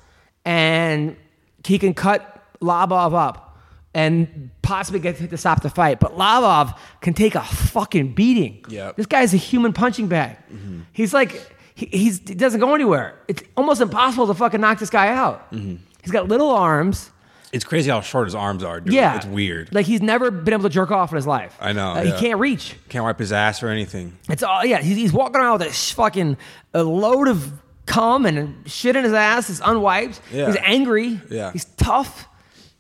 [0.46, 1.18] and
[1.66, 3.58] he can cut Lobov up
[3.94, 8.64] and possibly get to stop the fight, but Lobov can take a fucking beating.
[8.70, 8.96] Yep.
[8.96, 10.38] This guy's a human punching bag.
[10.52, 10.82] Mm-hmm.
[10.94, 13.20] He's like, he, he's, he doesn't go anywhere.
[13.28, 15.52] It's almost impossible to fucking knock this guy out.
[15.52, 15.84] Mm-hmm.
[16.02, 17.12] He's got little arms.
[17.54, 18.94] It's crazy how short his arms are, dude.
[18.94, 19.18] Yeah.
[19.18, 19.74] It's weird.
[19.74, 21.56] Like he's never been able to jerk off in his life.
[21.60, 22.16] I know, Uh, yeah.
[22.16, 22.76] He can't reach.
[22.90, 24.18] Can't wipe his ass or anything.
[24.30, 24.82] It's all yeah.
[24.82, 26.38] He's, he's walking around with a sh- fucking
[26.74, 27.52] a load of
[27.86, 29.50] cum and shit in his ass.
[29.50, 30.22] It's unwiped.
[30.32, 30.48] Yeah.
[30.48, 31.20] He's angry.
[31.30, 31.52] Yeah.
[31.52, 32.28] He's tough,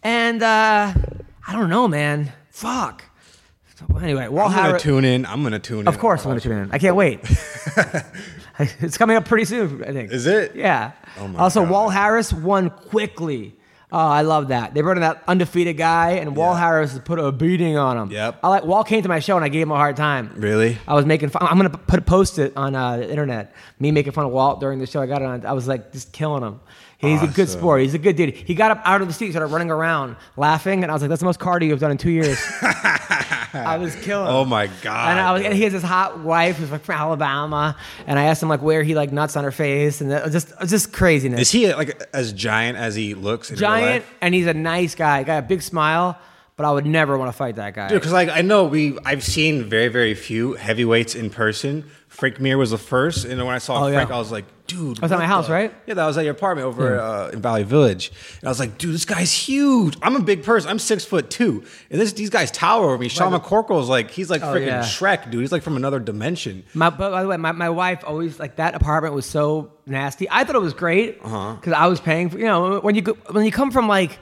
[0.03, 0.93] and uh,
[1.47, 2.31] I don't know, man.
[2.51, 3.03] Fuck.
[3.75, 4.83] So, anyway, Wal I'm gonna Harris.
[4.83, 5.25] tune in.
[5.25, 5.87] I'm gonna tune in.
[5.89, 6.71] Of course, I'm gonna tune in.
[6.71, 7.19] I can't wait.
[8.79, 9.83] it's coming up pretty soon.
[9.83, 10.11] I think.
[10.11, 10.55] Is it?
[10.55, 10.91] Yeah.
[11.19, 11.71] Oh my also, God.
[11.71, 13.55] Wal Harris won quickly.
[13.93, 14.73] Oh, I love that.
[14.73, 16.59] They brought in that undefeated guy, and Wal Yeah.
[16.59, 18.11] Harris put a beating on him.
[18.11, 18.39] Yep.
[18.41, 20.31] I like Wal came to my show, and I gave him a hard time.
[20.37, 20.77] Really?
[20.87, 21.41] I was making fun.
[21.49, 23.53] I'm gonna put a post it on uh, the internet.
[23.79, 25.01] Me making fun of Walt during the show.
[25.01, 25.45] I got it on.
[25.45, 26.61] I was like just killing him.
[27.01, 27.81] He's a good sport.
[27.81, 28.33] He's a good dude.
[28.35, 31.09] He got up out of the seat, started running around, laughing, and I was like,
[31.09, 32.39] "That's the most cardio you've done in two years."
[33.53, 34.27] I was killing.
[34.27, 34.47] Oh him.
[34.47, 35.11] Oh my god.
[35.11, 37.75] And, I was, and he has this hot wife who's like from Alabama,
[38.07, 40.53] and I asked him like where he like nuts on her face, and was just
[40.67, 41.41] just craziness.
[41.41, 43.49] Is he like as giant as he looks?
[43.49, 44.05] Giant?
[44.21, 45.23] And he's a nice guy.
[45.23, 46.17] Got a big smile,
[46.57, 47.87] but I would never want to fight that guy.
[47.89, 51.89] Dude, because like I know we, I've seen very, very few heavyweights in person.
[52.07, 53.93] Frank Mir was the first, and when I saw Oh, yeah.
[53.99, 55.73] Frank, I was like, dude, That was at my house, right?
[55.87, 58.77] Yeah, that was at your apartment over uh, in Valley Village, and I was like,
[58.77, 59.97] dude, this guy's huge.
[60.01, 60.69] I'm a big person.
[60.69, 63.07] I'm six foot two, and this these guys tower over me.
[63.07, 64.81] Sean McCorkle is like, he's like Oh, freaking yeah.
[64.83, 65.39] Shrek, dude.
[65.39, 66.63] He's like from another dimension.
[66.73, 70.27] My, but by the way, my, my wife always like that apartment was so nasty.
[70.29, 71.53] I thought it was great Uh-huh.
[71.55, 74.19] because I was paying for you know when you go, when you come from like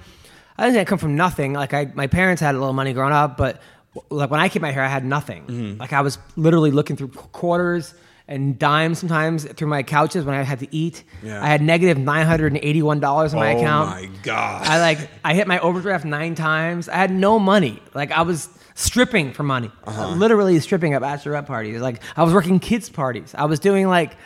[0.59, 1.53] I didn't say I come from nothing.
[1.53, 3.61] Like I my parents had a little money growing up, but
[4.09, 5.45] like when I came out here, I had nothing.
[5.45, 5.79] Mm-hmm.
[5.79, 7.93] Like I was literally looking through quarters
[8.27, 11.03] and dimes sometimes through my couches when I had to eat.
[11.23, 11.43] Yeah.
[11.43, 13.89] I had negative nine hundred and eighty one dollars in my oh account.
[13.89, 14.67] Oh my god.
[14.67, 16.89] I like I hit my overdraft nine times.
[16.89, 17.81] I had no money.
[17.93, 19.71] Like I was stripping for money.
[19.85, 20.09] Uh-huh.
[20.09, 21.79] Literally stripping at bachelorette parties.
[21.79, 23.33] Like I was working kids parties.
[23.33, 24.17] I was doing like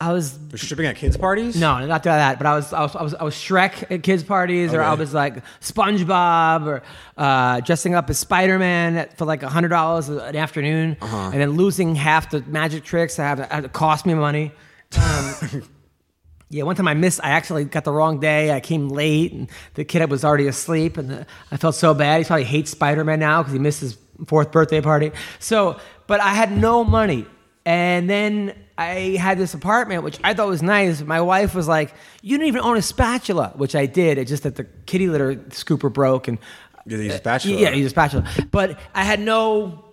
[0.00, 1.56] I was You're stripping at kids parties?
[1.56, 2.38] no, not that.
[2.38, 4.94] But I was I was I was, I was Shrek at kids parties, or I
[4.94, 6.82] was like SpongeBob, or
[7.16, 11.30] uh, dressing up as Spider Man for like hundred dollars an afternoon, Uh-huh.
[11.32, 14.52] and then losing half the magic tricks that have, have to cost me money.
[14.96, 15.62] Um,
[16.48, 17.18] yeah, one time I missed.
[17.24, 18.52] I actually got the wrong day.
[18.52, 22.18] I came late, and the kid was already asleep, and the, I felt so bad.
[22.20, 25.10] He probably hates Spider Man now because he missed his fourth birthday party.
[25.40, 27.26] So, but I had no money,
[27.66, 31.00] and then I had this apartment, which I thought was nice.
[31.02, 31.92] My wife was like,
[32.22, 34.18] "You didn't even own a spatula," which I did.
[34.18, 36.38] It's just that the kitty litter scooper broke, and
[36.86, 37.60] You use a spatula.
[37.60, 38.24] yeah, use a spatula.
[38.50, 39.84] But I had no.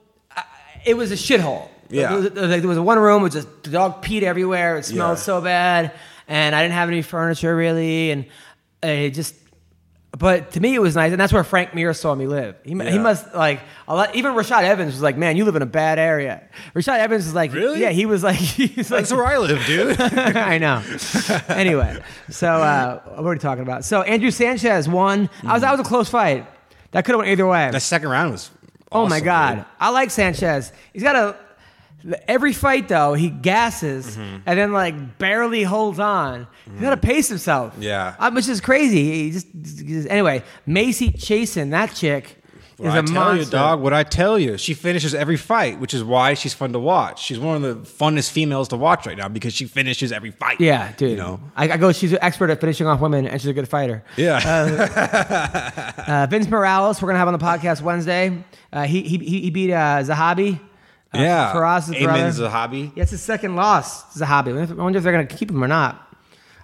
[0.86, 1.68] It was a shithole.
[1.90, 2.10] Yeah.
[2.18, 4.78] There was, there was one room with just the dog peed everywhere.
[4.78, 5.24] It smelled Yeah.
[5.24, 5.92] so bad,
[6.28, 8.26] and I didn't have any furniture really, and
[8.84, 9.36] it just.
[10.18, 12.56] But to me, it was nice, and that's where Frank Mir saw me live.
[12.64, 14.16] He, he must like a lot.
[14.16, 16.42] Even Rashad Evans was like, "Man, you live in a bad area."
[16.74, 17.82] Rashad Evans was like, Really?
[17.82, 20.00] Yeah, he was like, he's like, That's where I live, dude.
[20.00, 20.82] I know.
[21.50, 23.84] anyway, so uh, what are we talking about?
[23.84, 25.30] So Andrew Sanchez won.
[25.44, 26.48] I was that was a close fight.
[26.92, 27.70] That could have went either way.
[27.72, 28.52] the second round was.
[28.92, 29.56] Oh my God.
[29.56, 29.66] dude.
[29.80, 30.72] I like Sanchez.
[30.94, 31.36] He's got a
[32.28, 34.38] Every fight though, he gasses Mm-hmm.
[34.46, 36.48] and then like barely holds on.
[36.72, 37.74] He's got to pace himself.
[37.80, 38.16] Yeah.
[38.20, 39.04] Uh, which is crazy.
[39.24, 40.44] He just, just- anyway.
[40.66, 42.42] Macy Chiasson, that chick,
[42.78, 43.44] What is I a tell monster.
[43.46, 43.82] you, dog.
[43.82, 47.24] What I tell you, she finishes every fight, which is why she's fun to watch.
[47.24, 50.60] She's one of the funnest females to watch right now because she finishes every fight.
[50.62, 51.12] Yeah, dude.
[51.12, 51.40] You know.
[51.56, 51.92] I, I go.
[51.92, 54.04] She's an expert at finishing off women, and she's a good fighter.
[54.18, 54.42] Yeah.
[56.08, 58.44] Uh, Vince Morales, we're gonna have on the podcast Wednesday.
[58.74, 60.60] Uh, he, he he he beat uh, Zahabi.
[61.20, 61.54] Uh, yeah.
[61.54, 62.50] Firas's Amen brother.
[62.50, 62.92] Zahabi.
[62.96, 64.70] Yeah, it's his second loss, Zahabi.
[64.70, 66.02] I wonder if they're going to keep him or not.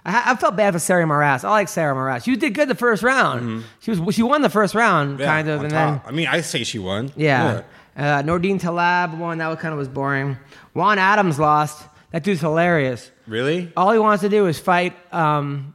[0.04, 1.44] I, I felt bad for Sarah Moras.
[1.44, 2.24] I like Sarah Moras.
[2.24, 3.64] She did good the first round.
[3.80, 5.20] She was she won the first round, Mm-hmm.
[5.20, 6.04] Yeah, kind of, and top.
[6.06, 7.06] I mean, I say she won.
[7.06, 7.62] then yeah.
[7.94, 9.38] Uh, Nordine Taleb won.
[9.38, 10.36] That was kind of was boring.
[10.74, 11.86] Juan Adams lost.
[12.10, 13.10] That dude's hilarious.
[13.26, 13.70] Really?
[13.76, 15.74] All he wants to do is fight um,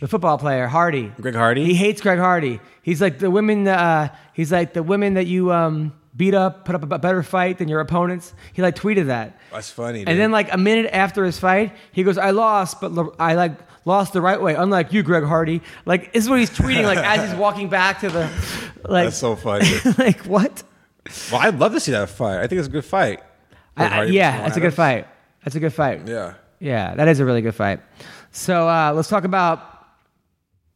[0.00, 1.12] the football player Hardy.
[1.20, 1.64] Greg Hardy?
[1.64, 2.60] He hates Greg Hardy.
[2.82, 3.66] He's like the women.
[3.66, 7.58] Uh, he's like the women that you um, beat up, put up a better fight
[7.58, 8.34] than your opponents.
[8.52, 9.38] He like tweeted that.
[9.50, 10.04] That's funny.
[10.06, 13.34] And then like a minute after his fight, he goes, "I lost, but lo- I
[13.34, 13.52] like
[13.84, 16.98] lost the right way, unlike you, Greg Hardy." Like this is what he's tweeting like
[16.98, 18.20] as he's walking back to the
[18.88, 19.66] like That's so funny.
[19.98, 20.62] like what?
[21.30, 22.38] well, I'd love to see that fight.
[22.40, 23.20] I think it's a good fight.
[23.76, 25.06] I- I- Greg Hardy yeah, that's a good fight.
[25.44, 26.06] That's a good fight.
[26.06, 26.34] Yeah.
[26.60, 27.80] Yeah, that is a really good fight.
[28.30, 29.68] So uh, let's talk about.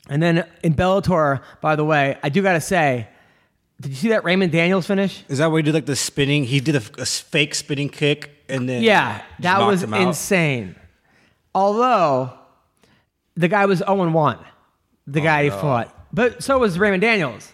[0.08, 3.08] And then in Bellator, by the way, I do got to say,
[3.80, 5.24] did you see that Raymond Daniels finish?
[5.28, 6.44] Is that where he did like the spinning?
[6.44, 10.76] He did a, a fake spinning kick and then Yeah, that was insane.
[11.54, 12.32] Although
[13.34, 14.38] the guy was 0 1,
[15.06, 16.08] the guy he oh, fought.
[16.12, 17.52] But so was Raymond Daniels.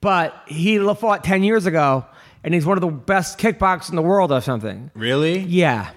[0.00, 2.06] But he fought 10 years ago,
[2.44, 4.90] and he's one of the best kickboxers in the world or something.
[4.94, 5.40] Really?
[5.40, 5.90] Yeah.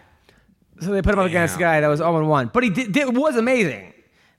[0.79, 2.51] So they put him up against a guy that was 0 1.
[2.53, 3.93] But he did, did, was amazing.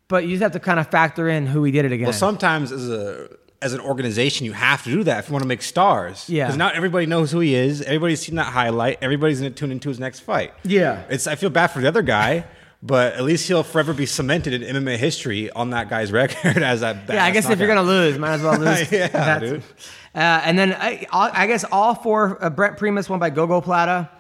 [0.08, 2.20] But you just have to kind of factor in who he did it against.
[2.20, 3.28] Well, sometimes as a
[3.62, 6.28] as an organization, you have to do that if you want to make stars.
[6.28, 6.44] Yeah.
[6.46, 7.80] Because not everybody knows who he is.
[7.82, 8.98] Everybody's seen that highlight.
[9.02, 10.52] Everybody's going to tune into his next fight.
[10.64, 11.04] Yeah.
[11.08, 11.26] It's.
[11.26, 12.44] I feel bad for the other guy,
[12.82, 16.80] but at least he'll forever be cemented in MMA history on that guy's record as
[16.80, 17.08] that.
[17.08, 18.90] yeah, I guess if you're going to lose, might as well lose.
[18.92, 19.62] Yeah, dude.
[20.14, 24.10] Uh, and then I, I guess all four, uh, Brent Primus won by gogoplata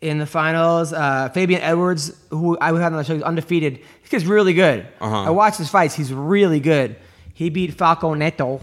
[0.00, 0.92] in the finals.
[0.92, 3.80] Uh, Fabian Edwards, who I had on the show, he's undefeated.
[4.02, 4.86] This guy's really good.
[5.00, 5.22] Uh-huh.
[5.22, 5.94] I watched his fights.
[5.94, 6.96] He's really good.
[7.34, 8.60] He beat Falco Neto.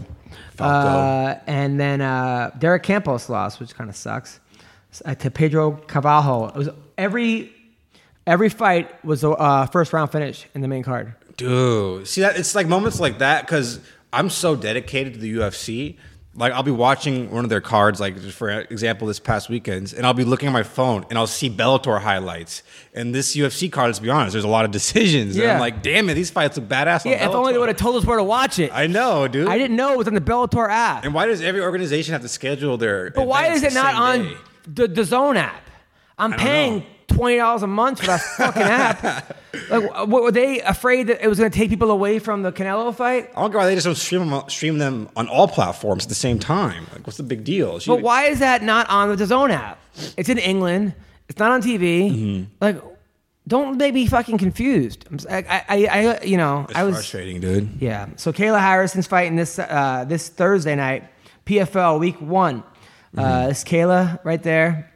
[0.60, 0.88] Falco.
[0.88, 4.40] Uh, and then uh, Derek Campos lost, which kind of sucks,
[5.04, 6.48] uh, to Pedro Carvalho.
[6.48, 7.52] It was every
[8.26, 11.14] every fight was a uh, first round finish in the main card.
[11.36, 13.80] Dude, see that it's like moments like that because
[14.12, 15.96] I'm so dedicated to the UFC.
[16.32, 20.06] Like I'll be watching one of their cards, like for example, this past weekends, and
[20.06, 22.62] I'll be looking at my phone and I'll see Bellator highlights.
[22.94, 25.34] And this UFC card, let's be honest, there's a lot of decisions.
[25.34, 25.54] And Yeah.
[25.54, 27.04] I'm like, damn it, these fights look badass.
[27.04, 28.70] Yeah, if only they would have told us where to watch it.
[28.72, 29.48] I know, dude.
[29.48, 31.04] I didn't know it was on the Bellator app.
[31.04, 33.10] And why does every organization have to schedule their?
[33.10, 34.36] But why is it not on
[34.68, 35.68] the, the Zone app?
[36.16, 36.84] I'm paying know.
[37.14, 39.36] Twenty dollars a month for that fucking app.
[39.68, 42.52] Like, what, were they afraid that it was going to take people away from the
[42.52, 43.30] Canelo fight?
[43.36, 46.08] I don't get why they just don't stream them, stream them on all platforms at
[46.08, 46.86] the same time.
[46.92, 47.78] Like, what's the big deal?
[47.78, 49.78] She- But why is that not on the Zone app?
[50.16, 50.94] It's in England.
[51.28, 52.10] It's not on TV.
[52.10, 52.44] Mm-hmm.
[52.60, 52.82] Like,
[53.48, 55.06] don't they be fucking confused?
[55.28, 57.68] I, I, I- you know, It's I was frustrating, dude.
[57.80, 58.08] Yeah.
[58.16, 61.04] So Kayla Harrison's fighting this uh, this Thursday night,
[61.46, 62.62] PFL Week One.
[62.62, 63.18] Mm-hmm.
[63.18, 64.89] Uh, this Kayla right there.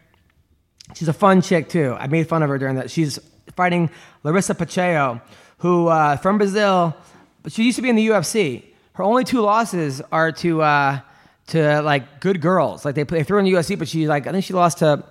[0.95, 1.97] She's a fun chick too.
[1.99, 2.91] I made fun of her during that.
[2.91, 3.19] She's
[3.57, 3.91] fighting
[4.23, 5.21] Larissa Pacheco,
[5.59, 6.97] who uh, from Brazil,
[7.43, 8.65] but she used to be in the UFC.
[8.95, 11.01] Her only two losses are to uh,
[11.49, 12.85] to like good girls.
[12.85, 14.79] Like they play, they threw in the UFC, but she like I think she lost
[14.79, 15.05] to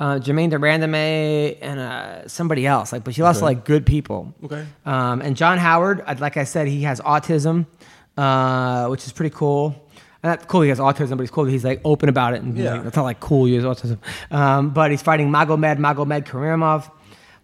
[0.00, 2.92] uh, Germaine de Randamie and uh, somebody else.
[2.92, 4.34] Like, but she lost to like good people.
[4.42, 4.66] Okay.
[4.86, 7.66] Um, and John Howard, like I said, he has autism,
[8.16, 9.79] uh, which is pretty cool.
[10.22, 12.42] Not cool he has autism, but he's cool he's like open about it.
[12.42, 12.74] And Yeah.
[12.74, 13.98] like, that's not like cool he has autism.
[14.30, 16.90] Um, but he's fighting Magomed Magomed Karimov.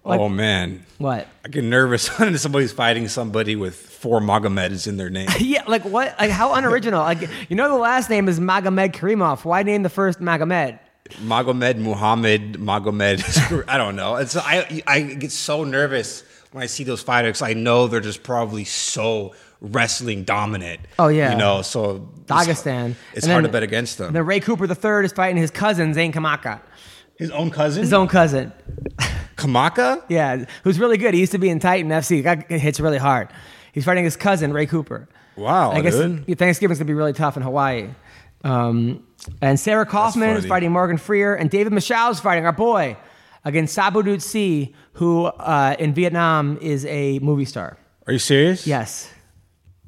[0.05, 1.27] Like, oh man, What?
[1.45, 5.29] I get nervous when somebody's fighting somebody with four Magomeds in their name.
[5.41, 6.15] Yeah, like what?
[6.21, 7.01] Like how unoriginal?
[7.01, 9.45] like you know the last name is Magomed Karimov.
[9.45, 10.79] Why name the first Magomed?
[11.25, 13.65] Magomed, Muhammad, Magomed.
[13.69, 14.17] I don't know.
[14.17, 16.23] It's I I get so nervous
[16.57, 17.43] when I see those fighters.
[17.43, 20.81] I know they're just probably so wrestling dominant.
[20.99, 21.33] Oh, yeah.
[21.33, 21.61] you know.
[21.61, 22.95] So Dagestan.
[23.13, 24.15] It's And hard then- to bet against them.
[24.15, 26.61] Then Ray Cooper III is fighting his cousin Zane Kamaka,
[27.19, 28.53] His own cousin, his own cousin.
[29.37, 30.03] Kamaka.
[30.09, 31.13] Yeah, who's really good.
[31.13, 32.23] He used to be in Titan FC.
[32.23, 33.29] That guy hits really hard.
[33.75, 35.09] He's fighting his cousin Ray Cooper.
[35.37, 36.39] Wow, I guess dude.
[36.39, 37.91] Thanksgiving's gonna be really tough in Hawaii.
[38.45, 39.05] Um,
[39.43, 42.97] and Sarah Kaufman is fighting Morgan Frier, and David Michaud is fighting our boy
[43.47, 47.79] against Sabu Dutsi, who uh, in Vietnam is a movie star.
[48.07, 48.67] Are you serious?
[48.67, 49.11] Yes.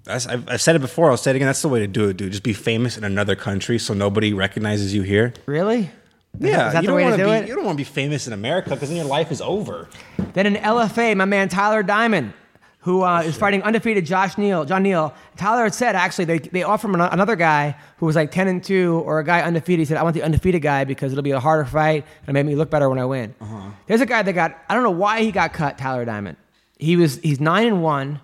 [0.05, 1.11] That's, I've, I've said it before.
[1.11, 1.47] I'll say it again.
[1.47, 2.31] That's the way to do it, dude.
[2.31, 5.35] Just be famous in another country so nobody recognizes you here.
[5.47, 5.91] Really?
[6.39, 7.49] Yeah, you the don't way to want do be, it?
[7.49, 9.89] You don't want to be famous in America because then your life is over.
[10.35, 12.33] Then in LFA, my man Tyler Diamond,
[12.89, 15.13] who uh, is fighting undefeated Josh Neal, John Neal.
[15.37, 18.49] Tyler had said actually they, they offered him ano- another guy who was like 10
[18.49, 19.81] and 2 or a guy undefeated.
[19.81, 22.33] He said, I want the undefeated guy because it'll be a harder fight and it'll
[22.33, 23.35] make me look better when I win.
[23.89, 26.39] There's a guy that got, I don't know why he got cut, Tyler Diamond.
[26.79, 28.21] He was, he's 9 and 1.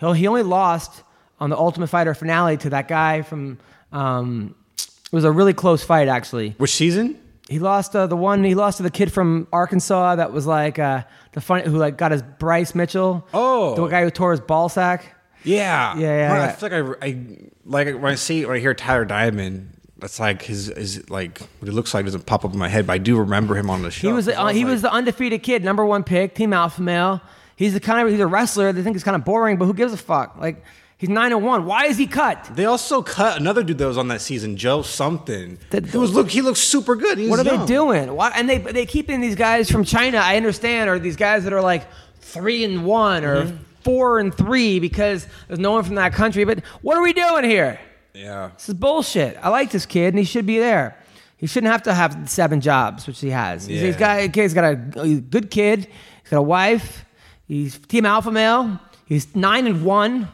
[0.00, 1.04] He'll, he only lost
[1.38, 3.58] on the Ultimate Fighter finale to that guy from,
[3.92, 6.56] um, it was a really close fight actually.
[6.58, 7.16] Which season?
[7.48, 8.42] He lost uh, the one.
[8.42, 11.02] He lost to the kid from Arkansas that was like uh,
[11.32, 13.26] the funny who like got his Bryce Mitchell.
[13.34, 13.74] Oh.
[13.74, 15.14] the guy who tore his ball sack.
[15.42, 16.48] Yeah, Yeah, yeah, Well, yeah.
[16.48, 17.26] I feel like I, I
[17.64, 21.68] like when I see when I hear Tyler Diamond, that's like his is like what
[21.68, 23.82] he looks like doesn't pop up in my head, but I do remember him on
[23.82, 24.08] the show.
[24.08, 26.82] He was, I uh, he like- was the undefeated kid, number one pick, team alpha
[26.82, 27.20] male.
[27.56, 28.72] He's the kind of he's a wrestler.
[28.72, 30.36] They think he's kind of boring, but who gives a fuck?
[30.38, 30.62] Like
[31.00, 31.64] he's nine and one.
[31.64, 32.50] Why is he cut?
[32.54, 35.58] They also cut another dude that was on that season, Joe something.
[35.70, 36.30] That- he was look.
[36.30, 37.18] He looks super good.
[37.18, 37.60] He What are young.
[37.60, 38.14] they doing?
[38.14, 38.30] Why?
[38.36, 40.18] And they they keep in these guys from China.
[40.18, 41.88] I understand, or these guys that are like
[42.20, 43.56] three and one or Mm-hmm.
[43.82, 46.44] four and three because there's no one from that country.
[46.44, 47.80] But what are we doing here?
[48.12, 49.38] Yeah, This is bullshit.
[49.40, 50.96] I like this kid, and he should be there.
[51.36, 53.66] He shouldn't have to have seven jobs, which he has.
[53.66, 54.26] He's- He's Yeah.
[54.28, 55.86] got he's got a, he's a good kid.
[56.22, 57.04] He's got a wife.
[57.48, 58.78] He's team alpha male.
[59.06, 60.28] He's nine and one.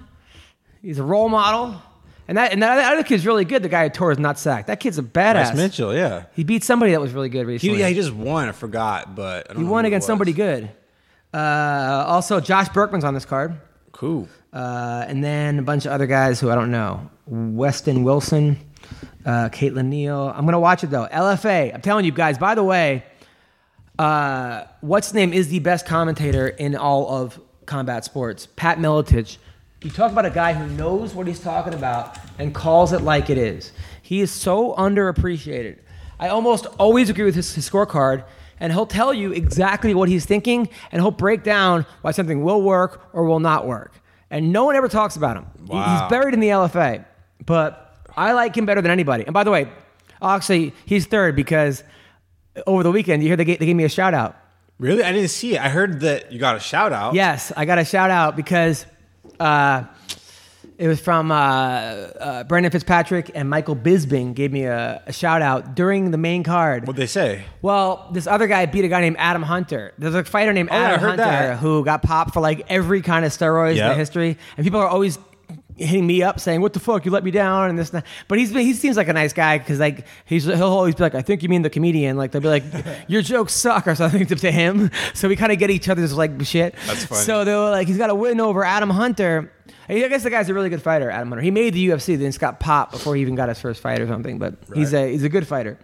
[0.83, 1.81] He's a role model.
[2.29, 3.63] And that and that other kid's really good.
[3.63, 4.67] The guy who tore his nutsack.
[4.67, 5.33] That kid's a badass.
[5.33, 5.95] Bryce Mitchell.
[5.95, 7.79] Yeah, He beat somebody that was really good he, recently.
[7.79, 8.49] yeah, he just won.
[8.49, 10.69] I forgot, but I don't He won against somebody good.
[11.33, 13.61] Uh, also, Josh Burkman's on this card.
[13.93, 14.29] Cool.
[14.53, 17.11] Uh, and then a bunch of other guys who I don't know.
[17.27, 18.59] Weston Wilson,
[19.25, 20.33] uh, Caitlin Neal.
[20.35, 21.07] I'm going to watch it though.
[21.07, 21.75] LFA.
[21.75, 23.05] I'm telling you guys, by the way,
[23.99, 28.49] uh, what's name is the best commentator in all of combat sports.
[28.57, 29.39] Pat Miletich.
[29.83, 33.31] You talk about a guy who knows what he's talking about and calls it like
[33.31, 33.73] it is.
[34.03, 35.79] He is so underappreciated.
[36.19, 38.25] I almost always agree with his, his scorecard,
[38.59, 42.63] and he'll tell you exactly what he's thinking, and he'll break down why something will
[42.63, 43.93] work or will not work.
[44.31, 45.47] And no one ever talks about him.
[45.71, 47.05] He- He's buried in the LFA,
[47.45, 49.25] but I like him better than anybody.
[49.25, 49.69] And by the way,
[50.23, 51.85] actually, he's third because
[52.67, 54.37] over the weekend, you hear they gave, they gave me a shout out.
[54.79, 55.61] Really, I didn't see it.
[55.61, 57.15] I heard that you got a shout out.
[57.15, 58.87] Yes, I got a shout out because
[59.41, 59.85] uh,
[60.79, 65.41] it was from uh, uh, Brandon Fitzpatrick and Michael Bisping gave me a, a shout
[65.41, 66.87] out during the main card.
[66.87, 67.45] What'd they say?
[67.63, 69.95] Well, this other guy beat a guy named Adam Hunter.
[69.97, 71.59] There's a fighter named Oh, yeah, I Adam heard Hunter that.
[71.61, 73.93] who got popped for like every kind of steroids in Yep.
[73.93, 75.19] the history, and people are always
[75.77, 77.05] hitting me up saying, "What the fuck?
[77.05, 77.91] You let me down?" and this.
[77.91, 78.07] And that.
[78.29, 81.15] But he's he seems like a nice guy because like he's he'll always be like,
[81.15, 82.65] "I think you mean the comedian." Like they'll be like,
[83.09, 84.91] "Your jokes suck" or something to, to him.
[85.15, 86.75] So we kind of get each other's like shit.
[86.87, 87.23] That's funny.
[87.23, 89.53] So they were like, he's got a win over Adam Hunter.
[89.89, 91.43] I guess the guy's a really good fighter, Adam Hunter.
[91.43, 94.01] He made the UFC, then just got popped before he even got his first fight
[94.01, 94.39] or something.
[94.39, 95.79] But he's a he's a good fighter.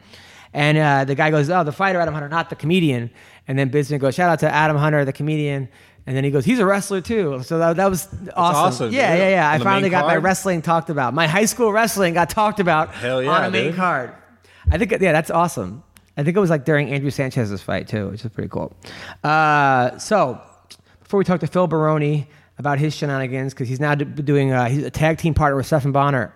[0.55, 3.11] And uh, the guy goes, "Oh, the fighter Adam Hunter, not the comedian."
[3.49, 5.68] And then Bisman goes, "Shout out to Adam Hunter, the comedian."
[6.07, 8.36] And then he goes, "He's a wrestler too." So that, that was awesome.
[8.36, 9.20] awesome, yeah, dude.
[9.20, 9.50] yeah, yeah.
[9.50, 11.14] I finally got my wrestling talked about.
[11.14, 13.76] My high school wrestling got talked about Hell yeah, on a main dude.
[13.76, 14.12] card.
[14.70, 15.82] I think, yeah, that's awesome.
[16.16, 18.74] I think it was like during Andrew Sanchez's fight too, which is pretty cool.
[19.24, 20.40] Uh, so
[21.03, 22.28] before we talk to Phil Baroni
[22.59, 25.66] about his shenanigans, because he's now do- doing, uh, he's a tag team partner with
[25.66, 26.34] Stephan Bonnar.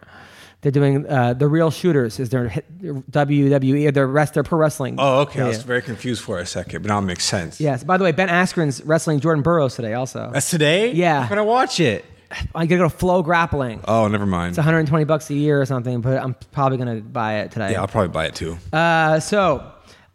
[0.67, 2.49] They're doing uh, the Real Shooters is their
[2.83, 4.97] WWE, their rest, their pro wrestling.
[4.99, 5.39] Oh, okay.
[5.39, 5.49] I Yeah.
[5.51, 7.61] was very confused for a second, but now it makes sense.
[7.61, 7.85] Yes.
[7.85, 9.95] By the way, Ben Askren's wrestling Jordan Burroughs today.
[9.95, 10.91] Also, That's today.
[10.91, 11.21] Yeah.
[11.21, 12.05] I'm gonna watch it.
[12.53, 13.81] I'm gonna go to Flow Grappling.
[13.87, 14.49] Oh, never mind.
[14.51, 17.71] It's 120 bucks a year or something, but I'm probably gonna buy it today.
[17.71, 18.59] yeah, I'll probably buy it too.
[18.73, 19.63] Uh, so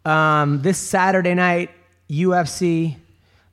[0.04, 1.70] um, this Saturday night,
[2.10, 2.96] UFC.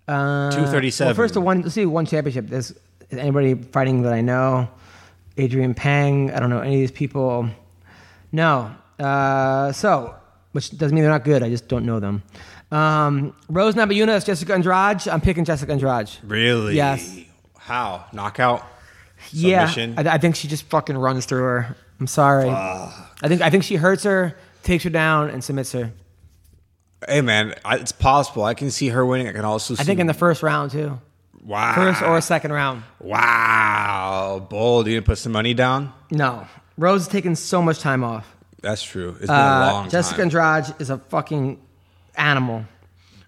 [0.05, 1.07] Uh, 237.
[1.07, 1.61] Well, first, one.
[1.61, 2.47] Let's see one championship.
[2.49, 4.67] There's is anybody fighting that I know?
[5.39, 6.31] Adrian Pang.
[6.31, 7.49] I don't know any of these people.
[8.31, 8.73] No.
[8.99, 10.15] Uh, so,
[10.51, 11.41] which doesn't mean they're not good.
[11.43, 12.21] I just don't know them.
[12.71, 15.07] Um, Rose Namajunas, Jessica Andrade.
[15.07, 16.09] I'm picking Jessica Andrade.
[16.23, 16.75] really?
[16.75, 17.01] Yes.
[17.01, 17.25] Submission?
[18.13, 18.65] Knockout.
[19.31, 20.07] Yeah, Submission?
[20.07, 21.75] I, I think she just fucking runs through her.
[21.99, 22.49] I'm sorry.
[22.49, 25.91] I think I think she hurts her, takes her down, and submits her.
[27.07, 28.43] Hey man, I, it's possible.
[28.43, 29.27] I can see her winning.
[29.27, 29.81] I can also see.
[29.81, 30.99] I think in the first round too.
[31.45, 32.83] Wow, First or second round.
[32.99, 34.87] wow, bold.
[34.87, 35.93] You didn't put some money down.
[36.11, 36.47] No.
[36.77, 38.25] Rose is taking so much time off.
[38.61, 39.09] That's true.
[39.19, 40.23] It's been a Uh, long Jessica time.
[40.25, 41.59] Andrade is a fucking
[42.15, 42.65] animal.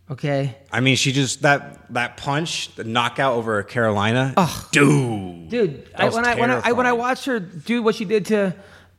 [0.09, 0.57] Okay?
[0.71, 4.33] I mean, she just that that punch, the knockout over Carolina.
[4.35, 8.03] Oh, dude, Dude, I, when I when I, when I watched her do what she
[8.03, 8.47] did to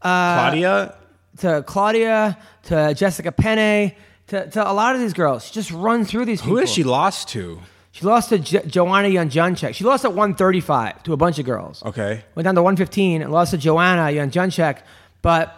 [0.00, 0.94] uh, Claudia.
[1.38, 3.92] to Claudia, to Jessica Penne,
[4.28, 6.54] to, to a lot of these girls, she just run through these people.
[6.56, 7.60] Who has she lost to?
[7.92, 9.74] She lost to jo- Joanna Jędrzejczyk.
[9.74, 11.82] She lost at 135 to a bunch of girls.
[11.84, 12.24] Okay.
[12.34, 14.78] Went down to 115 and lost to Joanna Jędrzejczyk.
[15.20, 15.54] But,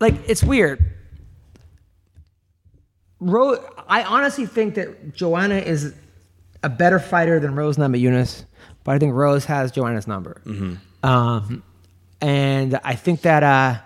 [0.00, 0.84] like, it's weird.
[3.20, 3.58] Rose.
[3.88, 5.94] I honestly think that Joanna is
[6.62, 8.44] a better fighter than Rose Namajunas,
[8.84, 10.40] but I think Rose has Joanna's number.
[11.02, 11.62] Um,
[12.20, 13.78] and I think that uh,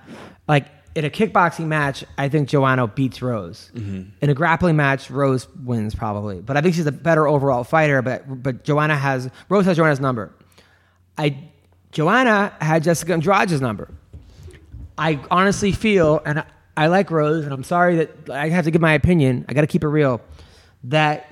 [0.48, 3.70] like in a kickboxing match, I think Joanna beats Rose.
[3.74, 4.10] Mm-hmm.
[4.20, 8.00] In a grappling match, Rose wins probably, but I think she's a better overall fighter.
[8.02, 10.32] But but Joanna has Rose has Joanna's number.
[11.18, 11.36] I
[11.92, 13.88] Joanna had Jessica Andrade's number.
[14.96, 16.44] I honestly feel, and I,
[16.76, 19.44] I like Rose, and I'm sorry that I have to give my opinion.
[19.48, 20.20] I got to keep it real.
[20.84, 21.28] That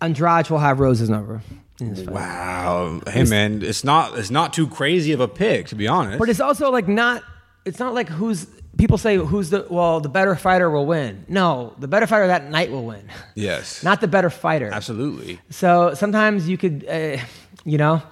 [0.00, 1.42] Andrade will have Rose's number.
[1.80, 2.14] in this fight.
[2.14, 3.00] Wow.
[3.08, 6.18] Hey man, it's not it's not too crazy of a pick to be honest.
[6.18, 7.22] But it's also like not.
[7.64, 8.46] It's not like who's
[8.78, 11.24] people say who's the well the better fighter will win.
[11.28, 13.08] No, the better fighter that night will win.
[13.34, 13.82] yes.
[13.84, 14.70] Not the better fighter.
[14.72, 15.40] Absolutely.
[15.50, 17.16] So sometimes you could, uh,
[17.64, 18.02] you know,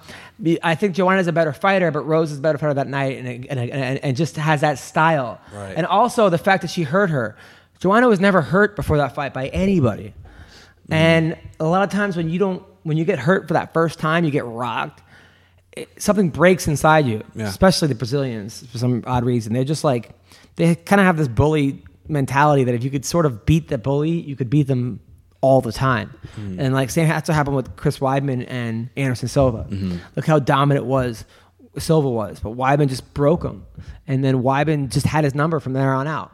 [0.41, 3.17] be, I think Joanna's a better fighter, but Rose is a better fighter that night,
[3.17, 5.39] and and, and and just has that style.
[5.53, 5.73] Right.
[5.75, 7.37] And also the fact that she hurt her.
[7.79, 10.09] Joanna was never hurt before that fight by anybody.
[10.83, 10.93] Mm-hmm.
[10.93, 13.97] And a lot of times when you don't, when you get hurt for that first
[13.97, 15.01] time, you get rocked.
[15.75, 17.47] It, something breaks inside you, Yeah.
[17.47, 19.53] especially the Brazilians for some odd reason.
[19.53, 20.11] They're just like
[20.55, 23.77] they kind of have this bully mentality that if you could sort of beat the
[23.77, 24.99] bully, you could beat them
[25.41, 26.13] all the time.
[26.35, 26.59] Mm-hmm.
[26.59, 29.65] And like same that's what happened with Chris Weidman and Anderson Silva.
[29.69, 29.97] Mm-hmm.
[30.15, 31.25] Look how dominant was
[31.77, 33.65] Silva was, but Weidman just broke him,
[34.07, 36.31] and then Weidman just had his number from there on out.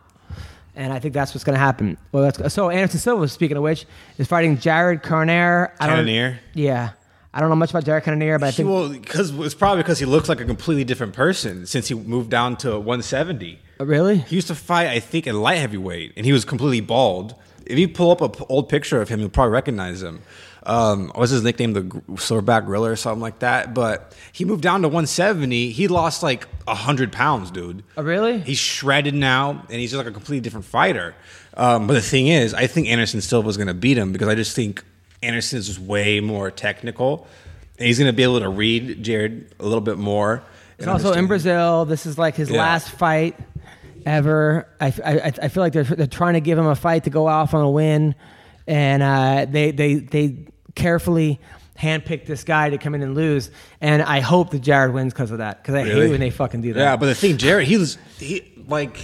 [0.76, 1.98] And I think that's what's going to happen.
[2.12, 3.88] Well, that's, so Anderson Silva, speaking of which,
[4.20, 5.74] is fighting Jared Cannonier.
[5.80, 6.40] I?
[6.54, 6.92] Yeah,
[7.38, 10.00] I don't know much about Jared Cannonier, but I think well, because it's probably because
[10.00, 13.60] he looks like a completely different person since he moved down to 170.
[13.80, 14.18] Uh, really.
[14.18, 17.36] He used to fight, I think, in light heavyweight, and he was completely bald.
[17.64, 20.24] If you pull up an old picture of him, you'll probably recognize him.
[20.66, 21.74] Um, what was his nickname?
[21.74, 23.76] The Silverback Gorilla or something like that.
[23.76, 25.70] But he moved down to 170.
[25.70, 27.84] He lost like 100 pounds, dude.
[27.98, 28.40] Oh, really?
[28.40, 31.14] He's shredded now, and he's just like a completely different fighter.
[31.56, 34.28] Um, but the thing is, I think Anderson Silva is going to beat him because
[34.28, 34.84] I just think
[35.24, 37.28] Anderson is just way more technical,
[37.78, 40.44] and he's going to be able to read Jared a little bit more.
[40.78, 41.28] He's also in.
[41.28, 41.86] Brazil.
[41.86, 42.60] This is like his Yeah.
[42.60, 43.36] last fight
[44.06, 44.68] ever.
[44.80, 47.28] I, I, I feel like they're, they're trying to give him a fight to go
[47.28, 48.14] off on a win,
[48.68, 50.36] and uh, they they they
[50.76, 51.40] carefully
[51.80, 53.50] handpicked this guy to come in and lose.
[53.82, 55.62] And I hope that Jared wins because of that.
[55.62, 56.80] Because I hate when they fucking do that.
[56.80, 58.98] Yeah, but the thing, Jared, he was he like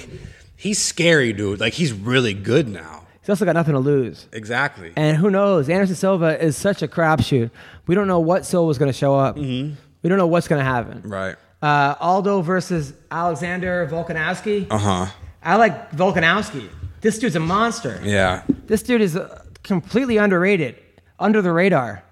[0.55, 1.59] he's scary, dude.
[1.59, 3.02] Like he's really good now.
[3.23, 4.27] He's also got nothing to lose.
[4.33, 4.91] Exactly.
[4.95, 5.69] And who knows?
[5.69, 7.49] Anderson Silva is such a crapshoot.
[7.87, 9.37] We don't know what Silva's going to show up.
[9.37, 10.99] We don't know what's going to happen.
[10.99, 11.13] Mm-hmm.
[11.13, 11.35] right.
[11.61, 14.67] Uh, Aldo versus Alexander Volkanovski.
[14.69, 15.05] Uh huh.
[15.41, 16.67] I like Volkanovski.
[16.99, 18.01] This dude's a monster.
[18.03, 18.43] Yeah.
[18.67, 20.75] This dude is uh, completely underrated,
[21.19, 22.03] under the radar.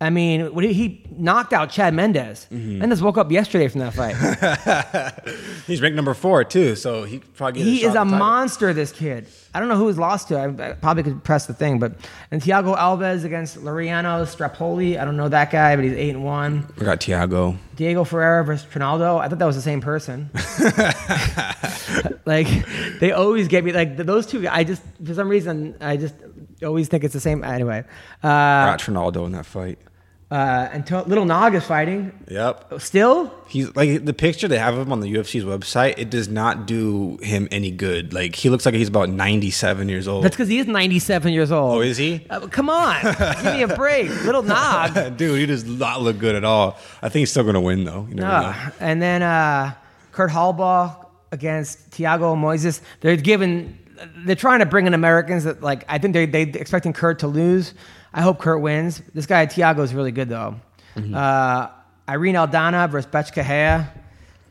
[0.00, 2.46] I mean, he, he knocked out Chad Mendes.
[2.52, 2.78] Mm-hmm.
[2.78, 4.14] Mendes woke up yesterday from that fight.
[5.66, 8.72] He's ranked number four too, so he probably he is a monster.
[8.72, 9.26] This kid.
[9.52, 10.38] I don't know who he's lost to.
[10.38, 11.94] I, I probably could press the thing, but
[12.30, 15.00] and Thiago Alves against Laureano Staropoli.
[15.00, 16.72] I don't know that guy, but he's eight and one.
[16.78, 17.56] We got Tiago.
[17.74, 19.18] Diego Ferreira versus Trinaldo.
[19.18, 20.30] I thought that was the same person.
[22.24, 22.46] like
[23.00, 24.46] they always get me like those two.
[24.48, 26.14] I just for some reason I just
[26.64, 27.42] always think it's the same.
[27.42, 27.84] Anyway,
[28.22, 29.78] uh, got Trinaldo in that fight.
[30.30, 32.74] Uh, and to- Little Nog is fighting Yep.
[32.80, 33.32] still.
[33.48, 35.94] He's like the picture they have of him on the UFC's website.
[35.96, 38.12] It does not do him any good.
[38.12, 40.24] Like he looks like he's about ninety-seven years old.
[40.24, 41.78] That's because he is 97 years old.
[41.78, 42.26] oh, is he?
[42.28, 43.00] Uh, come on,
[43.42, 44.92] give me a break, Little Nog.
[45.16, 46.76] Dude, he does not look good at all.
[47.00, 48.06] I think he's still gonna win though.
[48.10, 48.48] You never know.
[48.48, 49.72] Uh, and then uh,
[50.12, 52.82] Kurt Holobaugh against Tiago Moises.
[53.00, 53.78] They're giving,
[54.26, 57.28] they're trying to bring in Americans that like I think they they expecting Kurt to
[57.28, 57.72] lose.
[58.12, 59.02] I hope Kurt wins.
[59.14, 60.56] This guy Tiago is really good though.
[60.96, 61.14] Mm-hmm.
[61.14, 61.68] Uh,
[62.08, 63.92] Irene Aldana versus Bethe Correia.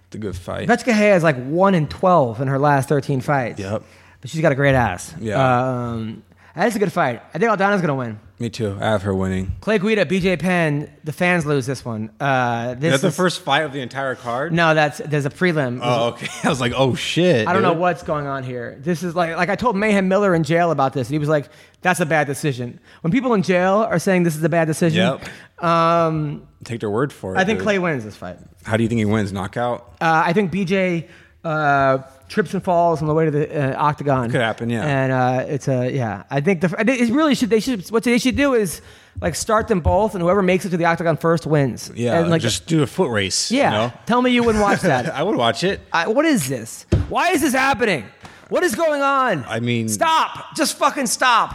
[0.08, 0.68] It's a good fight.
[0.68, 3.60] Bethe Correia is like one in twelve in her last thirteen fights.
[3.60, 3.84] Yep.
[4.22, 5.14] But she's got a great ass.
[5.20, 5.89] Yeah.
[5.91, 6.24] Um,
[6.64, 7.22] that's a good fight.
[7.34, 8.20] I think Aldana's gonna win.
[8.39, 8.78] Me too.
[8.80, 9.55] I have her winning.
[9.62, 10.91] Clay Guida, BJ Penn.
[11.03, 12.12] The fans lose this one.
[12.20, 14.53] Uh, this That's the is- first fight of the entire card.
[14.53, 15.80] No, that's there's a prelim.
[15.82, 16.28] Oh, okay.
[16.43, 17.47] I was like, oh shit.
[17.47, 17.80] I don't know dude.
[17.82, 18.78] what's going on here.
[18.80, 21.08] This is like like I told Mayhem Miller in jail about this.
[21.08, 21.49] And he was like,
[21.82, 25.20] "That's a bad decision." When people in jail are saying this is a bad decision,
[25.60, 25.64] Yep.
[25.64, 27.39] um, Take their word for it.
[27.39, 27.66] I think dude.
[27.66, 28.38] Clay wins this fight.
[28.64, 29.32] How do you think he wins?
[29.32, 29.95] Knockout?
[30.01, 31.08] Uh, I think BJ
[31.48, 34.30] uh, trips and falls on the way to the uh, octagon.
[34.32, 34.84] Could happen, yeah.
[34.86, 36.24] And uh, it's a yeah.
[36.30, 38.82] I think the I think it really should they should what they should do is
[39.22, 41.91] like start them both, and whoever makes it to the octagon first wins.
[41.95, 42.20] Yeah.
[42.20, 43.52] and like just do a foot race.
[43.52, 43.66] yeah.
[43.66, 43.93] You know?
[44.06, 45.10] Tell me you wouldn't watch that.
[45.14, 45.82] I would watch it.
[45.91, 46.86] I, what is this?
[47.10, 48.06] Why is this happening?
[48.50, 49.43] What is going on?
[49.48, 50.56] I mean- stop!
[50.56, 51.54] Just fucking stop!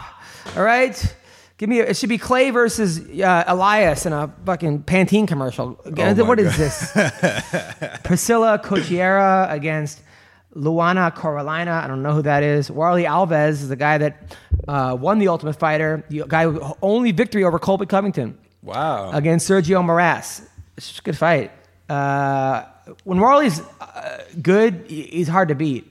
[0.55, 1.15] All right.
[1.57, 1.79] Give me.
[1.79, 5.79] A, it should be Clay versus uh, Elias in a fucking Pantene commercial.
[5.85, 6.91] Oh what is this?
[8.03, 10.01] Priscila Cachoeira against
[10.55, 11.81] Luana Carolina.
[11.83, 12.69] I don't know who that is.
[12.71, 14.35] Warley Alves is the guy that
[14.67, 16.03] uh, won the Ultimate Fighter.
[16.09, 19.11] The guy who only victory over Colby Covington Wow.
[19.11, 20.47] against Sergio Moraes.
[20.77, 21.51] It's a good fight.
[21.89, 22.65] Uh,
[23.03, 25.89] when Warley's uh, good, he's hard to beat.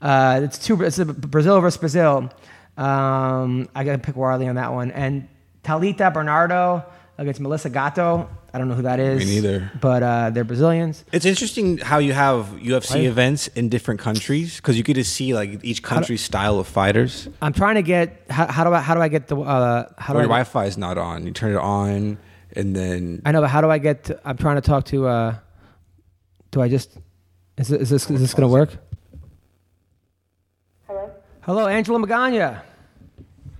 [0.00, 0.80] Uh, it's two.
[0.82, 2.30] It's Brazil versus Brazil.
[2.76, 4.90] Um, I gotta pick Warley on that one.
[4.90, 5.28] And
[5.64, 6.84] Talita Bernardo
[7.18, 8.28] against Melissa Gatto.
[8.54, 9.20] I don't know who that is.
[9.24, 9.70] Me neither.
[9.80, 11.04] But uh, they're Brazilians.
[11.12, 13.04] It's interesting how you have UFC Right.
[13.04, 17.28] events in different countries because you get to see like each country's style of fighters.
[17.40, 18.24] I'm trying to get.
[18.28, 18.80] How, how do I?
[18.80, 19.38] How do I get the?
[19.38, 21.24] Uh, how do your Wi-Fi is not on.
[21.26, 22.18] You turn it on,
[22.54, 24.04] and then I know, but how do I get?
[24.04, 25.06] To, I'm trying to talk to.
[25.06, 25.34] Uh,
[26.50, 26.90] do I just?
[27.56, 28.76] Is, this- is this is this gonna work?
[31.42, 31.66] Hello?
[31.66, 32.62] Angela Magana.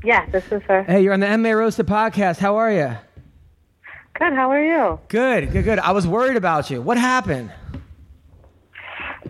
[0.04, 0.84] Yeah, this is her.
[0.84, 2.38] Hey, you're on the MA Roasted podcast.
[2.38, 2.96] How are you?
[4.14, 5.00] Good, how are you?
[5.08, 5.78] Good, good, good.
[5.78, 6.80] I was worried about you.
[6.80, 7.50] What happened?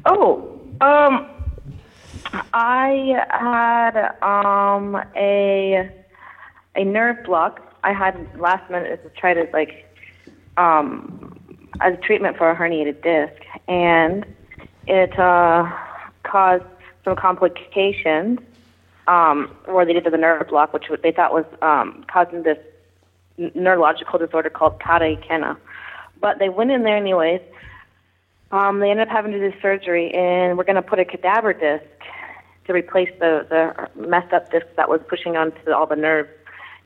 [0.04, 1.28] Oh, um,
[2.52, 5.90] I had um a
[6.74, 7.74] a nerve block.
[7.84, 9.86] I had last minute to try to like
[10.56, 11.38] um
[11.80, 14.26] as a treatment for a herniated disc, and
[14.86, 15.70] it uh
[16.24, 16.64] caused
[17.04, 18.38] some complications
[19.08, 22.58] um related to the nerve block, which they thought was um causing this
[23.54, 25.56] neurological disorder called kata ikena.
[26.20, 27.40] But they went in there anyways.
[28.52, 31.52] Um, they ended up having to do surgery, and we're going to put a cadaver
[31.54, 31.84] disc
[32.66, 36.28] to replace the, the messed up disc that was pushing onto all the nerves.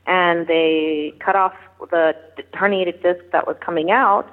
[0.07, 1.55] And they cut off
[1.91, 2.14] the
[2.55, 4.31] herniated disc that was coming out,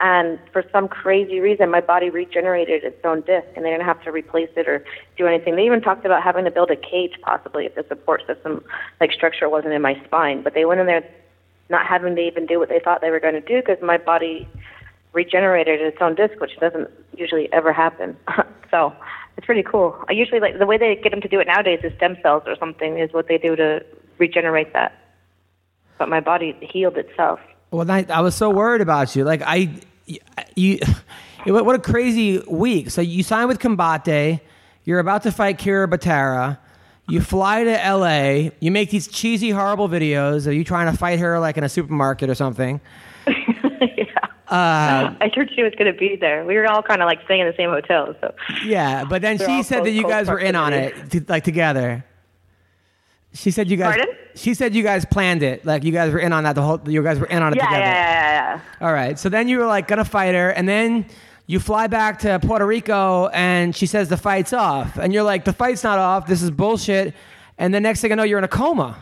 [0.00, 4.02] and for some crazy reason, my body regenerated its own disc, and they didn't have
[4.04, 4.82] to replace it or
[5.18, 5.56] do anything.
[5.56, 8.64] They even talked about having to build a cage, possibly, if the support system,
[8.98, 10.42] like structure, wasn't in my spine.
[10.42, 11.04] But they went in there
[11.68, 13.98] not having to even do what they thought they were going to do because my
[13.98, 14.48] body
[15.12, 18.16] regenerated its own disc, which doesn't usually ever happen.
[18.70, 18.94] so
[19.36, 20.02] it's pretty cool.
[20.08, 22.44] I usually like the way they get them to do it nowadays is stem cells
[22.46, 23.84] or something is what they do to
[24.18, 24.96] regenerate that.
[25.98, 27.40] But my body healed itself.
[27.70, 29.24] Well, I, I was so worried about you.
[29.24, 29.70] Like I,
[30.60, 30.78] you,
[31.52, 32.90] what what a crazy week.
[32.90, 34.40] So you sign with Combate.
[34.84, 36.58] You're about to fight Kira Batara.
[37.08, 38.50] You fly to LA.
[38.60, 41.68] You make these cheesy, horrible videos of you trying to fight her like in a
[41.68, 42.80] supermarket or something.
[43.26, 44.04] yeah.
[44.48, 46.44] Uh, I heard she was going to be there.
[46.44, 48.14] We were all kind of like staying in the same hotel.
[48.20, 48.34] So
[48.64, 51.20] Yeah, but then They're she said that you guys were in on it, proximity.
[51.20, 52.04] t- like together.
[53.32, 53.96] She said you guys.
[53.96, 54.14] Pardon?
[54.34, 56.54] She said you guys planned it, like you guys were in on that.
[56.54, 57.84] The whole you guys were in on it yeah, yeah, together.
[57.84, 58.86] yeah, yeah, yeah.
[58.86, 59.18] All right.
[59.18, 61.06] So then you were like gonna fight her, and then
[61.46, 65.44] you fly back to Puerto Rico, and she says the fight's off, and you're like,
[65.44, 66.26] the fight's not off.
[66.26, 67.14] This is bullshit.
[67.58, 68.96] And the next thing I know, you're in a coma.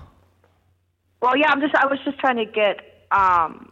[1.20, 1.74] Well, yeah, I'm just.
[1.74, 3.07] I was just trying to get.
[3.11, 3.70] Um,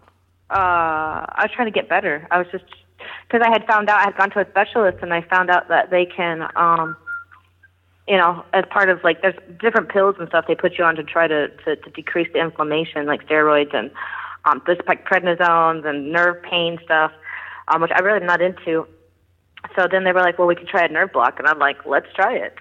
[0.51, 2.27] uh, I was trying to get better.
[2.31, 2.65] I was just
[3.27, 5.69] because I had found out I had gone to a specialist, and I found out
[5.69, 6.97] that they can, um,
[8.09, 10.95] you know, as part of like there's different pills and stuff they put you on
[10.97, 13.91] to try to to, to decrease the inflammation, like steroids and
[14.45, 17.13] um, this like prednisones and nerve pain stuff,
[17.69, 18.87] um, which I really am not into.
[19.75, 21.85] So then they were like, "Well, we can try a nerve block," and I'm like,
[21.85, 22.57] "Let's try it."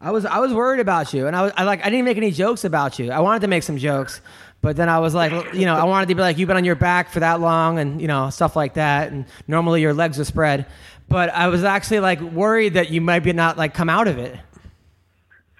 [0.00, 2.16] I was I was worried about you, and I was I like I didn't make
[2.16, 3.10] any jokes about you.
[3.10, 4.20] I wanted to make some jokes,
[4.60, 6.64] but then I was like, you know, I wanted to be like, you've been on
[6.64, 9.10] your back for that long, and you know, stuff like that.
[9.10, 10.66] And normally your legs are spread,
[11.08, 14.18] but I was actually like worried that you might be not like come out of
[14.18, 14.38] it.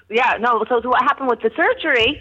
[0.08, 0.64] Yeah, no.
[0.68, 2.20] So, what happened with the surgery?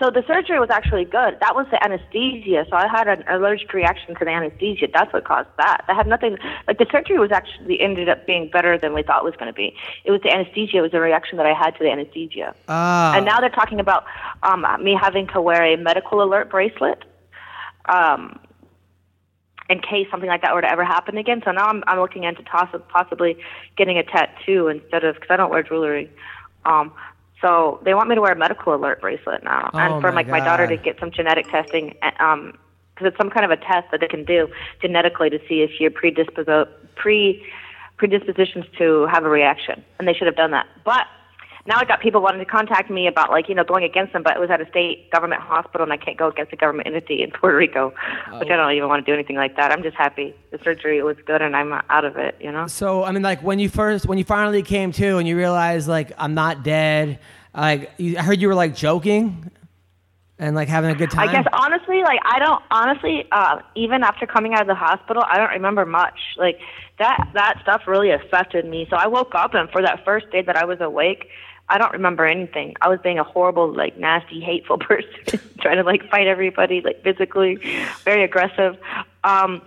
[0.00, 1.38] So the surgery was actually good.
[1.40, 2.66] That was the anesthesia.
[2.68, 4.88] So I had an allergic reaction to the anesthesia.
[4.92, 5.84] That's what caused that.
[5.86, 6.36] That had nothing.
[6.66, 9.46] Like the surgery was actually ended up being better than we thought it was going
[9.46, 9.76] to be.
[10.04, 10.78] It was the anesthesia.
[10.78, 12.56] It was a reaction that I had to the anesthesia.
[12.66, 13.14] Ah.
[13.14, 14.04] And now they're talking about
[14.42, 17.04] um, me having to wear a medical alert bracelet.
[17.84, 18.40] Um,
[19.70, 21.40] in case something like that were to ever happen again.
[21.44, 23.38] So now I'm, I'm looking into toss- possibly
[23.78, 26.10] getting a tattoo instead of because I don't wear jewelry.
[26.66, 26.92] Um,
[27.40, 30.16] so they want me to wear a medical alert bracelet now, Oh, and for my
[30.16, 31.94] like my daughter to get some genetic testing.
[32.02, 32.58] uh, Um,
[32.94, 34.48] because it's some kind of a test that they can do
[34.80, 37.44] genetically to see if you're predisposed pre
[37.96, 40.66] predispositions to have a reaction, and they should have done that.
[40.84, 41.06] But
[41.66, 44.22] now I got people wanting to contact me about like you know going against them,
[44.22, 46.86] but it was at a state government hospital, and I can't go against a government
[46.86, 47.94] entity in Puerto Rico,
[48.38, 49.72] which I don't even want to do anything like that.
[49.72, 52.36] I'm just happy the surgery was good, and I'm out of it.
[52.40, 52.66] You know.
[52.66, 55.88] So I mean, like when you first, when you finally came to, and you realized
[55.88, 57.18] like I'm not dead.
[57.54, 59.50] Like you, I heard you were like joking,
[60.38, 61.28] and like having a good time.
[61.28, 65.22] I guess honestly, like I don't honestly, uh, even after coming out of the hospital,
[65.26, 66.18] I don't remember much.
[66.36, 66.58] Like
[66.98, 68.86] that that stuff really affected me.
[68.90, 71.28] So I woke up and for that first day that I was awake,
[71.68, 72.74] I don't remember anything.
[72.82, 77.02] I was being a horrible, like nasty, hateful person, trying to like fight everybody, like
[77.02, 77.58] physically,
[78.04, 78.76] very aggressive.
[79.24, 79.62] Um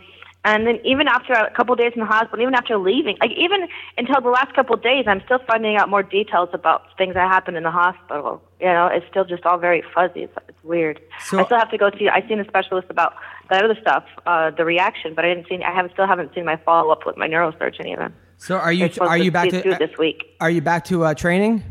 [0.45, 3.32] And then even after a couple of days in the hospital, even after leaving, like
[3.32, 3.68] even
[3.98, 7.28] until the last couple of days, I'm still finding out more details about things that
[7.28, 8.41] happened in the hospital.
[8.62, 10.22] You know, it's still just all very fuzzy.
[10.24, 11.02] It's, it's weird.
[11.26, 12.08] So- I still have to go see.
[12.08, 13.12] I've seen a specialist about
[13.50, 15.62] that other stuff, uh, the reaction, but I didn't see.
[15.64, 18.14] I haven't still haven't seen my follow up with my neurosurgeon even.
[18.38, 20.20] So are you are you back to through this week?
[20.39, 21.64] are you back to uh, training?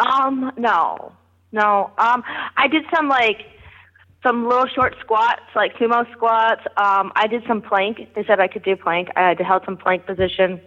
[0.00, 1.12] Um, no,
[1.52, 1.90] no.
[1.98, 2.24] Um,
[2.56, 3.46] I did some like
[4.22, 6.62] some little short squats, like sumo squats.
[6.76, 8.14] Um, I did some plank.
[8.14, 9.08] They said I could do plank.
[9.16, 10.60] I had to held some plank position.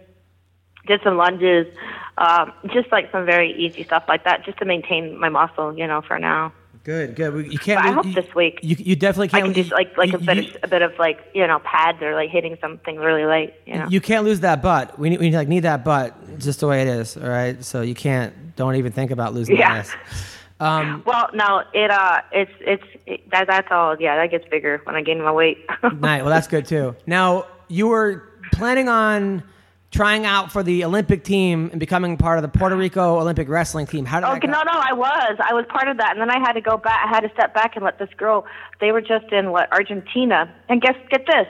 [0.86, 1.66] Did some lunges,
[2.18, 5.86] um, just like some very easy stuff like that, just to maintain my muscle, you
[5.86, 6.52] know, for now.
[6.84, 7.50] Good, good.
[7.50, 7.82] You can't.
[7.82, 9.44] But I hope you, this week You, you definitely can't.
[9.44, 12.02] I can just like like you, a bit, a bit of like you know pads
[12.02, 13.86] or like hitting something really late, you know.
[13.88, 14.98] You can't lose that butt.
[14.98, 17.16] We need, we like need that butt just the way it is.
[17.16, 17.64] All right.
[17.64, 18.34] So you can't.
[18.56, 19.82] Don't even think about losing Yeah.
[19.82, 19.94] this.
[20.60, 23.96] Um, well, no, it uh, it's it's it, that that's all.
[24.00, 25.58] Yeah, that gets bigger when I gain my weight.
[25.82, 26.22] nice.
[26.22, 26.94] Well, that's good too.
[27.06, 29.42] Now you were planning on
[29.90, 33.86] trying out for the Olympic team and becoming part of the Puerto Rico Olympic wrestling
[33.86, 34.04] team.
[34.04, 35.36] How did that Okay, no, no, I was.
[35.40, 37.00] I was part of that, and then I had to go back.
[37.04, 38.44] I had to step back and let this girl.
[38.80, 41.46] They were just in what Argentina, and guess get this,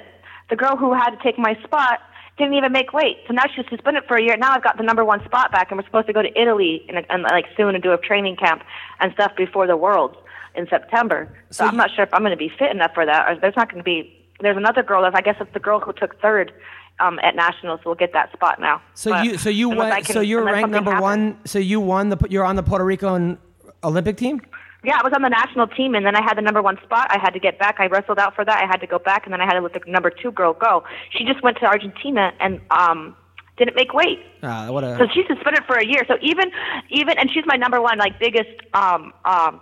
[0.50, 2.00] the girl who had to take my spot
[2.38, 3.18] didn't even make weight.
[3.28, 4.36] So now she's suspended for a year.
[4.36, 6.84] Now I've got the number one spot back, and we're supposed to go to Italy
[6.88, 8.62] and, and like soon and do a training camp
[9.00, 10.16] and stuff before the Worlds
[10.56, 11.28] in September.
[11.50, 13.28] So, So I'm you- not sure if I'm going to be fit enough for that.
[13.28, 14.12] Or there's not going to be.
[14.40, 15.04] There's another girl.
[15.14, 16.52] I guess it's the girl who took third.
[17.00, 18.80] Um, at nationals, will get that spot now.
[18.94, 21.02] So But you so you went can- so you're ranked number happens.
[21.02, 21.38] one.
[21.44, 23.36] So you won the you're on the Puerto Rican
[23.82, 24.40] Olympic team.
[24.84, 27.06] Yeah, I was on the national team, and then I had the number one spot.
[27.10, 27.76] I had to get back.
[27.78, 28.62] I wrestled out for that.
[28.62, 30.52] I had to go back, and then I had to let the number two girl
[30.52, 30.84] go.
[31.10, 33.16] She just went to Argentina and um
[33.56, 34.96] didn't make weight, Ah, what a...
[34.98, 36.02] so she's suspended for a year.
[36.08, 36.50] So even
[36.90, 39.60] even and she's my number one like biggest um um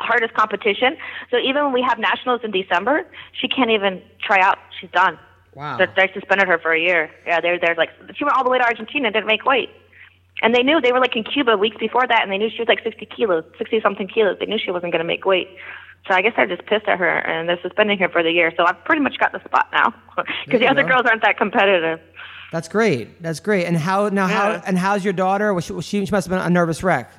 [0.00, 0.96] hardest competition.
[1.30, 4.58] So even when we have nationals in December, she can't even try out.
[4.80, 5.18] She's done.
[5.54, 5.76] Wow.
[5.76, 7.10] They, they suspended her for a year.
[7.26, 9.70] Yeah, they're they're like she went all the way to Argentina and didn't make weight.
[10.42, 12.60] And they knew they were like in Cuba weeks before that, and they knew she
[12.60, 14.36] was like 60 kilos, 60 something kilos.
[14.38, 15.48] They knew she wasn't going to make weight.
[16.06, 18.52] So I guess they're just pissed at her, and they're suspending her for the year.
[18.56, 19.92] So I've pretty much got the spot now,
[20.44, 20.90] because the other go.
[20.90, 22.00] girls aren't that competitive.
[22.52, 23.20] that's great.
[23.20, 23.66] That's great.
[23.66, 25.52] And how now how and how's your daughter?
[25.52, 27.10] Was she, was she, she must have been a nervous wreck.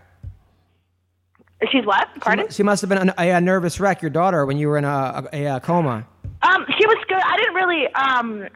[1.69, 2.07] She's what?
[2.21, 2.49] Pardon?
[2.49, 4.01] She must have been a, a nervous wreck.
[4.01, 6.07] Your daughter when you were in a, a, a coma.
[6.41, 7.21] Um, she was good.
[7.21, 7.87] I didn't really.
[7.93, 8.47] Um,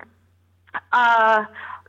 [0.93, 1.43] uh,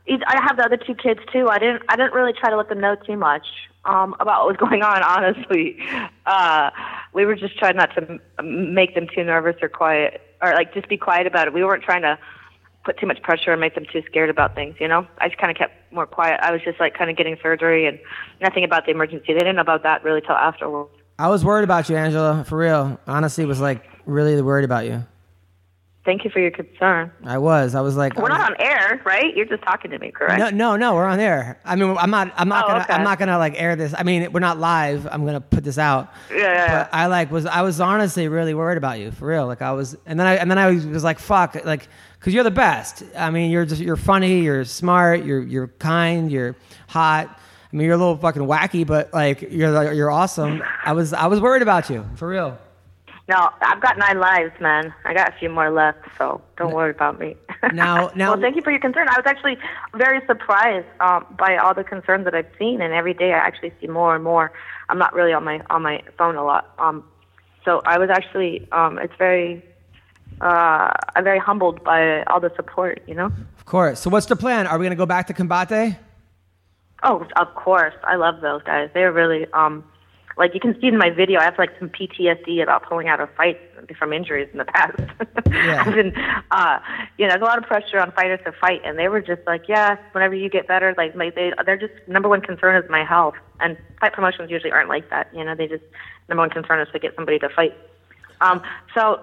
[0.07, 1.47] I have the other two kids too.
[1.49, 1.83] I didn't.
[1.89, 3.45] I didn't really try to let them know too much
[3.85, 5.01] um, about what was going on.
[5.03, 5.77] Honestly,
[6.25, 6.69] uh,
[7.13, 10.73] we were just trying not to m- make them too nervous or quiet, or like
[10.73, 11.53] just be quiet about it.
[11.53, 12.19] We weren't trying to
[12.83, 14.75] put too much pressure and make them too scared about things.
[14.79, 16.39] You know, I just kind of kept more quiet.
[16.43, 17.99] I was just like kind of getting surgery and
[18.41, 19.33] nothing about the emergency.
[19.33, 20.91] They didn't know about that really till afterwards.
[21.17, 22.43] I was worried about you, Angela.
[22.43, 22.99] For real.
[23.07, 25.05] Honestly, was like really worried about you.
[26.05, 27.11] Thank you for your concern.
[27.23, 27.73] I was.
[27.73, 28.15] I was like.
[28.15, 29.35] We're was- not on air, right?
[29.35, 30.37] You're just talking to me, correct?
[30.39, 30.93] No, no, no.
[30.93, 31.59] We're on air.
[31.65, 32.31] I mean, I'm not.
[32.37, 32.79] I'm not Oh, gonna.
[32.83, 32.93] okay.
[32.93, 33.93] I'm not gonna like air this.
[33.97, 35.07] I mean, we're not live.
[35.11, 36.13] I'm gonna put this out.
[36.29, 36.83] Yeah, yeah.
[36.83, 37.47] But I like was.
[37.47, 39.47] I was honestly really worried about you for real.
[39.47, 41.87] Like I was, and then I and then I was, was like, fuck, like,
[42.19, 43.01] cause you're the best.
[43.17, 44.41] I mean, you're just you're funny.
[44.41, 45.25] You're smart.
[45.25, 46.31] You're you're kind.
[46.31, 46.55] You're
[46.87, 47.29] hot.
[47.73, 50.61] I mean, you're a little fucking wacky, but like you're you're awesome.
[50.85, 52.59] I was I was worried about you for real.
[53.27, 54.93] No, I've got nine lives, man.
[55.03, 57.35] I got a few more left, so don't worry about me.
[57.73, 59.07] Now- now- well, thank you for your concern.
[59.09, 59.57] I was actually
[59.95, 63.73] very surprised um, by all the concern that I've seen, and every day I actually
[63.81, 64.51] see more and more.
[64.89, 67.03] I'm not really on my on my phone a lot, um,
[67.63, 68.67] so I was actually.
[68.71, 69.63] Um, it's very.
[70.41, 73.01] Uh, I'm very humbled by all the support.
[73.07, 73.31] You know.
[73.57, 73.99] Of course.
[74.01, 74.67] So what's the plan?
[74.67, 75.97] Are we gonna go back to Combate?
[77.01, 77.95] Oh, of course.
[78.03, 78.91] I love those guys.
[78.93, 79.83] They're really um
[80.37, 83.19] like you can see in my video, I have like some PTSD about pulling out
[83.21, 83.59] of fights
[83.97, 84.99] from injuries in the past.
[85.47, 85.83] Yeah.
[85.85, 86.13] I've been
[86.51, 86.79] uh
[87.17, 89.41] you know, there's a lot of pressure on fighters to fight and they were just
[89.47, 93.05] like, Yeah, whenever you get better, like they they're just number one concern is my
[93.05, 93.35] health.
[93.61, 95.83] And fight promotions usually aren't like that, you know, they just
[96.27, 97.73] number one concern is to get somebody to fight.
[98.41, 98.61] Um
[98.93, 99.21] so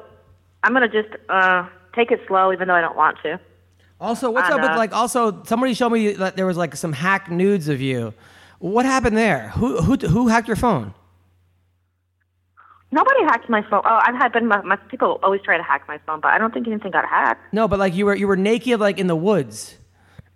[0.63, 3.39] I'm gonna just uh take it slow even though I don't want to.
[4.01, 4.77] Also, what's I up with know.
[4.79, 4.93] like?
[4.93, 8.15] Also, somebody showed me that there was like some hack nudes of you.
[8.59, 9.51] What happened there?
[9.51, 10.95] Who who who hacked your phone?
[12.93, 13.81] Nobody hacked my phone.
[13.87, 16.39] Oh, I've had been my, my people always try to hack my phone, but I
[16.39, 17.53] don't think anything got hacked.
[17.53, 19.79] No, but like you were you were naked like in the woods.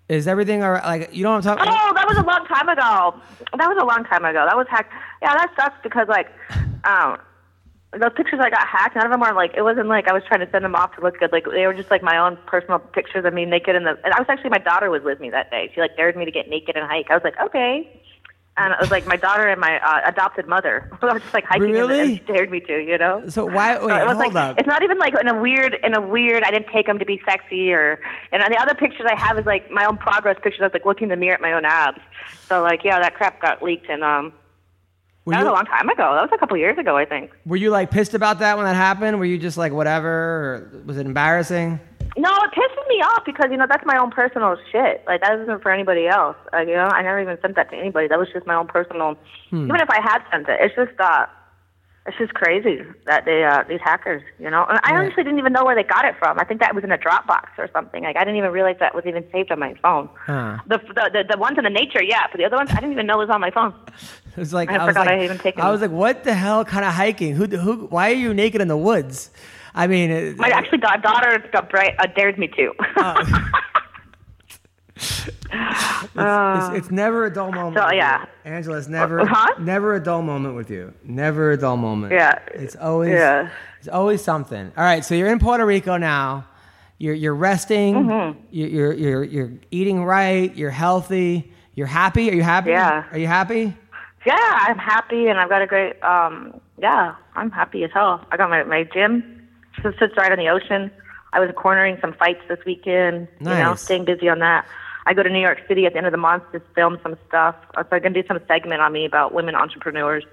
[0.08, 0.84] Is everything all right?
[0.84, 1.68] Like you know what I'm talking?
[1.68, 1.90] About?
[1.90, 3.20] Oh, that was a long time ago.
[3.58, 4.46] That was a long time ago.
[4.48, 4.90] That was hacked.
[5.20, 6.28] Yeah, that sucks because like,
[6.84, 7.18] um,
[7.92, 8.96] those pictures I got hacked.
[8.96, 9.52] None of them are like.
[9.54, 11.32] It wasn't like I was trying to send them off to look good.
[11.32, 13.98] Like they were just like my own personal pictures of me naked in the.
[14.02, 15.70] And I was actually my daughter was with me that day.
[15.74, 17.10] She like dared me to get naked and hike.
[17.10, 18.00] I was like, okay.
[18.58, 20.90] And it was like my daughter and my uh, adopted mother.
[21.02, 22.00] Was just like hiking Really?
[22.00, 23.28] and, and dared me to, you know.
[23.28, 23.76] So why?
[23.76, 24.58] So it was hold like up.
[24.58, 26.42] it's not even like in a weird in a weird.
[26.42, 28.00] I didn't take them to be sexy or
[28.32, 30.62] and the other pictures I have is like my own progress pictures.
[30.62, 32.00] I was like looking in the mirror at my own abs.
[32.48, 34.32] So like yeah, that crap got leaked and um
[35.26, 36.14] Were that was you, a long time ago.
[36.14, 37.32] That was a couple years ago, I think.
[37.44, 39.18] were you like pissed about that when that happened?
[39.18, 40.08] Were you just like whatever?
[40.08, 41.80] Or was it embarrassing?
[42.16, 45.02] No, it pisses me off because you know that's my own personal shit.
[45.06, 46.36] Like that isn't for anybody else.
[46.52, 48.06] Like, you know, I never even sent that to anybody.
[48.08, 49.16] That was just my own personal.
[49.50, 49.64] Hmm.
[49.64, 51.26] Even if I had sent it, it's just uh,
[52.06, 54.22] it's just crazy that they uh these hackers.
[54.38, 54.98] You know, and I Yeah.
[55.00, 56.38] honestly didn't even know where they got it from.
[56.38, 58.02] I think that was in a Dropbox or something.
[58.04, 60.08] Like I didn't even realize that was even saved on my phone.
[60.18, 60.58] Huh.
[60.66, 62.92] The, the the the ones in the nature, yeah, but the other ones I didn't
[62.92, 63.74] even know was on my phone.
[64.36, 65.92] It was like I was forgot like, I had even taken I was them.
[65.92, 67.34] like, what the hell kind of hiking?
[67.34, 67.46] Who?
[67.46, 67.86] Who?
[67.86, 69.30] Why are you naked in the woods?
[69.74, 72.72] I mean, it, My actually da- daughter got bright, uh, dared me to.
[74.96, 77.76] it's, it's never a dull moment.
[77.76, 78.24] so, yeah.
[78.44, 79.54] Angela, it's never, huh?
[79.60, 80.92] never a dull moment with you.
[81.04, 82.12] Never a dull moment.
[82.12, 82.38] Yeah.
[82.54, 83.50] it's always, Yeah.
[83.78, 84.72] it's always something.
[84.76, 86.46] All right, so you're in Puerto Rico now.
[86.98, 87.94] You're you're resting.
[87.94, 88.40] Mm-hmm.
[88.50, 90.54] You- You're you're you're eating right.
[90.56, 91.52] You're healthy.
[91.74, 92.30] You're happy.
[92.30, 92.70] Are you happy?
[92.70, 93.04] Yeah.
[93.12, 93.76] Are you happy?
[94.24, 94.34] Yeah,
[94.66, 98.24] I'm happy and I've got a great um yeah, I'm happy as hell.
[98.32, 99.46] I got my my gym
[99.82, 100.90] sits sits right on the ocean.
[101.34, 103.58] I was cornering some fights this weekend, Nice.
[103.58, 104.66] you know, staying busy on that.
[105.06, 107.16] I go to New York City at the end of the month to film some
[107.28, 107.54] stuff.
[107.74, 110.24] So I'm gonna do some segment on me about women entrepreneurs.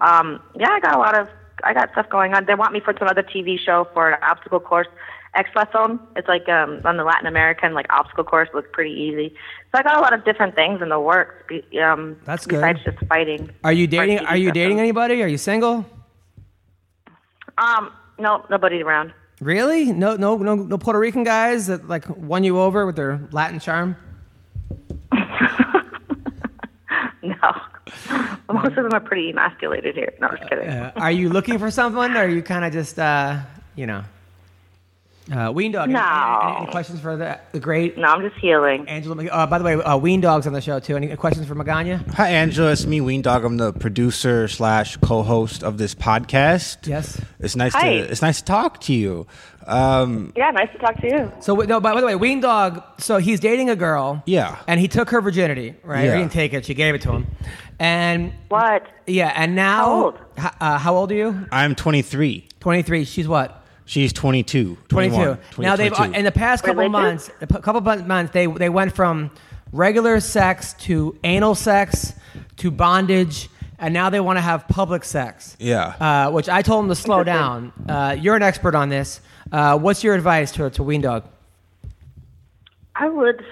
[0.00, 1.28] Um, yeah, I got a lot of
[1.64, 2.44] I got stuff going on.
[2.44, 4.88] They want me for some other TV show for an obstacle course.
[5.36, 6.00] Exatlón.
[6.16, 9.34] It's like um on the Latin American like obstacle course looks pretty easy.
[9.70, 11.52] So I got a lot of different things in the works.
[11.80, 12.56] Um, That's good.
[12.56, 13.50] besides just fighting.
[13.62, 14.20] Are you dating?
[14.20, 15.22] Are you dating anybody?
[15.22, 15.86] Are you single?
[17.58, 19.12] Um, no, nobody's around.
[19.40, 19.92] Really?
[19.92, 23.60] No, no, no, no Puerto Rican guys that like won you over with their Latin
[23.60, 23.96] charm.
[28.48, 28.54] No.
[28.54, 30.12] Most of them are pretty emasculated here.
[30.20, 30.68] No, just kidding.
[30.68, 33.40] Uh, are you looking for someone, or are you kind of just, uh,
[33.76, 34.04] you know,
[35.32, 35.84] uh, Ween Dog?
[35.84, 36.40] any- No.
[36.42, 38.88] Any, any, questions for the, the great No, I'm just healing.
[38.88, 39.24] Angela?
[39.26, 40.96] Uh, by the way, uh, Ween Dog's on the show too.
[40.96, 42.06] Any questions for Magana?
[42.14, 42.72] Hi, Angela.
[42.72, 43.44] It's me, Ween Dog.
[43.44, 46.86] I'm the producer slash co-host of this podcast.
[46.86, 47.20] Yes.
[47.40, 47.88] It's nice Hi.
[47.98, 49.26] to it's nice to talk to you.
[49.66, 51.30] Um, Yeah, nice to talk to you.
[51.40, 52.82] So wait, no, by the way, Ween Dog.
[52.98, 54.22] So he's dating a girl.
[54.24, 54.56] Yeah.
[54.66, 56.04] And he took her virginity, right?
[56.06, 56.14] Yeah.
[56.14, 56.64] He didn't take it.
[56.64, 57.26] She gave it to him.
[57.78, 58.86] And What?
[59.06, 60.18] yeah, and now How old?
[60.38, 61.46] H- uh, how old are you?
[61.52, 62.48] I'm 23.
[62.60, 63.04] Twenty three.
[63.04, 63.57] She's what?
[63.88, 64.76] She's 22.
[64.88, 65.14] 22.
[65.14, 66.18] 21, now they've uh, 22.
[66.18, 67.30] in the past couple Religious?
[67.30, 69.30] months, a couple months they they went from
[69.72, 72.12] regular sex to anal sex
[72.58, 73.48] to bondage,
[73.78, 75.56] and now they want to have public sex.
[75.58, 75.94] Yeah.
[75.98, 77.72] Uh, which I told them to slow down.
[77.88, 79.22] Uh, you're an expert on this.
[79.50, 81.24] Uh, what's your advice to to Ween Dog?
[82.94, 83.42] I would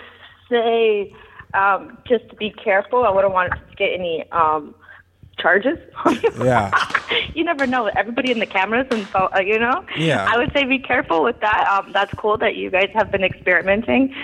[0.50, 1.14] say
[1.54, 3.06] um, just to be careful.
[3.06, 4.74] I wouldn't want to get any um,
[5.38, 5.78] charges.
[6.42, 6.70] Yeah.
[7.34, 7.86] you never know.
[7.86, 9.84] Everybody in the cameras and so uh, you know.
[9.96, 10.28] Yeah.
[10.30, 11.66] I would say be careful with that.
[11.68, 14.14] Um, that's cool that you guys have been experimenting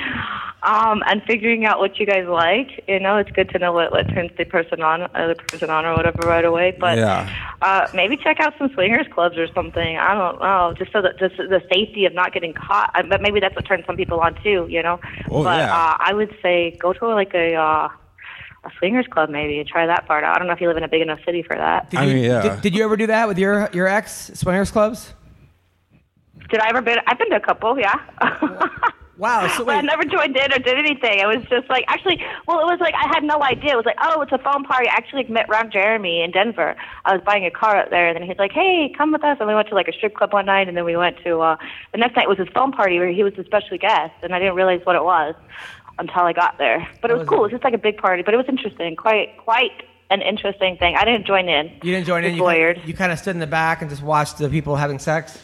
[0.63, 2.85] um, and figuring out what you guys like.
[2.87, 5.71] You know, it's good to know what, what turns the person on, uh, the person
[5.71, 6.77] on, or whatever right away.
[6.79, 7.29] But Yeah.
[7.63, 9.97] uh, maybe check out some swingers clubs or something.
[9.97, 12.93] I don't know, just so that just the safety of not getting caught.
[13.09, 14.67] But maybe that's what turns some people on too.
[14.69, 15.01] You know.
[15.31, 15.75] Oh, but yeah.
[15.75, 17.55] uh, I would say go to like a.
[17.55, 17.89] Uh,
[18.65, 20.37] a swingers club, maybe, and try that part out.
[20.37, 21.91] I don't know if you live in a big enough city for that.
[21.91, 22.43] Did I you, mean, yeah.
[22.43, 25.15] Did, did you ever do that with your your ex swingers clubs?
[26.51, 26.99] Did I ever been?
[27.07, 27.95] I've been to a couple, yeah.
[29.19, 29.47] Wow.
[29.57, 31.19] So but I never joined in or did anything.
[31.19, 33.73] It was just like actually, well, it was like I had no idea.
[33.73, 34.89] It was like, oh, it's a phone party.
[34.89, 36.77] I actually met Ron Jeremy in Denver.
[37.05, 39.37] I was buying a car out there, and then he's like, hey, come with us.
[39.39, 41.41] And we went to like a strip club one night, and then we went to
[41.41, 41.57] uh
[41.93, 44.39] the next night was his phone party where he was a special guest, and I
[44.39, 45.35] didn't realize what it was
[45.99, 46.87] until I got there.
[47.01, 47.39] But it was was cool.
[47.39, 47.41] it?
[47.41, 48.97] It was just like a big party, but it was interesting.
[48.97, 49.71] Quite quite
[50.11, 50.97] an interesting thing.
[50.97, 51.69] I didn't join in.
[51.83, 52.35] You didn't join in.
[52.37, 52.77] You, Weird.
[52.77, 55.39] kind- you kind of stood in the back and just watched the people having sex.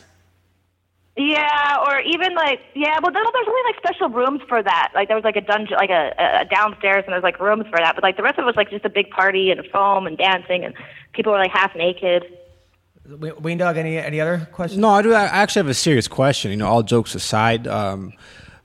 [1.16, 4.92] Yeah, or even like yeah, well, there, there's only like special rooms for that.
[4.94, 6.12] Like there was like a dungeon, like a,
[6.42, 7.96] a downstairs, and there's like rooms for that.
[7.96, 10.16] But like the rest of it was like just a big party and foam and
[10.16, 10.74] dancing, and
[11.12, 12.24] people were like half naked.
[13.18, 13.76] We- Ween Dog.
[13.78, 14.80] Any any other questions?
[14.80, 15.12] No, I do.
[15.12, 16.52] I actually have a serious question.
[16.52, 17.66] You know, all jokes aside.
[17.66, 18.12] Um,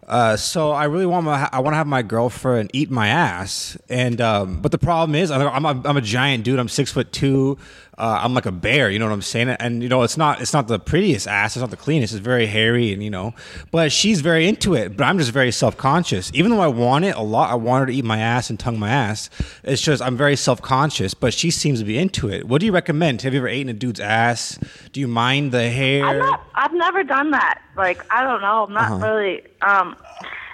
[0.07, 3.77] uh, so I really want my, I want to have my girlfriend eat my ass,
[3.89, 6.59] and um, but the problem is I'm I'm a, I'm a giant dude.
[6.59, 7.57] I'm six foot two.
[7.95, 8.89] Uh, I'm like a bear.
[8.89, 9.49] You know what I'm saying?
[9.49, 11.55] And you know, it's not it's not the prettiest ass.
[11.55, 12.13] It's not the cleanest.
[12.13, 13.35] It's very hairy, and you know,
[13.69, 14.97] but she's very into it.
[14.97, 16.31] But I'm just very self conscious.
[16.33, 18.59] Even though I want it a lot, I want her to eat my ass and
[18.59, 19.29] tongue my ass.
[19.63, 21.13] It's just I'm very self conscious.
[21.13, 22.47] But she seems to be into it.
[22.47, 23.21] What do you recommend?
[23.21, 24.57] Have you ever eaten a dude's ass?
[24.91, 26.03] Do you mind the hair?
[26.03, 26.41] I'm not.
[26.55, 27.61] I've never done that.
[27.77, 28.63] Like I don't know.
[28.63, 29.05] I'm not Uh-huh.
[29.07, 29.41] really.
[29.61, 29.95] Um,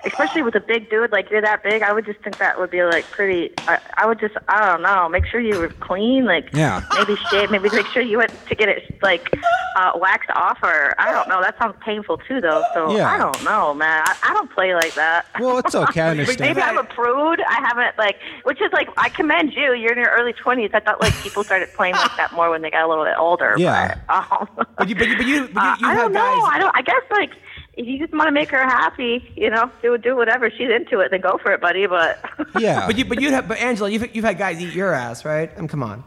[0.05, 1.81] especially with a big dude like you're that big.
[1.81, 3.51] I would just think that would be like pretty.
[3.67, 5.09] I, I would just I don't know.
[5.09, 6.25] Make sure you were clean.
[6.25, 6.83] Like Yeah.
[6.97, 7.51] maybe shave.
[7.51, 9.29] Maybe make sure you went to get it like
[9.75, 11.41] uh, waxed off or I don't know.
[11.41, 12.63] That sounds painful too though.
[12.73, 13.09] So Yeah.
[13.11, 14.01] I don't know, man.
[14.05, 15.25] I, I don't play like that.
[15.39, 16.01] Well, it's okay.
[16.01, 16.39] I understand.
[16.55, 17.41] Maybe I'm a prude.
[17.41, 19.73] I haven't like, which is like, I commend you.
[19.73, 20.73] You're in your early 20s.
[20.73, 23.15] I thought like people started playing like that more when they got a little bit
[23.17, 23.55] older.
[23.57, 23.95] Yeah.
[24.07, 26.19] But, um, But you, but you, but you, but you, you I don't know.
[26.19, 26.49] guys.
[26.53, 26.75] I don't.
[26.75, 27.31] I guess like
[27.79, 30.99] if you just want to make her happy, you know, do do whatever she's into
[30.99, 31.11] it.
[31.11, 31.87] Then go for it, buddy.
[31.87, 32.19] But
[32.59, 32.85] yeah.
[32.85, 35.49] But you, but you have, but Angela, you've, you've had guys eat your ass, right?
[35.57, 36.03] Um, come on.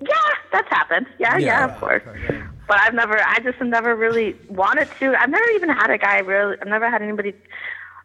[0.00, 0.14] yeah,
[0.52, 1.06] that's happened.
[1.18, 1.64] Yeah, yeah, Yeah.
[1.74, 2.02] of course.
[2.68, 3.18] But I've never.
[3.18, 5.14] I just have never really wanted to.
[5.20, 6.56] I've never even had a guy really.
[6.62, 7.34] I've never had anybody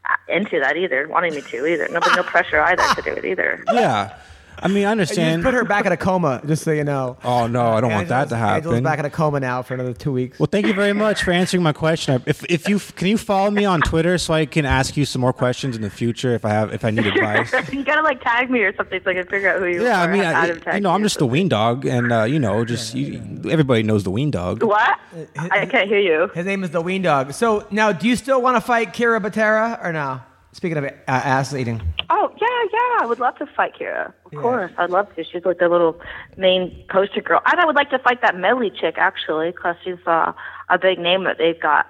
[0.10, 1.88] uh, into that either, wanting me to either.
[1.91, 3.64] No, but no pressure either to do it either.
[3.72, 4.18] yeah.
[4.60, 5.41] I mean, I understand.
[5.41, 7.18] just put her back in a coma, just so you know.
[7.23, 8.56] Oh no, I don't want that to happen.
[8.57, 10.40] Angela's back in a coma now for another two weeks.
[10.40, 12.22] Well, thank you very much for answering my question.
[12.26, 15.22] If if you can you follow me on Twitter so I can ask you some
[15.22, 17.52] more questions in the future if I have if I need advice.
[17.73, 20.02] you gotta like tag me or something so I can figure out who you Yeah,
[20.02, 20.10] are.
[20.10, 22.40] I mean, Have I, Adam you know, I'm just the ween dog, and uh, you
[22.40, 24.60] know, just you, everybody knows the ween dog.
[24.61, 24.69] something.
[24.69, 24.99] What?
[25.52, 26.27] I can't hear you.
[26.34, 27.34] His name is the Ween Dog.
[27.34, 30.19] So now, do you still want to fight Kira Batara or no?
[30.56, 31.82] Speaking of uh, ass eating.
[32.10, 33.03] Oh yeah, yeah.
[33.03, 34.14] I would love to fight Kira.
[34.23, 35.23] Of course, I'd love to.
[35.26, 35.99] She's like the little
[36.38, 39.99] main poster girl, and I would like to fight that Millie chick actually, because she's
[40.07, 40.32] uh,
[40.69, 41.88] a big name that they've got.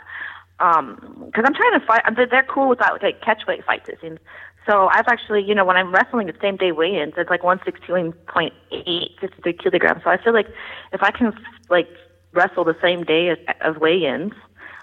[0.59, 0.95] Um,
[1.27, 2.01] because I'm trying to fight.
[2.15, 3.87] They're, cool with that like catchweight fights.
[3.87, 4.17] It seems.
[4.65, 9.19] So I've actually, you know, when I'm wrestling at same day weigh-ins, it's like 116.8,
[9.21, 10.03] 53 kilograms.
[10.03, 10.47] So I feel like
[10.91, 11.33] if I can
[11.69, 11.87] like
[12.33, 14.33] wrestle the same day as, as weigh-ins,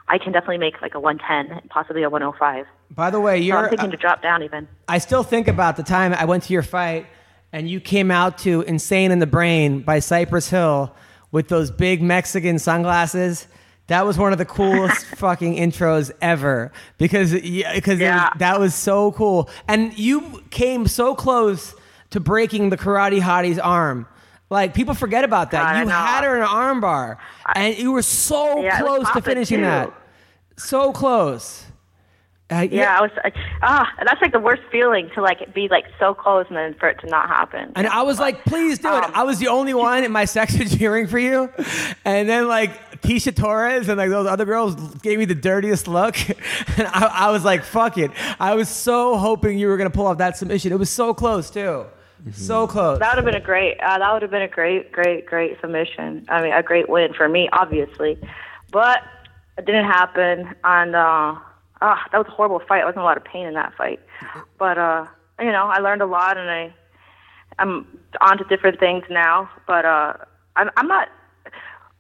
[0.07, 2.65] I can definitely make like a 110, possibly a 105.
[2.95, 3.57] By the way, you're.
[3.57, 4.69] I'm thinking uh, to drop down even.
[4.89, 7.07] I still think about the time I went to your fight
[7.53, 10.95] and you came out to Insane in the Brain by Cypress Hill
[11.31, 13.47] with those big Mexican sunglasses.
[13.89, 18.31] That was one of the coolest fucking intros ever because yeah, because Yeah.
[18.39, 19.49] that was so cool.
[19.69, 21.75] And you came so close
[22.11, 24.07] to breaking the karate hottie's arm.
[24.51, 25.63] Like people forget about that.
[25.75, 27.17] God, you had her in an armbar,
[27.55, 29.63] and you were so Yeah, close to finishing too.
[29.65, 29.93] that.
[30.59, 31.65] So close.
[32.53, 35.85] Uh, Yeah, I was like, ah, that's like the worst feeling to like be like
[35.99, 37.73] so close and then for it to not happen.
[37.75, 39.05] And I was like, please do it.
[39.05, 41.51] Um, I was the only one in my section cheering for you.
[42.05, 46.17] And then like Tecia Torres and like those other girls gave me the dirtiest look.
[46.79, 48.11] And I, I was like, fuck it.
[48.41, 50.73] I was so hoping you were going to pull off that submission.
[50.73, 51.85] It was so close too.
[52.33, 53.01] So close.
[53.01, 53.79] that would have been a great.
[53.81, 56.25] Uh, that would have been a great, great, great submission.
[56.29, 58.17] I mean, a great win for me, obviously,
[58.71, 59.03] but
[59.59, 60.55] it didn't happen.
[60.63, 61.35] And uh,
[61.83, 62.83] ah, that was a horrible fight.
[62.83, 64.01] I wasn't a lot of pain in that fight,
[64.59, 65.07] but uh,
[65.41, 66.75] you know, I learned a lot, and I,
[67.59, 67.87] I'm
[68.21, 69.51] on to different things now.
[69.67, 70.15] But uh,
[70.57, 71.09] I'm, I'm not.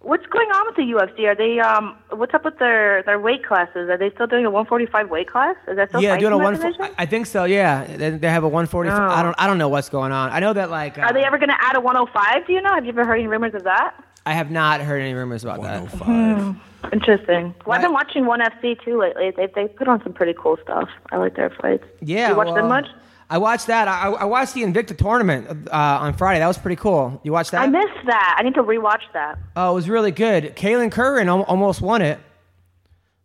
[0.01, 1.27] What's going on with the UFC?
[1.29, 1.97] Are they um?
[2.11, 3.89] What's up with their their weight classes?
[3.89, 5.57] Are they still doing a 145 weight class?
[5.69, 6.55] Is that still yeah, doing a in one.
[6.55, 6.95] that division?
[6.99, 7.45] I think so.
[7.45, 8.99] Yeah, they, they have a 145.
[8.99, 9.15] Oh.
[9.15, 9.35] I don't.
[9.39, 10.31] I don't know what's going on.
[10.31, 10.99] I know that like.
[10.99, 12.47] Uh, Are they ever going to add a 105?
[12.47, 12.75] Do you know?
[12.75, 13.95] Have you ever heard any rumors of that?
[14.25, 15.83] I have not heard any rumors about that.
[15.83, 16.72] 105.
[16.93, 17.55] Interesting.
[17.67, 19.31] Well, I've been watching ONE FC too lately.
[19.37, 20.89] They they put on some pretty cool stuff.
[21.11, 21.85] I like their fights.
[22.01, 22.87] Yeah, You watch well, them much?
[23.31, 23.89] I watched that.
[23.89, 26.41] I, I watched the Invicta tournament uh, on Friday.
[26.41, 27.19] That was pretty cool.
[27.25, 27.63] You watched that?
[27.63, 28.37] I missed that.
[28.39, 29.39] I need to rewatch that.
[29.57, 30.55] Oh, it was really good.
[30.55, 32.19] Kailin Curran al- almost won it.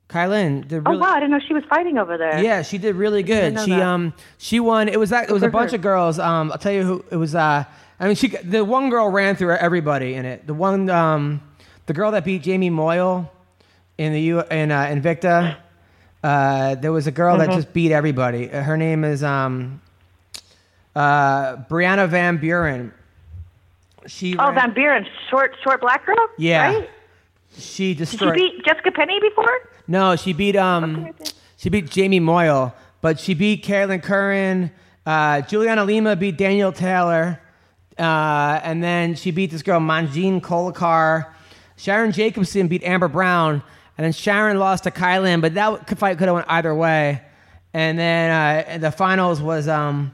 [0.09, 2.41] Kylan did Oh wow, I didn't know she was fighting over there.
[2.41, 3.59] Yeah, she did really good.
[3.59, 3.81] She that.
[3.81, 4.87] um she won.
[4.87, 5.75] It was that it was a bunch her.
[5.75, 6.17] of girls.
[6.17, 7.35] Um, I'll tell you who it was.
[7.35, 7.65] Uh,
[7.99, 10.47] I mean, she the one girl ran through everybody in it.
[10.47, 11.41] The one um
[11.87, 13.29] the girl that beat Jamie Moyle
[13.97, 15.57] in the U in uh, Invicta.
[16.23, 17.49] Uh, there was a girl Mm-hmm.
[17.51, 18.47] that just beat everybody.
[18.47, 19.81] Her name is um
[20.95, 22.91] uh Brianna Van Buren.
[24.07, 26.15] She Oh, ran- Van Buren, short short black girl.
[26.37, 26.67] Yeah.
[26.73, 26.89] Right?
[27.57, 29.69] she Did she beat Jessica Penne before?
[29.87, 31.13] No, she beat um,
[31.57, 34.71] she beat Jamie Moyle, but she beat Carolyn Curran.
[35.05, 37.39] Uh, Juliana Lima beat Danielle Taylor,
[37.97, 41.27] uh, and then she beat this girl Manjit Kolekar.
[41.77, 43.63] Sharon Jacobson beat Amber Brown,
[43.97, 47.21] and then Sharon lost to Kylan, but that fight could have went either way.
[47.73, 50.13] And then uh, the finals was um,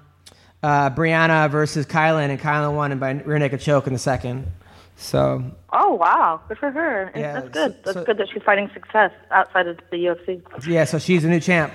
[0.62, 4.48] uh, Brianna versus Kylan, and Kylan won and by rear naked choke in the second.
[4.96, 7.12] So Oh wow, good for her.
[7.16, 7.84] Yeah, That's good.
[7.84, 10.42] That's so- good that she's finding success outside of the UFC.
[10.68, 11.74] yeah, so she's a new champ.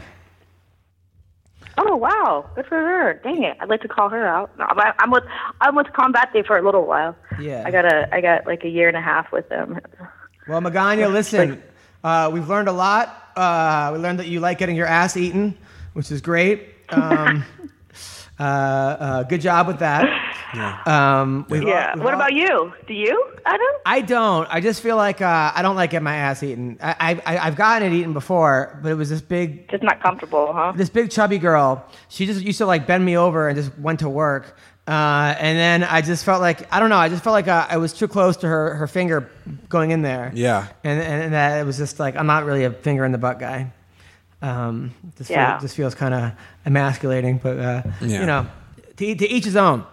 [1.76, 3.20] Oh wow, good for her.
[3.22, 4.56] Dang it, I'd like to call her out.
[4.58, 5.24] No, I'm, with
[5.60, 7.14] I'm with Combate for a little while.
[7.40, 7.62] Yeah.
[7.64, 9.78] I got a I got like a year and a half with them.
[10.48, 11.62] Well, Magana, listen,
[12.04, 13.14] uh, we've learned a lot.
[13.36, 15.56] Uh, we learned that you like getting your ass eaten,
[15.92, 16.68] which is great.
[16.90, 17.44] Um,
[18.40, 20.04] Uh, uh, good job with that.
[20.86, 21.92] Um, we've all- Yeah.
[21.96, 22.72] we've What all- about you?
[22.86, 23.66] Do you, Adam?
[23.84, 24.46] I don't.
[24.48, 26.78] I just feel like uh, I don't like getting my ass eaten.
[26.80, 30.52] I, I I've gotten it eaten before, but it was this big Just not comfortable,
[30.52, 30.72] huh?
[30.76, 31.84] this big chubby girl.
[32.10, 34.56] She just used to like bend me over and just went to work.
[34.88, 36.96] Uh, and then I just felt like I don't know.
[36.96, 39.30] I just felt like uh, I was too close to her her finger
[39.68, 40.32] going in there.
[40.34, 40.66] Yeah.
[40.82, 43.18] And and, and that it was just like I'm not really a finger in the
[43.18, 43.70] butt guy.
[44.40, 45.58] Um, just Yeah.
[45.58, 46.32] feel, just feels kind of
[46.64, 48.20] emasculating, but uh, Yeah.
[48.20, 48.46] you know,
[48.96, 49.84] to, to each his own.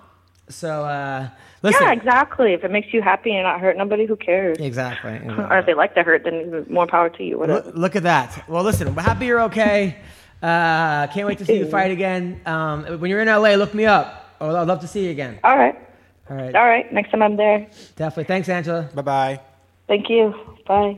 [0.47, 1.27] So uh,
[1.61, 1.83] listen.
[1.83, 2.53] Yeah, exactly.
[2.53, 4.57] If it makes you happy and not hurt nobody, who cares?
[4.59, 5.19] Exactly.
[5.27, 7.37] Or if they like to hurt, then more power to you.
[7.39, 7.65] Whatever.
[7.65, 8.47] Look, look at that.
[8.47, 9.97] Well, listen, we're happy you're okay.
[10.41, 12.39] Uh, can't wait to see you fight again.
[12.45, 14.21] Um, when you're in LA, look me up.
[14.41, 15.39] Oh, I'd love to see you again.
[15.43, 15.75] All right.
[16.29, 16.55] All right.
[16.55, 16.91] All right.
[16.91, 17.67] Next time I'm there.
[17.95, 18.25] Definitely.
[18.25, 18.89] Thanks, Angela.
[18.93, 19.39] Bye bye.
[19.87, 20.33] Thank you.
[20.67, 20.97] Bye.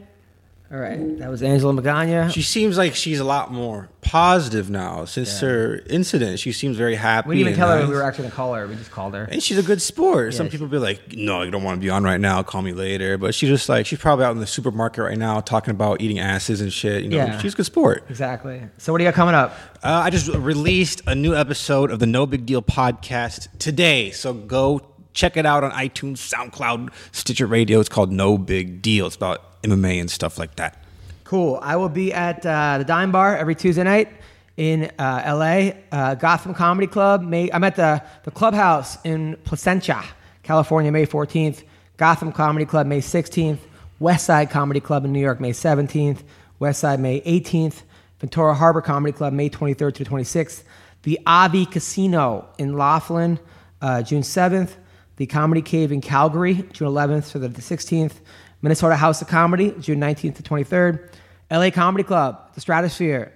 [0.69, 1.17] All right.
[1.19, 2.29] That was Angela Magana.
[2.29, 6.39] She seems like she's a lot more positive now since her incident.
[6.39, 7.29] She seems very happy.
[7.29, 8.67] We didn't even and tell her we were actually going to call her.
[8.67, 9.23] We just called her.
[9.23, 10.33] And she's a good sport.
[10.33, 12.43] Some Yeah, people be like, "No, you don't want to be on right now.
[12.43, 15.39] Call me later." But she's just like, she's probably out in the supermarket right now
[15.39, 17.03] talking about eating asses and shit.
[17.03, 17.37] You know, Yeah.
[17.39, 18.03] she's a good sport.
[18.09, 18.61] Exactly.
[18.77, 19.57] So, what do you got coming up?
[19.83, 24.11] Uh, I just released a new episode of the No Big Deal podcast today.
[24.11, 24.81] So go
[25.17, 27.79] check it out on iTunes, SoundCloud, Stitcher Radio.
[27.79, 29.07] It's called No Big Deal.
[29.07, 30.81] It's about MMA and stuff like that.
[31.23, 31.59] Cool.
[31.61, 34.09] I will be at uh, the Dime Bar every Tuesday night
[34.55, 37.23] in uh, LA, uh, Gotham Comedy Club.
[37.23, 40.03] May, I'm at the, the Clubhouse in Placentia,
[40.43, 41.63] California, May 14th.
[41.97, 43.57] Gotham Comedy Club, May 16th.
[43.99, 46.19] West Side Comedy Club in New York, May 17th.
[46.59, 47.81] West Side, May 18th.
[48.19, 50.63] Ventura Harbor Comedy Club, May 23rd to 26th.
[51.01, 53.39] The Avi Casino in Laughlin,
[53.81, 54.75] uh, June 7th.
[55.17, 58.13] The Comedy Cave in Calgary, June 11th to the 16th.
[58.61, 61.09] Minnesota House of Comedy, June 19th to 23rd.
[61.49, 63.33] LA Comedy Club, The Stratosphere,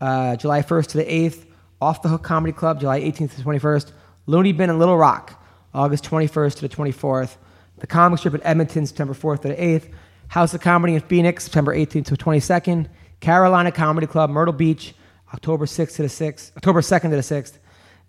[0.00, 1.46] uh, July 1st to the 8th.
[1.80, 3.92] Off the Hook Comedy Club, July 18th to 21st.
[4.26, 5.42] Looney Bin in Little Rock,
[5.74, 7.36] August 21st to the 24th.
[7.78, 9.90] The Comic Strip in Edmonton, September 4th to the 8th.
[10.28, 12.88] House of Comedy in Phoenix, September 18th to the 22nd.
[13.20, 14.94] Carolina Comedy Club, Myrtle Beach,
[15.32, 17.58] October 6th to the 6th, October 2nd to the 6th.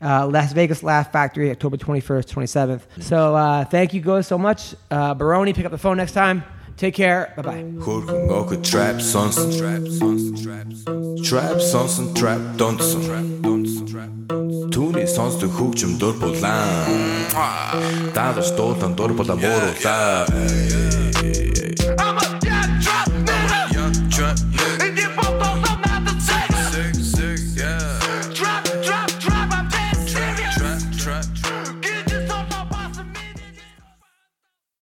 [0.04, 2.82] Uh, Las Vegas Laugh Factory, October 21st, 27th.
[3.02, 4.76] So uh, thank you guys so much.
[4.92, 6.44] Uh, Baroni, pick up the phone next time.
[6.76, 7.32] Take care.
[7.36, 7.64] Bye bye.
[7.80, 10.66] Hurken ook het trap sonsen trap sonsen trap
[11.24, 13.02] trap sonsen trap dansen
[14.70, 17.34] Toen is ons de hoekje door Poland
[18.14, 20.93] Daar is dood en door op de morgen